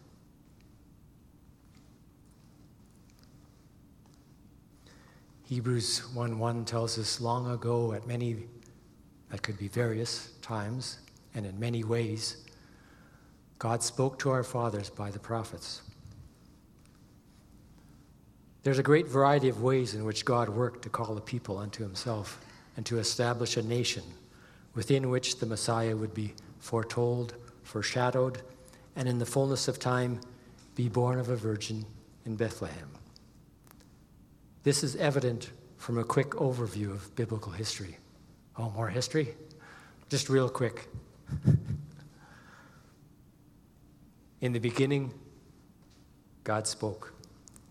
Hebrews 5.50 6.02
1:1 6.14 6.64
tells 6.64 6.96
us 6.96 7.20
long 7.20 7.50
ago 7.50 7.92
at 7.92 8.06
many 8.06 8.46
that 9.30 9.42
could 9.42 9.58
be 9.58 9.66
various 9.66 10.30
times 10.42 10.98
and 11.34 11.44
in 11.44 11.58
many 11.58 11.82
ways 11.82 12.36
God 13.58 13.82
spoke 13.82 14.16
to 14.20 14.30
our 14.30 14.44
fathers 14.44 14.90
by 14.90 15.10
the 15.10 15.18
prophets. 15.18 15.82
There's 18.62 18.78
a 18.78 18.84
great 18.84 19.08
variety 19.08 19.48
of 19.48 19.60
ways 19.60 19.92
in 19.92 20.04
which 20.04 20.24
God 20.24 20.48
worked 20.48 20.82
to 20.82 20.88
call 20.88 21.16
the 21.16 21.20
people 21.20 21.58
unto 21.58 21.82
himself 21.82 22.40
and 22.76 22.86
to 22.86 23.00
establish 23.00 23.56
a 23.56 23.62
nation 23.62 24.04
within 24.74 25.10
which 25.10 25.40
the 25.40 25.46
Messiah 25.46 25.96
would 25.96 26.14
be 26.14 26.32
foretold, 26.60 27.34
foreshadowed, 27.64 28.40
and 28.94 29.08
in 29.08 29.18
the 29.18 29.26
fullness 29.26 29.66
of 29.66 29.80
time 29.80 30.20
be 30.76 30.88
born 30.88 31.18
of 31.18 31.28
a 31.28 31.34
virgin 31.34 31.86
in 32.24 32.36
Bethlehem. 32.36 32.99
This 34.62 34.84
is 34.84 34.94
evident 34.96 35.50
from 35.78 35.96
a 35.96 36.04
quick 36.04 36.30
overview 36.30 36.90
of 36.90 37.14
biblical 37.16 37.52
history. 37.52 37.96
Oh, 38.56 38.70
more 38.70 38.88
history? 38.88 39.34
Just 40.10 40.28
real 40.28 40.50
quick. 40.50 40.88
In 44.40 44.52
the 44.52 44.58
beginning, 44.58 45.14
God 46.44 46.66
spoke. 46.66 47.14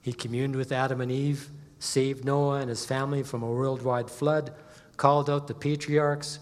He 0.02 0.14
communed 0.14 0.56
with 0.56 0.72
Adam 0.72 1.02
and 1.02 1.12
Eve, 1.12 1.50
saved 1.78 2.26
Noah 2.26 2.62
and 2.62 2.70
his 2.70 2.86
family 2.86 3.22
from 3.24 3.44
a 3.44 3.52
worldwide 3.52 4.10
flood, 4.10 4.54
called 4.98 5.30
out 5.30 5.48
the 5.48 5.54
patriarchs, 5.54 6.40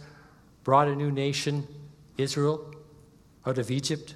brought 0.63 0.87
a 0.87 0.95
new 0.95 1.11
nation, 1.11 1.67
Israel, 2.17 2.73
out 3.45 3.57
of 3.57 3.71
Egypt, 3.71 4.15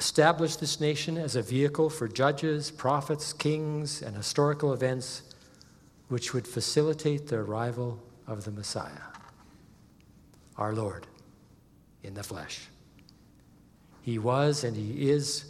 established 0.00 0.60
this 0.60 0.80
nation 0.80 1.18
as 1.18 1.36
a 1.36 1.42
vehicle 1.42 1.90
for 1.90 2.08
judges, 2.08 2.70
prophets, 2.70 3.34
kings, 3.34 4.00
and 4.00 4.16
historical 4.16 4.72
events 4.72 5.22
which 6.08 6.32
would 6.32 6.48
facilitate 6.48 7.26
the 7.28 7.36
arrival 7.36 8.02
of 8.26 8.44
the 8.44 8.50
Messiah, 8.50 9.02
our 10.56 10.72
Lord, 10.72 11.06
in 12.02 12.14
the 12.14 12.22
flesh. 12.22 12.62
He 14.00 14.18
was 14.18 14.64
and 14.64 14.74
he 14.74 15.10
is 15.10 15.44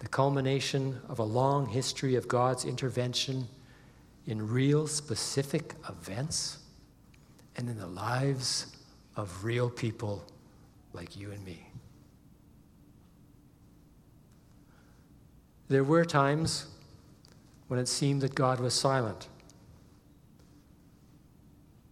the 0.00 0.08
culmination 0.08 1.00
of 1.08 1.20
a 1.20 1.24
long 1.24 1.66
history 1.68 2.16
of 2.16 2.26
God's 2.26 2.64
intervention 2.64 3.46
in 4.26 4.48
real 4.48 4.88
specific 4.88 5.74
events 5.88 6.58
and 7.54 7.68
in 7.68 7.78
the 7.78 7.86
lives 7.86 8.66
of 9.14 9.44
real 9.44 9.70
people 9.70 10.24
like 10.92 11.16
you 11.16 11.30
and 11.30 11.44
me. 11.44 11.65
There 15.68 15.84
were 15.84 16.04
times 16.04 16.66
when 17.68 17.80
it 17.80 17.88
seemed 17.88 18.22
that 18.22 18.34
God 18.34 18.60
was 18.60 18.74
silent. 18.74 19.28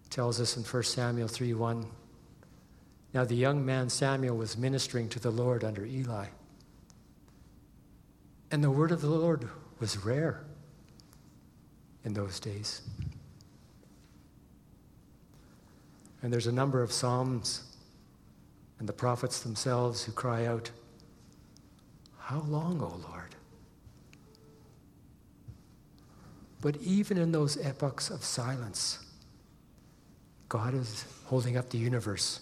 It 0.05 0.11
tells 0.11 0.41
us 0.41 0.57
in 0.57 0.63
1 0.63 0.83
Samuel 0.85 1.29
3 1.29 1.55
1. 1.55 1.87
Now 3.13 3.25
the 3.25 3.37
young 3.37 3.65
man 3.65 3.89
Samuel 3.89 4.37
was 4.37 4.57
ministering 4.57 5.09
to 5.11 5.21
the 5.21 5.31
Lord 5.31 5.65
under 5.65 5.85
Eli. 5.85 6.27
And 8.51 8.63
the 8.63 8.71
word 8.71 8.93
of 8.93 9.01
the 9.01 9.09
Lord 9.09 9.49
was 9.81 10.05
rare 10.05 10.45
in 12.05 12.15
those 12.15 12.39
days. 12.39 12.83
And 16.23 16.33
there's 16.33 16.47
a 16.47 16.53
number 16.53 16.83
of 16.83 16.93
Psalms 16.93 17.65
and 18.79 18.89
the 18.89 18.93
prophets 18.93 19.41
themselves 19.41 20.05
who 20.05 20.13
cry 20.13 20.47
out, 20.47 20.71
How 22.19 22.41
long, 22.41 22.81
O 22.81 23.01
Lord? 23.11 23.24
But 26.65 26.79
even 26.79 27.19
in 27.19 27.31
those 27.31 27.59
epochs 27.59 28.09
of 28.09 28.25
silence, 28.25 28.99
God 30.49 30.73
is 30.73 31.05
holding 31.27 31.59
up 31.59 31.69
the 31.69 31.77
universe 31.77 32.41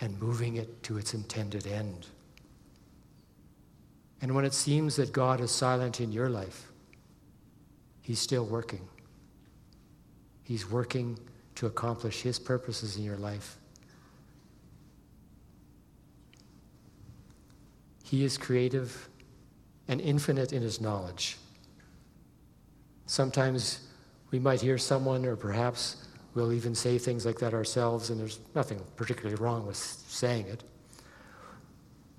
and 0.00 0.18
moving 0.18 0.56
it 0.56 0.82
to 0.84 0.96
its 0.96 1.12
intended 1.12 1.66
end. 1.66 2.06
And 4.22 4.34
when 4.34 4.46
it 4.46 4.54
seems 4.54 4.96
that 4.96 5.12
God 5.12 5.42
is 5.42 5.50
silent 5.50 6.00
in 6.00 6.10
your 6.10 6.30
life, 6.30 6.72
He's 8.00 8.18
still 8.18 8.46
working. 8.46 8.88
He's 10.42 10.70
working 10.70 11.18
to 11.56 11.66
accomplish 11.66 12.22
His 12.22 12.38
purposes 12.38 12.96
in 12.96 13.04
your 13.04 13.18
life. 13.18 13.58
He 18.04 18.24
is 18.24 18.38
creative 18.38 19.10
and 19.86 20.00
infinite 20.00 20.54
in 20.54 20.62
His 20.62 20.80
knowledge. 20.80 21.36
Sometimes 23.06 23.80
we 24.30 24.38
might 24.38 24.60
hear 24.60 24.78
someone, 24.78 25.26
or 25.26 25.36
perhaps 25.36 26.08
we'll 26.34 26.52
even 26.52 26.74
say 26.74 26.98
things 26.98 27.26
like 27.26 27.38
that 27.40 27.54
ourselves, 27.54 28.10
and 28.10 28.18
there's 28.18 28.40
nothing 28.54 28.80
particularly 28.96 29.36
wrong 29.36 29.66
with 29.66 29.76
saying 29.76 30.46
it. 30.46 30.64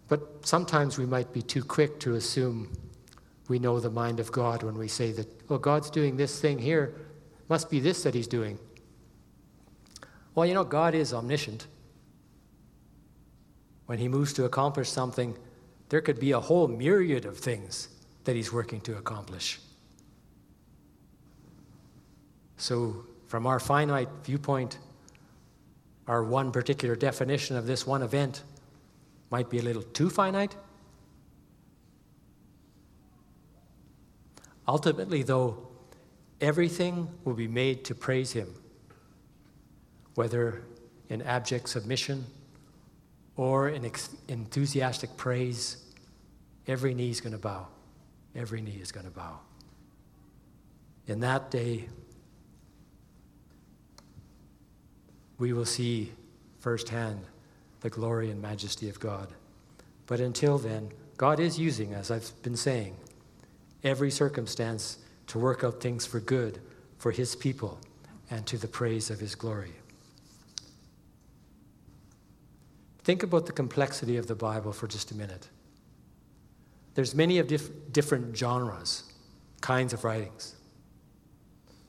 But 0.07 0.45
sometimes 0.45 0.97
we 0.97 1.05
might 1.05 1.33
be 1.33 1.41
too 1.41 1.63
quick 1.63 1.99
to 2.01 2.15
assume 2.15 2.71
we 3.47 3.59
know 3.59 3.79
the 3.79 3.89
mind 3.89 4.19
of 4.19 4.31
God 4.31 4.63
when 4.63 4.77
we 4.77 4.87
say 4.87 5.11
that, 5.13 5.49
well, 5.49 5.59
God's 5.59 5.89
doing 5.89 6.17
this 6.17 6.39
thing 6.39 6.59
here, 6.59 6.93
must 7.49 7.69
be 7.69 7.79
this 7.79 8.03
that 8.03 8.13
He's 8.13 8.27
doing. 8.27 8.59
Well, 10.35 10.45
you 10.45 10.53
know, 10.53 10.63
God 10.63 10.95
is 10.95 11.13
omniscient. 11.13 11.67
When 13.85 13.99
He 13.99 14.07
moves 14.07 14.33
to 14.33 14.45
accomplish 14.45 14.89
something, 14.89 15.37
there 15.89 16.01
could 16.01 16.19
be 16.19 16.31
a 16.31 16.39
whole 16.39 16.67
myriad 16.67 17.25
of 17.25 17.37
things 17.37 17.89
that 18.23 18.35
He's 18.35 18.53
working 18.53 18.81
to 18.81 18.97
accomplish. 18.97 19.59
So, 22.63 23.03
from 23.27 23.45
our 23.45 23.59
finite 23.59 24.07
viewpoint, 24.23 24.77
our 26.07 26.23
one 26.23 26.53
particular 26.53 26.95
definition 26.95 27.57
of 27.57 27.67
this 27.67 27.85
one 27.85 28.01
event 28.01 28.41
might 29.29 29.49
be 29.49 29.59
a 29.59 29.61
little 29.61 29.81
too 29.81 30.09
finite. 30.09 30.55
Ultimately, 34.65 35.23
though, 35.23 35.67
everything 36.39 37.09
will 37.25 37.33
be 37.33 37.49
made 37.49 37.83
to 37.83 37.95
praise 37.95 38.31
Him, 38.31 38.47
whether 40.15 40.63
in 41.09 41.21
abject 41.21 41.67
submission 41.67 42.23
or 43.35 43.67
in 43.67 43.91
enthusiastic 44.29 45.17
praise. 45.17 45.83
Every 46.65 46.93
knee 46.93 47.09
is 47.09 47.19
going 47.19 47.33
to 47.33 47.39
bow. 47.39 47.67
Every 48.33 48.61
knee 48.61 48.79
is 48.81 48.93
going 48.93 49.05
to 49.05 49.11
bow. 49.11 49.41
In 51.07 51.19
that 51.19 51.51
day, 51.51 51.89
we 55.43 55.51
will 55.51 55.65
see 55.65 56.09
firsthand 56.61 57.19
the 57.81 57.89
glory 57.89 58.31
and 58.31 58.41
majesty 58.41 58.87
of 58.87 58.97
God. 58.97 59.27
But 60.07 60.21
until 60.21 60.57
then, 60.57 60.89
God 61.17 61.37
is 61.37 61.59
using, 61.59 61.93
as 61.93 62.09
I've 62.09 62.31
been 62.43 62.55
saying, 62.55 62.95
every 63.83 64.09
circumstance 64.09 64.99
to 65.27 65.37
work 65.37 65.65
out 65.65 65.81
things 65.81 66.05
for 66.05 66.21
good 66.21 66.61
for 66.97 67.11
His 67.11 67.35
people 67.35 67.77
and 68.31 68.45
to 68.47 68.57
the 68.57 68.69
praise 68.69 69.09
of 69.09 69.19
His 69.19 69.35
glory. 69.35 69.73
Think 73.03 73.21
about 73.21 73.45
the 73.45 73.51
complexity 73.51 74.15
of 74.15 74.27
the 74.27 74.35
Bible 74.35 74.71
for 74.71 74.87
just 74.87 75.11
a 75.11 75.15
minute. 75.15 75.49
There's 76.95 77.13
many 77.13 77.39
of 77.39 77.47
diff- 77.47 77.91
different 77.91 78.37
genres, 78.37 79.11
kinds 79.59 79.91
of 79.91 80.05
writings. 80.05 80.55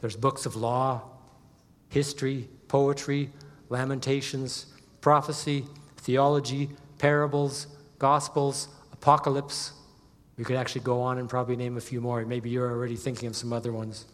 There's 0.00 0.16
books 0.16 0.44
of 0.44 0.57
law, 0.57 1.02
history, 1.88 2.48
poetry, 2.66 3.30
lamentations, 3.68 4.66
prophecy, 5.00 5.64
theology, 5.98 6.70
parables, 6.98 7.66
gospels, 7.98 8.68
apocalypse. 8.92 9.72
We 10.36 10.44
could 10.44 10.56
actually 10.56 10.82
go 10.82 11.00
on 11.00 11.18
and 11.18 11.28
probably 11.28 11.56
name 11.56 11.76
a 11.76 11.80
few 11.80 12.00
more. 12.00 12.24
Maybe 12.24 12.50
you're 12.50 12.70
already 12.70 12.96
thinking 12.96 13.28
of 13.28 13.36
some 13.36 13.52
other 13.52 13.72
ones. 13.72 14.06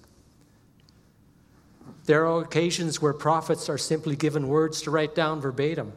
There 2.05 2.27
are 2.27 2.43
occasions 2.43 3.01
where 3.01 3.13
prophets 3.13 3.69
are 3.69 3.79
simply 3.79 4.17
given 4.17 4.49
words 4.49 4.83
to 4.83 4.91
write 4.91 5.15
down 5.15 5.41
verbatim. 5.41 5.93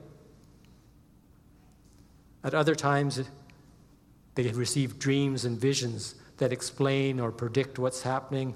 At 2.43 2.53
other 2.53 2.75
times, 2.75 3.21
they 4.35 4.47
receive 4.49 4.99
dreams 4.99 5.45
and 5.45 5.59
visions 5.59 6.15
that 6.37 6.51
explain 6.51 7.19
or 7.19 7.31
predict 7.31 7.79
what's 7.79 8.01
happening 8.01 8.55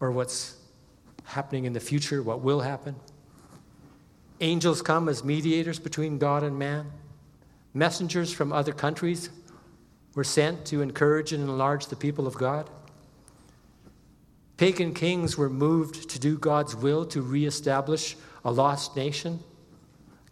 or 0.00 0.12
what's 0.12 0.56
happening 1.24 1.64
in 1.64 1.72
the 1.72 1.80
future, 1.80 2.22
what 2.22 2.40
will 2.40 2.60
happen. 2.60 2.94
Angels 4.42 4.82
come 4.82 5.08
as 5.08 5.22
mediators 5.22 5.78
between 5.78 6.18
God 6.18 6.42
and 6.42 6.58
man. 6.58 6.90
Messengers 7.74 8.32
from 8.32 8.52
other 8.52 8.72
countries 8.72 9.30
were 10.16 10.24
sent 10.24 10.66
to 10.66 10.82
encourage 10.82 11.32
and 11.32 11.44
enlarge 11.44 11.86
the 11.86 11.94
people 11.94 12.26
of 12.26 12.34
God. 12.34 12.68
Pagan 14.56 14.94
kings 14.94 15.38
were 15.38 15.48
moved 15.48 16.10
to 16.10 16.18
do 16.18 16.36
God's 16.36 16.74
will 16.74 17.06
to 17.06 17.22
reestablish 17.22 18.16
a 18.44 18.50
lost 18.50 18.96
nation. 18.96 19.38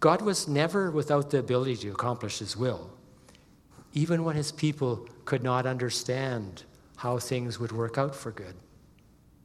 God 0.01 0.23
was 0.23 0.49
never 0.49 0.91
without 0.91 1.31
the 1.31 1.39
ability 1.39 1.77
to 1.77 1.91
accomplish 1.91 2.41
his 2.41 2.57
will, 2.57 2.91
even 3.93 4.25
when 4.25 4.35
his 4.35 4.51
people 4.51 5.07
could 5.25 5.45
not 5.45 5.67
understand 5.67 6.65
how 6.97 7.19
things 7.19 7.61
would 7.61 7.71
work 7.71 7.97
out 7.97 8.17
for 8.17 8.33
good. 8.33 8.57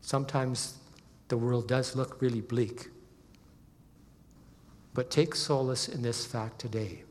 Sometimes 0.02 0.80
the 1.28 1.38
world 1.38 1.68
does 1.68 1.96
look 1.96 2.20
really 2.20 2.42
bleak. 2.42 2.90
But 4.96 5.12
take 5.12 5.36
solace 5.36 5.90
in 5.90 6.02
this 6.02 6.26
fact 6.26 6.58
today 6.58 7.04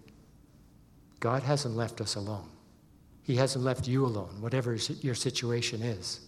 God 1.21 1.43
hasn't 1.43 1.77
left 1.77 2.01
us 2.01 2.17
alone. 2.17 2.49
He 3.23 3.37
hasn't 3.37 3.65
left 3.65 3.89
you 3.89 4.05
alone, 4.05 4.41
whatever 4.41 4.75
your 4.75 5.15
situation 5.15 5.81
is. 5.83 6.21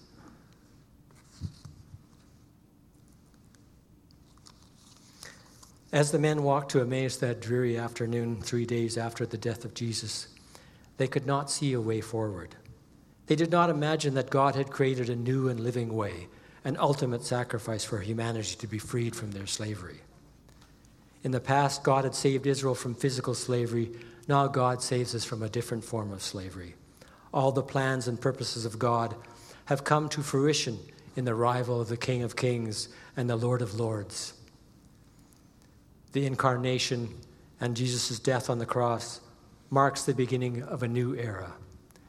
As 5.93 6.13
the 6.13 6.19
men 6.19 6.43
walked 6.43 6.71
to 6.73 6.81
Emmaus 6.81 7.17
that 7.19 7.41
dreary 7.41 7.79
afternoon, 7.79 8.41
three 8.41 8.65
days 8.65 8.97
after 8.97 9.27
the 9.27 9.37
death 9.39 9.65
of 9.65 9.75
Jesus, 9.75 10.29
they 10.97 11.07
could 11.07 11.27
not 11.27 11.51
see 11.51 11.75
a 11.75 11.81
way 11.81 12.01
forward. 12.01 12.55
They 13.27 13.37
did 13.37 13.51
not 13.51 13.71
imagine 13.71 14.15
that 14.15 14.31
God 14.31 14.55
had 14.55 14.71
created 14.71 15.11
a 15.11 15.17
new 15.17 15.49
and 15.49 15.61
living 15.61 15.95
way, 15.95 16.29
an 16.65 16.77
ultimate 16.79 17.25
sacrifice 17.25 17.85
for 17.85 18.01
humanity 18.01 18.57
to 18.57 18.67
be 18.67 18.79
freed 18.79 19.15
from 19.15 19.33
their 19.33 19.47
slavery. 19.47 20.01
In 21.23 21.33
the 21.33 21.41
past, 21.41 21.83
God 21.83 22.05
had 22.05 22.15
saved 22.15 22.47
Israel 22.47 22.75
from 22.75 22.95
physical 22.95 23.35
slavery. 23.35 23.91
Now, 24.29 24.47
God 24.47 24.83
saves 24.83 25.15
us 25.15 25.25
from 25.25 25.43
a 25.43 25.49
different 25.49 25.85
form 25.85 26.13
of 26.13 26.23
slavery. 26.23 26.75
All 27.33 27.53
the 27.53 27.63
plans 27.63 28.09
and 28.09 28.21
purposes 28.21 28.65
of 28.65 28.79
God 28.79 29.15
have 29.67 29.85
come 29.85 30.09
to 30.11 30.23
fruition 30.23 30.79
in 31.17 31.25
the 31.25 31.35
arrival 31.35 31.81
of 31.81 31.89
the 31.89 31.97
King 31.97 32.23
of 32.23 32.37
Kings 32.37 32.89
and 33.17 33.29
the 33.29 33.37
Lord 33.37 33.63
of 33.63 33.79
Lords. 33.79 34.35
The 36.13 36.27
incarnation 36.27 37.09
and 37.61 37.77
Jesus' 37.77 38.19
death 38.19 38.49
on 38.49 38.59
the 38.59 38.67
cross 38.67 39.21
marks 39.71 40.05
the 40.05 40.15
beginning 40.15 40.63
of 40.63 40.83
a 40.83 40.89
new 40.89 41.15
era. 41.15 41.53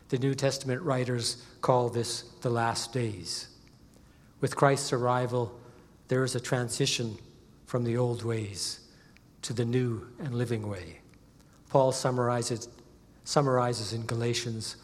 The 0.09 0.19
New 0.19 0.35
Testament 0.35 0.81
writers 0.81 1.43
call 1.61 1.89
this 1.89 2.21
the 2.41 2.49
last 2.49 2.93
days. 2.93 3.47
With 4.39 4.55
Christ's 4.55 4.93
arrival, 4.93 5.59
there 6.07 6.23
is 6.23 6.35
a 6.35 6.39
transition 6.39 7.17
from 7.65 7.83
the 7.83 7.97
old 7.97 8.23
ways 8.23 8.86
to 9.47 9.53
the 9.53 9.63
new 9.63 10.05
and 10.19 10.35
living 10.35 10.67
way. 10.67 10.99
Paul 11.69 11.93
summarizes, 11.93 12.67
summarizes 13.23 13.93
in 13.93 14.05
Galatians 14.05 14.75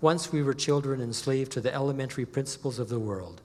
Once 0.00 0.32
we 0.32 0.42
were 0.42 0.54
children 0.54 1.00
enslaved 1.00 1.52
to 1.52 1.60
the 1.60 1.72
elementary 1.72 2.26
principles 2.26 2.80
of 2.80 2.88
the 2.88 2.98
world. 2.98 3.40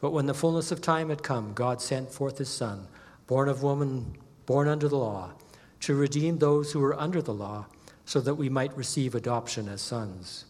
But 0.00 0.12
when 0.12 0.24
the 0.24 0.32
fullness 0.32 0.72
of 0.72 0.80
time 0.80 1.10
had 1.10 1.22
come, 1.22 1.52
God 1.52 1.82
sent 1.82 2.10
forth 2.10 2.38
his 2.38 2.48
Son, 2.48 2.86
born 3.26 3.50
of 3.50 3.62
woman, 3.62 4.16
born 4.46 4.68
under 4.68 4.88
the 4.88 4.96
law, 4.96 5.32
to 5.80 5.94
redeem 5.94 6.38
those 6.38 6.72
who 6.72 6.80
were 6.80 6.98
under 6.98 7.20
the 7.20 7.34
law, 7.34 7.66
so 8.06 8.18
that 8.22 8.36
we 8.36 8.48
might 8.48 8.74
receive 8.74 9.14
adoption 9.14 9.68
as 9.68 9.82
sons. 9.82 10.46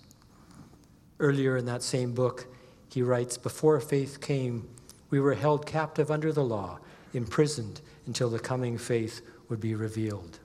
Earlier 1.19 1.57
in 1.57 1.67
that 1.67 1.83
same 1.83 2.13
book, 2.13 2.47
he 2.93 3.03
writes 3.03 3.37
Before 3.37 3.81
faith 3.81 4.21
came, 4.21 4.69
we 5.11 5.19
were 5.19 5.35
held 5.35 5.67
captive 5.67 6.09
under 6.09 6.33
the 6.33 6.45
law, 6.45 6.79
imprisoned 7.15 7.81
until 8.07 8.31
the 8.31 8.39
coming 8.39 8.79
faith 8.79 9.23
would 9.49 9.61
be 9.61 9.75
revealed. 9.75 10.39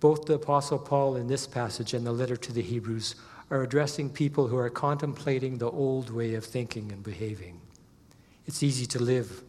Both 0.00 0.26
the 0.26 0.34
Apostle 0.34 0.78
Paul 0.78 1.16
in 1.16 1.26
this 1.26 1.46
passage 1.46 1.94
and 1.94 2.06
the 2.06 2.12
letter 2.12 2.36
to 2.36 2.52
the 2.52 2.62
Hebrews 2.62 3.16
are 3.50 3.62
addressing 3.62 4.10
people 4.10 4.46
who 4.46 4.56
are 4.56 4.70
contemplating 4.70 5.58
the 5.58 5.70
old 5.70 6.10
way 6.10 6.34
of 6.34 6.44
thinking 6.44 6.92
and 6.92 7.02
behaving. 7.02 7.60
It's 8.46 8.62
easy 8.62 8.86
to 8.86 9.02
live 9.02 9.42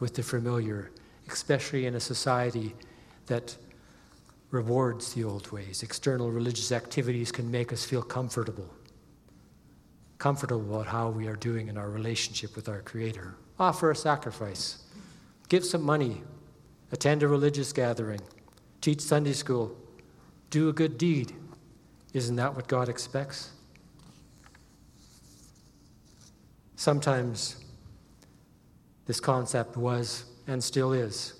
with 0.00 0.14
the 0.14 0.22
familiar, 0.22 0.90
especially 1.28 1.86
in 1.86 1.94
a 1.94 2.00
society 2.00 2.74
that 3.26 3.56
rewards 4.50 5.14
the 5.14 5.24
old 5.24 5.50
ways. 5.52 5.82
External 5.82 6.30
religious 6.30 6.72
activities 6.72 7.30
can 7.30 7.50
make 7.50 7.72
us 7.72 7.84
feel 7.84 8.02
comfortable. 8.02 8.68
Comfortable 10.18 10.74
about 10.74 10.86
how 10.86 11.10
we 11.10 11.26
are 11.26 11.36
doing 11.36 11.68
in 11.68 11.78
our 11.78 11.90
relationship 11.90 12.54
with 12.56 12.68
our 12.68 12.80
Creator. 12.80 13.34
Offer 13.58 13.90
a 13.90 13.96
sacrifice. 13.96 14.82
Give 15.48 15.64
some 15.64 15.82
money. 15.82 16.22
Attend 16.92 17.22
a 17.22 17.28
religious 17.28 17.72
gathering. 17.72 18.20
Teach 18.80 19.00
Sunday 19.00 19.32
school. 19.32 19.76
Do 20.50 20.68
a 20.68 20.72
good 20.72 20.98
deed. 20.98 21.32
Isn't 22.12 22.36
that 22.36 22.54
what 22.54 22.68
God 22.68 22.88
expects? 22.88 23.50
Sometimes 26.76 27.56
this 29.06 29.18
concept 29.18 29.76
was 29.76 30.26
and 30.46 30.62
still 30.62 30.92
is 30.92 31.34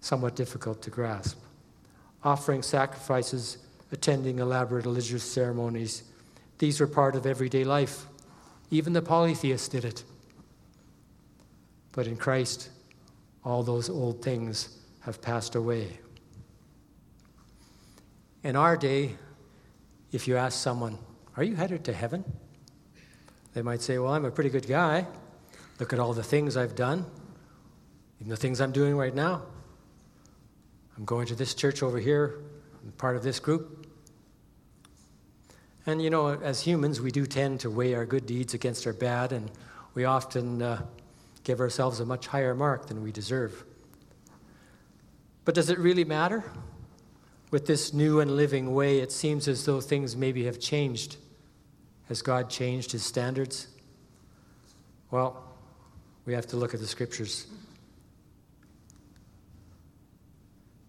somewhat 0.00 0.34
difficult 0.34 0.82
to 0.82 0.90
grasp 0.90 1.38
offering 2.24 2.62
sacrifices, 2.62 3.58
attending 3.90 4.38
elaborate 4.38 4.84
religious 4.84 5.22
ceremonies. 5.22 6.04
These 6.58 6.80
were 6.80 6.86
part 6.86 7.16
of 7.16 7.26
everyday 7.26 7.64
life. 7.64 8.06
Even 8.70 8.92
the 8.92 9.02
polytheists 9.02 9.68
did 9.68 9.84
it. 9.84 10.04
But 11.92 12.06
in 12.06 12.16
Christ, 12.16 12.70
all 13.44 13.62
those 13.62 13.88
old 13.88 14.22
things 14.22 14.78
have 15.00 15.20
passed 15.20 15.54
away. 15.54 15.98
In 18.42 18.56
our 18.56 18.76
day, 18.76 19.16
if 20.12 20.28
you 20.28 20.36
ask 20.36 20.60
someone, 20.60 20.98
Are 21.36 21.42
you 21.42 21.56
headed 21.56 21.84
to 21.84 21.92
heaven? 21.92 22.24
They 23.54 23.62
might 23.62 23.80
say, 23.80 23.98
Well, 23.98 24.12
I'm 24.12 24.24
a 24.24 24.30
pretty 24.30 24.50
good 24.50 24.66
guy. 24.66 25.06
Look 25.78 25.92
at 25.92 25.98
all 25.98 26.12
the 26.12 26.22
things 26.22 26.56
I've 26.56 26.74
done, 26.74 27.04
even 28.20 28.30
the 28.30 28.36
things 28.36 28.60
I'm 28.60 28.72
doing 28.72 28.96
right 28.96 29.14
now. 29.14 29.42
I'm 30.96 31.04
going 31.04 31.26
to 31.28 31.34
this 31.34 31.54
church 31.54 31.82
over 31.82 31.98
here, 31.98 32.40
I'm 32.84 32.92
part 32.92 33.16
of 33.16 33.22
this 33.22 33.40
group. 33.40 33.86
And 35.86 36.00
you 36.00 36.10
know, 36.10 36.28
as 36.28 36.60
humans, 36.60 37.00
we 37.00 37.10
do 37.10 37.26
tend 37.26 37.60
to 37.60 37.70
weigh 37.70 37.94
our 37.94 38.06
good 38.06 38.26
deeds 38.26 38.54
against 38.54 38.86
our 38.86 38.92
bad, 38.92 39.32
and 39.32 39.50
we 39.94 40.04
often 40.04 40.62
uh, 40.62 40.82
give 41.44 41.60
ourselves 41.60 42.00
a 42.00 42.04
much 42.04 42.26
higher 42.26 42.54
mark 42.54 42.86
than 42.86 43.02
we 43.02 43.12
deserve. 43.12 43.64
But 45.44 45.54
does 45.54 45.70
it 45.70 45.78
really 45.78 46.04
matter? 46.04 46.44
With 47.50 47.66
this 47.66 47.92
new 47.92 48.20
and 48.20 48.36
living 48.36 48.74
way, 48.74 49.00
it 49.00 49.12
seems 49.12 49.48
as 49.48 49.64
though 49.64 49.80
things 49.80 50.16
maybe 50.16 50.44
have 50.44 50.58
changed. 50.58 51.16
Has 52.08 52.22
God 52.22 52.48
changed 52.48 52.92
his 52.92 53.04
standards? 53.04 53.68
Well, 55.10 55.42
we 56.24 56.32
have 56.34 56.46
to 56.48 56.56
look 56.56 56.74
at 56.74 56.80
the 56.80 56.86
scriptures. 56.86 57.46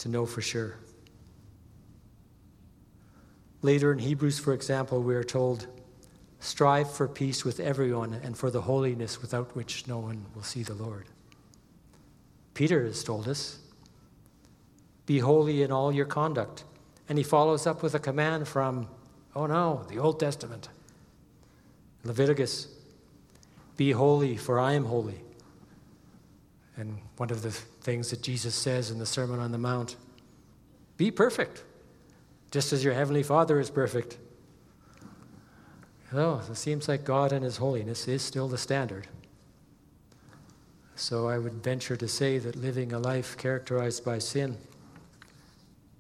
to 0.03 0.09
know 0.09 0.25
for 0.25 0.41
sure. 0.41 0.75
Later 3.61 3.93
in 3.93 3.99
Hebrews, 3.99 4.37
for 4.37 4.51
example, 4.51 5.01
we 5.01 5.15
are 5.15 5.23
told, 5.23 5.67
Strive 6.43 6.91
for 6.91 7.07
peace 7.07 7.45
with 7.45 7.61
everyone 7.61 8.19
and 8.21 8.37
for 8.37 8.51
the 8.51 8.63
holiness 8.63 9.21
without 9.21 9.55
which 9.55 9.87
no 9.87 9.97
one 9.97 10.25
will 10.35 10.43
see 10.43 10.61
the 10.61 10.73
Lord. 10.73 11.05
Peter 12.53 12.83
has 12.83 13.01
told 13.01 13.29
us, 13.29 13.59
Be 15.05 15.19
holy 15.19 15.63
in 15.63 15.71
all 15.71 15.93
your 15.93 16.05
conduct. 16.05 16.65
And 17.07 17.17
he 17.17 17.23
follows 17.23 17.65
up 17.65 17.81
with 17.81 17.95
a 17.95 17.99
command 17.99 18.45
from, 18.45 18.89
oh 19.33 19.45
no, 19.45 19.85
the 19.87 19.99
Old 19.99 20.19
Testament. 20.19 20.67
Leviticus, 22.03 22.67
Be 23.77 23.91
holy, 23.91 24.35
for 24.35 24.59
I 24.59 24.73
am 24.73 24.83
holy. 24.83 25.21
And 26.75 26.97
one 27.15 27.29
of 27.29 27.41
the 27.41 27.51
things 27.51 28.09
that 28.09 28.21
Jesus 28.21 28.53
says 28.53 28.91
in 28.91 28.99
the 28.99 29.05
Sermon 29.05 29.39
on 29.39 29.53
the 29.53 29.57
Mount 29.57 29.95
be 30.97 31.09
perfect, 31.09 31.63
just 32.51 32.73
as 32.73 32.83
your 32.83 32.93
Heavenly 32.93 33.23
Father 33.23 33.61
is 33.61 33.69
perfect. 33.69 34.17
No, 36.13 36.41
it 36.47 36.55
seems 36.55 36.87
like 36.87 37.03
God 37.03 37.31
and 37.31 37.43
His 37.43 37.57
holiness 37.57 38.07
is 38.07 38.21
still 38.21 38.47
the 38.47 38.57
standard. 38.57 39.07
So 40.95 41.27
I 41.27 41.39
would 41.39 41.63
venture 41.63 41.95
to 41.95 42.07
say 42.07 42.37
that 42.37 42.55
living 42.55 42.93
a 42.93 42.99
life 42.99 43.35
characterized 43.35 44.05
by 44.05 44.19
sin 44.19 44.55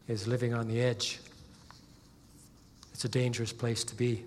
is 0.07 0.27
living 0.27 0.53
on 0.53 0.67
the 0.67 0.79
edge. 0.79 1.19
It's 2.93 3.03
a 3.05 3.09
dangerous 3.09 3.51
place 3.51 3.83
to 3.85 3.95
be. 3.95 4.23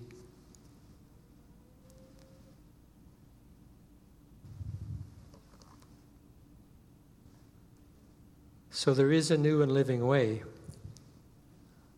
So 8.70 8.92
there 8.92 9.12
is 9.12 9.30
a 9.30 9.38
new 9.38 9.62
and 9.62 9.70
living 9.70 10.04
way, 10.04 10.42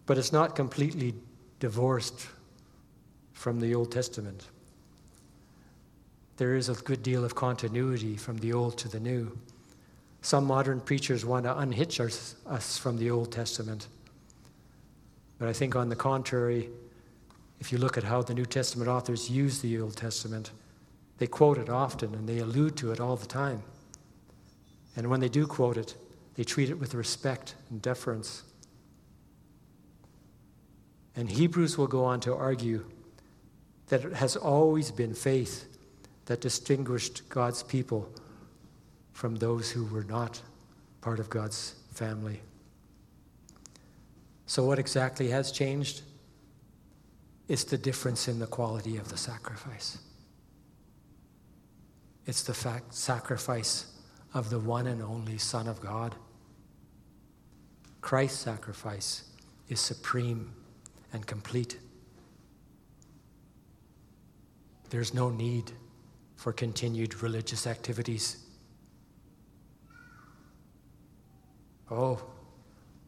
but 0.05 0.19
it's 0.19 0.33
not 0.33 0.55
completely 0.55 1.15
divorced 1.59 2.29
from 3.39 3.61
the 3.61 3.73
Old 3.73 3.93
Testament. 3.93 4.49
There 6.39 6.57
is 6.57 6.69
a 6.69 6.75
good 6.75 7.05
deal 7.05 7.25
of 7.25 7.37
continuity 7.37 8.17
from 8.17 8.39
the 8.39 8.53
Old 8.53 8.77
to 8.79 8.89
the 8.89 8.99
New. 8.99 9.39
Some 10.23 10.45
modern 10.45 10.81
preachers 10.81 11.25
want 11.25 11.45
to 11.45 11.57
unhitch 11.57 12.01
us, 12.01 12.35
us 12.49 12.77
from 12.77 12.99
the 12.99 13.11
Old 13.11 13.31
Testament. 13.31 13.87
But 15.39 15.47
I 15.47 15.53
think, 15.53 15.77
on 15.77 15.89
the 15.89 15.95
contrary, 15.95 16.69
if 17.61 17.71
you 17.71 17.79
look 17.79 17.97
at 17.97 18.03
how 18.03 18.23
the 18.23 18.35
New 18.35 18.45
Testament 18.45 18.89
authors 18.89 19.31
use 19.31 19.61
the 19.61 19.81
Old 19.81 19.97
Testament, 19.97 20.51
they 21.19 21.29
quote 21.29 21.59
it 21.59 21.71
often 21.71 22.17
and 22.17 22.29
they 22.29 22.39
allude 22.39 22.77
to 22.79 22.91
it 22.91 22.99
all 22.99 23.15
the 23.15 23.27
time. 23.27 23.63
And 24.97 25.09
when 25.09 25.21
they 25.21 25.29
do 25.29 25.47
quote 25.47 25.77
it, 25.77 25.95
they 26.35 26.43
treat 26.43 26.71
it 26.71 26.81
with 26.81 26.93
respect 26.93 27.55
and 27.71 27.81
deference. 27.81 28.43
And 31.15 31.31
Hebrews 31.31 31.79
will 31.79 31.87
go 31.87 32.05
on 32.05 32.19
to 32.21 32.35
argue 32.35 32.85
that 33.89 34.05
it 34.05 34.13
has 34.15 34.37
always 34.37 34.91
been 34.91 35.15
faith 35.15 35.67
that 36.27 36.41
distinguished 36.41 37.29
God's 37.29 37.63
people 37.63 38.11
from 39.13 39.37
those 39.37 39.71
who 39.71 39.87
were 39.87 40.05
not 40.05 40.41
part 41.01 41.19
of 41.19 41.31
God's 41.31 41.75
family. 41.93 42.41
So, 44.47 44.65
what 44.65 44.79
exactly 44.79 45.29
has 45.29 45.51
changed? 45.51 46.03
It's 47.49 47.65
the 47.65 47.79
difference 47.79 48.29
in 48.29 48.39
the 48.39 48.47
quality 48.47 48.99
of 48.99 49.09
the 49.09 49.17
sacrifice. 49.17 49.99
It's 52.27 52.43
the 52.43 52.55
fact, 52.55 52.95
sacrifice 52.95 53.87
of 54.35 54.51
the 54.51 54.59
one 54.59 54.87
and 54.87 55.03
only 55.03 55.39
Son 55.39 55.67
of 55.67 55.81
God. 55.81 56.15
Christ's 58.03 58.41
sacrifice 58.41 59.25
is 59.69 59.81
supreme 59.81 60.53
and 61.13 61.27
complete. 61.27 61.79
There's 64.91 65.13
no 65.13 65.31
need 65.31 65.73
for 66.37 66.53
continued 66.53 67.23
religious 67.23 67.67
activities. 67.67 68.39
Oh, 71.91 72.23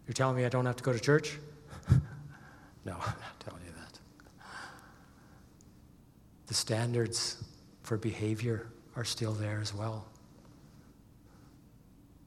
you're 0.07 0.15
telling 0.15 0.37
me 0.37 0.45
I 0.45 0.49
don't 0.49 0.67
have 0.67 0.77
to 0.77 0.83
go 0.83 0.93
to 0.93 0.99
church? 0.99 1.39
no, 2.85 2.93
I'm 2.93 3.21
not 3.21 3.41
telling 3.41 3.63
you 3.65 3.73
that. 3.77 3.99
The 6.47 6.55
standards 6.55 7.43
for 7.83 7.97
behavior 7.97 8.67
are 8.97 9.05
still 9.05 9.33
there 9.33 9.61
as 9.61 9.73
well. 9.75 10.07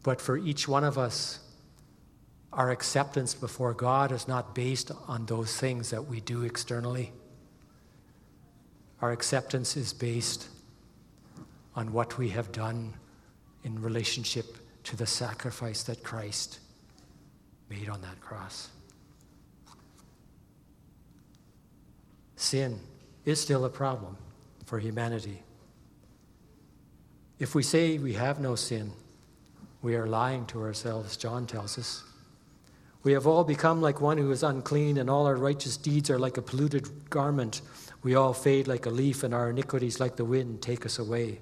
But 0.03 0.21
for 0.21 0.37
each 0.37 0.67
one 0.67 0.83
of 0.83 0.97
us, 0.97 1.39
our 2.51 2.69
acceptance 2.69 3.33
before 3.33 3.73
God 3.73 4.11
is 4.11 4.27
not 4.27 4.53
based 4.53 4.91
on 5.07 5.25
those 5.25 5.57
things 5.57 5.89
that 5.89 6.05
we 6.07 6.21
do 6.21 6.43
externally. 6.43 7.11
Our 9.03 9.11
acceptance 9.11 9.75
is 9.75 9.91
based 9.91 10.47
on 11.75 11.91
what 11.91 12.17
we 12.17 12.29
have 12.29 12.53
done 12.53 12.93
in 13.65 13.81
relationship 13.81 14.55
to 14.85 14.95
the 14.95 15.05
sacrifice 15.05 15.83
that 15.83 16.05
Christ 16.05 16.59
made 17.69 17.89
on 17.89 18.01
that 18.01 18.21
cross. 18.21 18.69
Sin 22.37 22.79
is 23.25 23.41
still 23.41 23.65
a 23.65 23.69
problem 23.69 24.15
for 24.65 24.79
humanity. 24.79 25.43
If 27.39 27.55
we 27.55 27.61
say 27.61 27.97
we 27.97 28.13
have 28.13 28.39
no 28.39 28.55
sin, 28.55 28.93
we 29.81 29.97
are 29.97 30.07
lying 30.07 30.45
to 30.45 30.61
ourselves, 30.61 31.17
John 31.17 31.45
tells 31.45 31.77
us. 31.77 32.03
We 33.03 33.11
have 33.13 33.27
all 33.27 33.43
become 33.43 33.81
like 33.81 33.99
one 33.99 34.17
who 34.17 34.31
is 34.31 34.43
unclean, 34.43 34.97
and 34.97 35.09
all 35.09 35.25
our 35.25 35.35
righteous 35.35 35.75
deeds 35.75 36.09
are 36.09 36.17
like 36.17 36.37
a 36.37 36.41
polluted 36.41 37.09
garment. 37.09 37.61
We 38.01 38.15
all 38.15 38.33
fade 38.33 38.67
like 38.67 38.85
a 38.85 38.89
leaf, 38.89 39.23
and 39.23 39.33
our 39.33 39.49
iniquities, 39.49 39.99
like 39.99 40.15
the 40.15 40.25
wind, 40.25 40.61
take 40.61 40.85
us 40.85 40.99
away. 40.99 41.39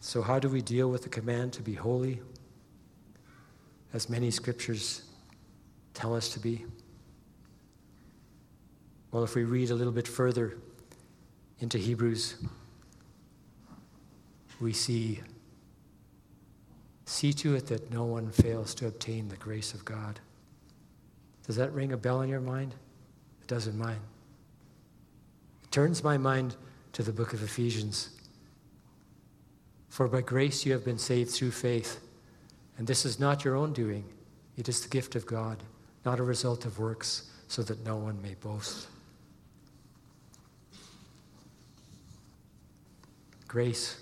So, 0.00 0.22
how 0.22 0.38
do 0.38 0.48
we 0.48 0.62
deal 0.62 0.90
with 0.90 1.02
the 1.02 1.08
command 1.08 1.54
to 1.54 1.62
be 1.62 1.74
holy? 1.74 2.20
As 3.92 4.08
many 4.08 4.30
scriptures 4.30 5.02
tell 5.92 6.14
us 6.14 6.28
to 6.30 6.40
be. 6.40 6.66
Well, 9.10 9.24
if 9.24 9.34
we 9.34 9.44
read 9.44 9.70
a 9.70 9.74
little 9.74 9.92
bit 9.92 10.06
further 10.06 10.58
into 11.60 11.78
Hebrews, 11.78 12.36
we 14.60 14.72
see 14.72 15.20
see 17.04 17.32
to 17.34 17.54
it 17.54 17.66
that 17.66 17.90
no 17.92 18.04
one 18.04 18.30
fails 18.30 18.74
to 18.76 18.86
obtain 18.86 19.28
the 19.28 19.36
grace 19.36 19.74
of 19.74 19.84
God. 19.84 20.20
Does 21.46 21.56
that 21.56 21.72
ring 21.72 21.92
a 21.92 21.96
bell 21.96 22.22
in 22.22 22.28
your 22.28 22.40
mind? 22.40 22.74
It 23.42 23.48
does 23.48 23.66
in 23.66 23.76
mine. 23.76 24.00
It 25.62 25.70
turns 25.70 26.02
my 26.02 26.16
mind 26.16 26.56
to 26.92 27.02
the 27.02 27.12
book 27.12 27.32
of 27.32 27.42
Ephesians. 27.42 28.10
For 29.88 30.08
by 30.08 30.22
grace 30.22 30.64
you 30.64 30.72
have 30.72 30.84
been 30.84 30.98
saved 30.98 31.30
through 31.30 31.50
faith. 31.50 32.00
And 32.78 32.86
this 32.86 33.04
is 33.04 33.20
not 33.20 33.44
your 33.44 33.54
own 33.54 33.72
doing, 33.72 34.04
it 34.56 34.68
is 34.68 34.80
the 34.80 34.88
gift 34.88 35.14
of 35.14 35.26
God, 35.26 35.62
not 36.04 36.18
a 36.18 36.24
result 36.24 36.64
of 36.64 36.78
works, 36.78 37.30
so 37.46 37.62
that 37.62 37.84
no 37.84 37.96
one 37.96 38.20
may 38.20 38.34
boast. 38.34 38.88
Grace, 43.46 44.00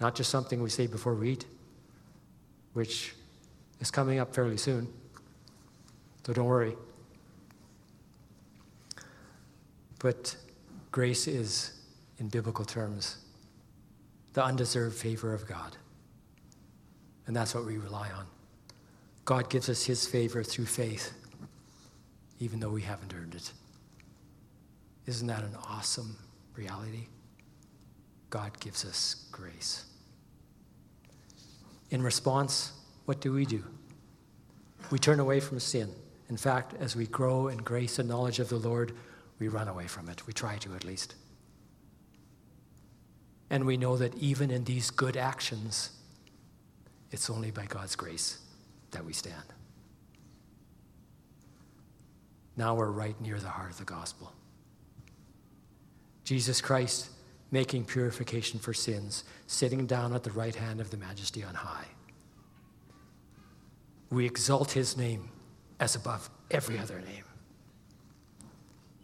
not 0.00 0.14
just 0.14 0.28
something 0.30 0.62
we 0.62 0.68
say 0.68 0.86
before 0.86 1.14
we 1.14 1.30
eat, 1.30 1.46
which 2.74 3.14
is 3.80 3.90
coming 3.90 4.18
up 4.18 4.34
fairly 4.34 4.56
soon. 4.56 4.86
So 6.26 6.32
don't 6.32 6.46
worry. 6.46 6.76
But 9.98 10.36
grace 10.92 11.26
is, 11.26 11.80
in 12.18 12.28
biblical 12.28 12.64
terms, 12.64 13.18
the 14.34 14.44
undeserved 14.44 14.96
favor 14.96 15.32
of 15.32 15.46
God. 15.46 15.76
And 17.26 17.34
that's 17.34 17.54
what 17.54 17.64
we 17.64 17.78
rely 17.78 18.10
on. 18.10 18.26
God 19.24 19.48
gives 19.48 19.70
us 19.70 19.84
his 19.84 20.06
favor 20.06 20.42
through 20.42 20.66
faith, 20.66 21.14
even 22.38 22.60
though 22.60 22.68
we 22.68 22.82
haven't 22.82 23.14
earned 23.14 23.34
it. 23.34 23.50
Isn't 25.06 25.26
that 25.28 25.42
an 25.42 25.56
awesome 25.68 26.16
reality? 26.54 27.06
God 28.28 28.58
gives 28.60 28.84
us 28.84 29.26
grace. 29.30 29.86
In 31.94 32.02
response, 32.02 32.72
what 33.04 33.20
do 33.20 33.32
we 33.32 33.46
do? 33.46 33.62
We 34.90 34.98
turn 34.98 35.20
away 35.20 35.38
from 35.38 35.60
sin. 35.60 35.88
In 36.28 36.36
fact, 36.36 36.74
as 36.80 36.96
we 36.96 37.06
grow 37.06 37.46
in 37.46 37.58
grace 37.58 38.00
and 38.00 38.08
knowledge 38.08 38.40
of 38.40 38.48
the 38.48 38.56
Lord, 38.56 38.90
we 39.38 39.46
run 39.46 39.68
away 39.68 39.86
from 39.86 40.08
it. 40.08 40.26
We 40.26 40.32
try 40.32 40.56
to, 40.56 40.74
at 40.74 40.82
least. 40.82 41.14
And 43.48 43.64
we 43.64 43.76
know 43.76 43.96
that 43.96 44.12
even 44.16 44.50
in 44.50 44.64
these 44.64 44.90
good 44.90 45.16
actions, 45.16 45.90
it's 47.12 47.30
only 47.30 47.52
by 47.52 47.66
God's 47.66 47.94
grace 47.94 48.40
that 48.90 49.04
we 49.04 49.12
stand. 49.12 49.44
Now 52.56 52.74
we're 52.74 52.90
right 52.90 53.20
near 53.20 53.38
the 53.38 53.50
heart 53.50 53.70
of 53.70 53.78
the 53.78 53.84
gospel. 53.84 54.32
Jesus 56.24 56.60
Christ 56.60 57.08
making 57.54 57.84
purification 57.84 58.58
for 58.58 58.74
sins, 58.74 59.24
sitting 59.46 59.86
down 59.86 60.12
at 60.12 60.24
the 60.24 60.30
right 60.32 60.56
hand 60.56 60.80
of 60.80 60.90
the 60.90 60.96
majesty 60.96 61.42
on 61.42 61.54
high. 61.54 61.86
We 64.10 64.26
exalt 64.26 64.72
his 64.72 64.96
name 64.96 65.30
as 65.80 65.94
above 65.94 66.28
every 66.50 66.78
other 66.78 67.00
name. 67.00 67.24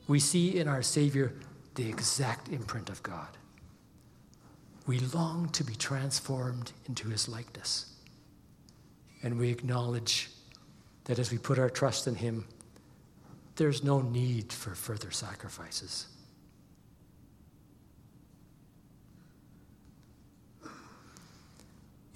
We 0.09 0.19
see 0.19 0.59
in 0.59 0.69
our 0.69 0.83
Savior 0.83 1.33
the 1.77 1.89
exact 1.89 2.49
imprint 2.49 2.91
of 2.91 3.03
God 3.03 3.29
we 4.91 4.99
long 4.99 5.49
to 5.51 5.63
be 5.63 5.77
transformed 5.77 6.73
into 6.89 7.09
his 7.09 7.29
likeness. 7.29 7.95
And 9.23 9.39
we 9.39 9.49
acknowledge 9.51 10.31
that 11.05 11.21
as 11.21 11.31
we 11.31 11.39
put 11.39 11.61
our 11.61 11.71
trust 11.71 12.09
in 12.09 12.17
him, 12.17 12.49
there's 13.55 13.85
no 13.85 14.01
need 14.01 14.53
for 14.53 14.75
further 14.75 15.13
sacrifices. 15.13 16.09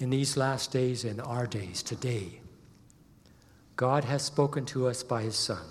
In 0.05 0.11
these 0.11 0.37
last 0.37 0.71
days, 0.71 1.07
in 1.07 1.19
our 1.19 1.47
days, 1.47 1.83
today, 1.83 2.39
God 3.75 4.05
has 4.05 4.23
spoken 4.23 4.67
to 4.67 4.87
us 4.87 5.03
by 5.03 5.23
his 5.23 5.35
Son. 5.35 5.65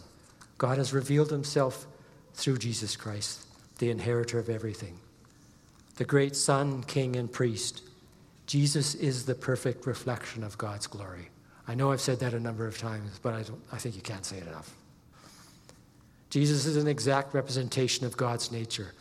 God 0.58 0.80
has 0.80 0.92
revealed 0.92 1.30
himself 1.30 1.86
through 2.34 2.58
Jesus 2.58 2.96
Christ, 2.96 3.46
the 3.78 3.92
inheritor 3.92 4.40
of 4.40 4.50
everything 4.50 4.98
the 5.98 6.04
great 6.04 6.36
Son, 6.36 6.82
King, 6.86 7.16
and 7.16 7.32
Priest. 7.32 7.84
Jesus 8.48 8.96
is 8.96 9.28
the 9.28 9.36
perfect 9.36 9.86
reflection 9.86 10.44
of 10.44 10.58
God's 10.58 10.88
glory. 10.88 11.30
I 11.68 11.76
know 11.76 11.92
I've 11.92 12.02
said 12.02 12.20
that 12.22 12.34
a 12.34 12.40
number 12.40 12.66
of 12.66 12.76
times, 12.76 13.20
but 13.22 13.36
I, 13.36 13.44
I 13.72 13.78
think 13.78 13.96
you 13.96 14.02
can't 14.02 14.26
say 14.26 14.38
it 14.38 14.48
enough. 14.48 14.76
Jesus 16.32 16.66
is 16.66 16.76
an 16.76 16.88
exact 16.88 17.36
representation 17.36 18.08
of 18.08 18.18
God's 18.18 18.52
nature. 18.52 18.96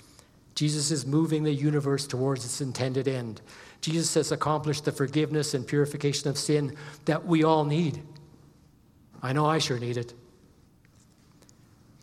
Jesus 0.55 0.91
is 0.91 1.07
moving 1.07 1.43
the 1.43 1.55
universe 1.55 2.07
towards 2.07 2.45
its 2.45 2.61
intended 2.61 3.09
end. 3.09 3.41
Jesus 3.83 4.15
has 4.15 4.33
accomplished 4.33 4.85
the 4.85 4.93
forgiveness 4.93 5.55
and 5.55 5.67
purification 5.67 6.31
of 6.31 6.39
sin 6.39 6.77
that 7.05 7.27
we 7.27 7.45
all 7.45 7.65
need. 7.65 8.01
I 9.21 9.33
know 9.33 9.45
I 9.45 9.59
sure 9.59 9.79
need 9.79 9.97
it. 9.97 10.15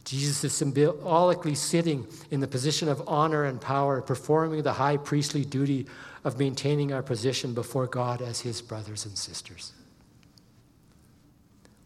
Jesus 0.04 0.44
is 0.44 0.54
symbolically 0.54 1.56
sitting 1.56 2.06
in 2.32 2.40
the 2.40 2.48
position 2.48 2.90
of 2.90 3.02
honor 3.08 3.46
and 3.46 3.62
power, 3.62 4.02
performing 4.02 4.64
the 4.64 4.74
high 4.74 4.98
priestly 4.98 5.46
duty 5.46 5.88
of 6.24 6.38
maintaining 6.38 6.92
our 6.92 7.04
position 7.04 7.54
before 7.54 7.88
God 7.88 8.22
as 8.22 8.42
his 8.42 8.62
brothers 8.62 9.06
and 9.06 9.18
sisters. 9.18 9.72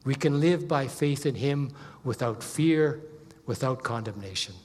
We 0.05 0.15
can 0.15 0.39
live 0.39 0.67
by 0.67 0.87
faith 0.87 1.25
in 1.25 1.35
him 1.35 1.71
without 2.03 2.43
fear, 2.43 3.01
without 3.45 3.83
condemnation. 3.83 4.55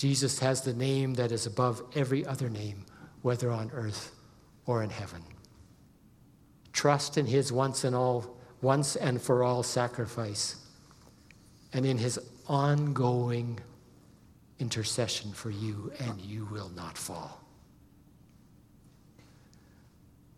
Jesus 0.00 0.38
has 0.38 0.62
the 0.62 0.72
name 0.72 1.12
that 1.12 1.30
is 1.30 1.44
above 1.44 1.82
every 1.94 2.24
other 2.24 2.48
name, 2.48 2.86
whether 3.20 3.50
on 3.50 3.70
earth 3.74 4.12
or 4.64 4.82
in 4.82 4.88
heaven. 4.88 5.22
Trust 6.72 7.18
in 7.18 7.26
his 7.26 7.52
once 7.52 7.84
and 7.84 7.94
all 7.94 8.38
once 8.62 8.96
and 8.96 9.20
for 9.20 9.44
all 9.44 9.62
sacrifice 9.62 10.56
and 11.74 11.84
in 11.84 11.98
his 11.98 12.18
ongoing 12.48 13.60
intercession 14.58 15.34
for 15.34 15.50
you, 15.50 15.92
and 16.00 16.18
you 16.22 16.46
will 16.46 16.70
not 16.70 16.96
fall. 16.96 17.44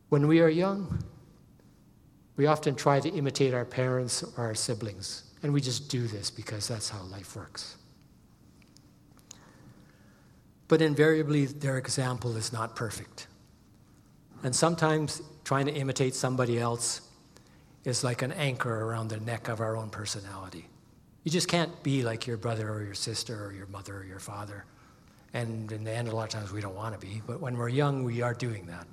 When 0.08 0.26
we 0.26 0.40
are 0.40 0.48
young, 0.48 1.04
we 2.36 2.46
often 2.46 2.74
try 2.74 2.98
to 2.98 3.08
imitate 3.08 3.54
our 3.54 3.64
parents 3.64 4.24
or 4.36 4.42
our 4.42 4.56
siblings, 4.56 5.22
and 5.44 5.52
we 5.52 5.60
just 5.60 5.88
do 5.88 6.08
this 6.08 6.32
because 6.32 6.66
that's 6.66 6.88
how 6.88 7.02
life 7.04 7.36
works. 7.36 7.76
But 10.72 10.80
invariably 10.80 11.44
their 11.44 11.76
example 11.76 12.34
is 12.34 12.50
not 12.50 12.74
perfect. 12.74 13.26
And 14.42 14.56
sometimes 14.56 15.20
trying 15.44 15.66
to 15.66 15.74
imitate 15.74 16.14
somebody 16.14 16.58
else 16.58 17.02
is 17.84 18.02
like 18.02 18.22
an 18.22 18.32
anchor 18.32 18.86
around 18.86 19.08
the 19.08 19.18
neck 19.20 19.48
of 19.48 19.60
our 19.60 19.76
own 19.76 19.90
personality. 19.90 20.66
You 21.24 21.30
just 21.30 21.46
can't 21.46 21.82
be 21.82 22.02
like 22.02 22.26
your 22.26 22.38
brother 22.38 22.70
or 22.70 22.82
your 22.82 22.94
sister 22.94 23.44
or 23.44 23.52
your 23.52 23.66
mother 23.66 23.98
or 23.98 24.04
your 24.04 24.18
father. 24.18 24.64
And 25.34 25.70
in 25.72 25.84
the 25.84 25.92
end, 25.92 26.08
a 26.08 26.16
lot 26.16 26.22
of 26.22 26.30
times 26.30 26.52
we 26.52 26.62
don't 26.62 26.74
want 26.74 26.98
to 26.98 27.06
be, 27.06 27.20
but 27.26 27.38
when 27.38 27.58
we're 27.58 27.68
young, 27.68 28.02
we 28.02 28.22
are 28.22 28.32
doing 28.32 28.64
that. 28.64 28.86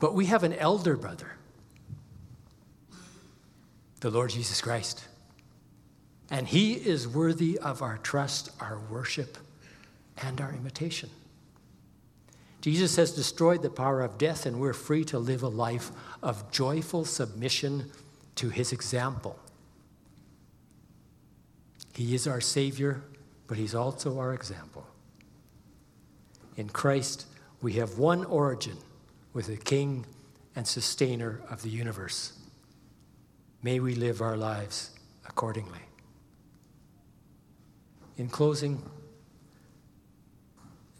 But 0.00 0.14
we 0.14 0.24
have 0.24 0.44
an 0.44 0.54
elder 0.54 0.96
brother, 0.96 1.36
the 4.00 4.08
Lord 4.08 4.30
Jesus 4.30 4.62
Christ. 4.62 5.09
And 6.30 6.46
he 6.46 6.74
is 6.74 7.08
worthy 7.08 7.58
of 7.58 7.82
our 7.82 7.98
trust, 7.98 8.50
our 8.60 8.78
worship, 8.90 9.36
and 10.22 10.40
our 10.40 10.52
imitation. 10.52 11.10
Jesus 12.60 12.96
has 12.96 13.12
destroyed 13.12 13.62
the 13.62 13.70
power 13.70 14.02
of 14.02 14.18
death, 14.18 14.46
and 14.46 14.60
we're 14.60 14.72
free 14.72 15.04
to 15.06 15.18
live 15.18 15.42
a 15.42 15.48
life 15.48 15.90
of 16.22 16.50
joyful 16.52 17.04
submission 17.04 17.90
to 18.36 18.50
his 18.50 18.72
example. 18.72 19.38
He 21.94 22.14
is 22.14 22.26
our 22.26 22.40
Savior, 22.40 23.02
but 23.46 23.58
He's 23.58 23.74
also 23.74 24.18
our 24.18 24.32
example. 24.32 24.86
In 26.56 26.68
Christ, 26.68 27.26
we 27.60 27.74
have 27.74 27.98
one 27.98 28.24
origin 28.24 28.76
with 29.32 29.48
the 29.48 29.56
King 29.56 30.06
and 30.56 30.66
Sustainer 30.66 31.40
of 31.50 31.62
the 31.62 31.68
universe. 31.68 32.32
May 33.62 33.80
we 33.80 33.94
live 33.94 34.22
our 34.22 34.36
lives 34.36 34.90
accordingly. 35.28 35.89
In 38.20 38.28
closing, 38.28 38.82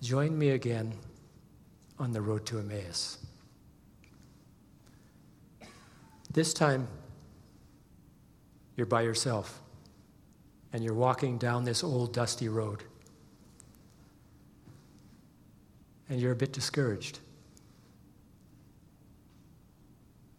join 0.01 0.39
me 0.39 0.53
again 0.53 0.95
on 1.99 2.13
the 2.13 2.23
road 2.23 2.47
to 2.47 2.59
Emmaus. 2.59 3.19
This 6.33 6.55
time, 6.55 6.89
you're 8.75 8.87
by 8.87 9.03
yourself 9.03 9.61
and 10.73 10.83
you're 10.83 10.95
walking 10.95 11.37
down 11.37 11.65
this 11.65 11.85
old 11.85 12.15
dusty 12.15 12.49
road. 12.49 12.85
And 16.09 16.23
you're 16.23 16.33
a 16.33 16.37
bit 16.37 16.55
discouraged. 16.55 17.19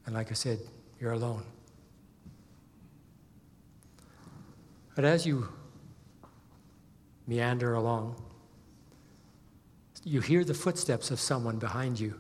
And 0.08 0.16
like 0.16 0.32
I 0.32 0.34
said, 0.34 0.58
you're 1.00 1.12
alone. 1.12 1.44
But 4.96 5.06
as 5.06 5.28
you 5.28 5.48
meander 7.32 7.74
along, 7.76 8.14
you 10.04 10.20
hear 10.20 10.44
the 10.44 10.54
footsteps 10.54 11.12
of 11.12 11.20
someone 11.20 11.58
behind 11.60 11.98
you. 11.98 12.14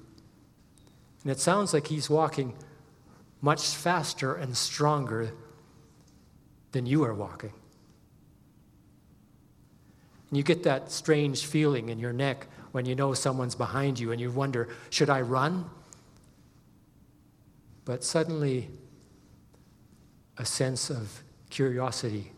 And 1.23 1.31
it 1.33 1.37
sounds 1.37 1.73
like 1.73 1.87
he's 1.87 2.09
walking 2.09 2.55
much 3.41 3.75
faster 3.75 4.35
and 4.35 4.55
stronger 4.55 5.33
than 6.71 6.85
you 6.85 7.03
are 7.03 7.13
walking. 7.13 7.51
And 10.29 10.37
you 10.37 10.43
get 10.43 10.63
that 10.63 10.89
strange 10.89 11.45
feeling 11.45 11.89
in 11.89 11.99
your 11.99 12.13
neck 12.13 12.47
when 12.71 12.85
you 12.85 12.95
know 12.95 13.13
someone's 13.13 13.55
behind 13.55 13.99
you 13.99 14.13
and 14.13 14.21
you 14.21 14.31
wonder, 14.31 14.69
should 14.91 15.09
I 15.09 15.19
run? 15.19 15.69
But 17.83 18.05
suddenly, 18.05 18.69
a 20.37 20.45
sense 20.45 20.89
of 20.89 21.21
curiosity, 21.49 22.31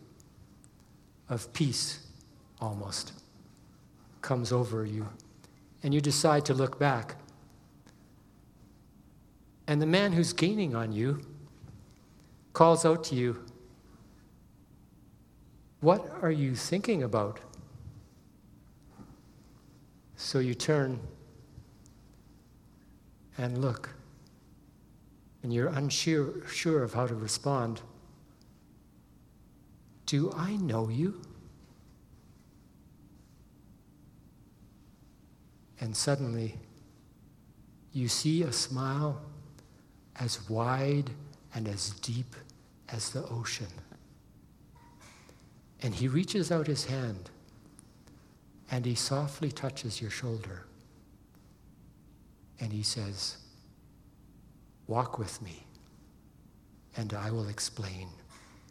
of 1.28 1.52
peace 1.52 2.03
almost, 2.60 3.12
comes 4.22 4.52
over 4.52 4.84
you. 4.84 5.08
And 5.82 5.92
you 5.92 6.00
decide 6.00 6.44
to 6.46 6.54
look 6.54 6.78
back. 6.78 7.16
And 9.66 9.80
the 9.80 9.86
man 9.86 10.12
who's 10.12 10.32
gaining 10.32 10.74
on 10.74 10.92
you 10.92 11.20
calls 12.52 12.84
out 12.84 13.04
to 13.04 13.14
you, 13.14 13.44
What 15.80 16.08
are 16.22 16.30
you 16.30 16.54
thinking 16.54 17.02
about? 17.02 17.40
So 20.16 20.38
you 20.38 20.54
turn 20.54 21.00
and 23.36 23.58
look, 23.58 23.90
and 25.42 25.52
you're 25.52 25.68
unsure 25.68 26.46
sure 26.48 26.82
of 26.82 26.94
how 26.94 27.06
to 27.06 27.14
respond. 27.14 27.82
Do 30.06 30.32
I 30.36 30.56
know 30.56 30.88
you? 30.88 31.20
And 35.84 35.94
suddenly, 35.94 36.54
you 37.92 38.08
see 38.08 38.42
a 38.42 38.52
smile 38.52 39.20
as 40.18 40.48
wide 40.48 41.10
and 41.54 41.68
as 41.68 41.90
deep 41.90 42.34
as 42.88 43.10
the 43.10 43.22
ocean. 43.28 43.66
And 45.82 45.94
he 45.94 46.08
reaches 46.08 46.50
out 46.50 46.66
his 46.66 46.86
hand 46.86 47.28
and 48.70 48.86
he 48.86 48.94
softly 48.94 49.52
touches 49.52 50.00
your 50.00 50.10
shoulder. 50.10 50.64
And 52.58 52.72
he 52.72 52.82
says, 52.82 53.36
Walk 54.86 55.18
with 55.18 55.42
me, 55.42 55.66
and 56.96 57.12
I 57.12 57.30
will 57.30 57.50
explain 57.50 58.08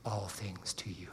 all 0.04 0.30
things 0.30 0.74
to 0.74 0.90
you. 0.90 1.10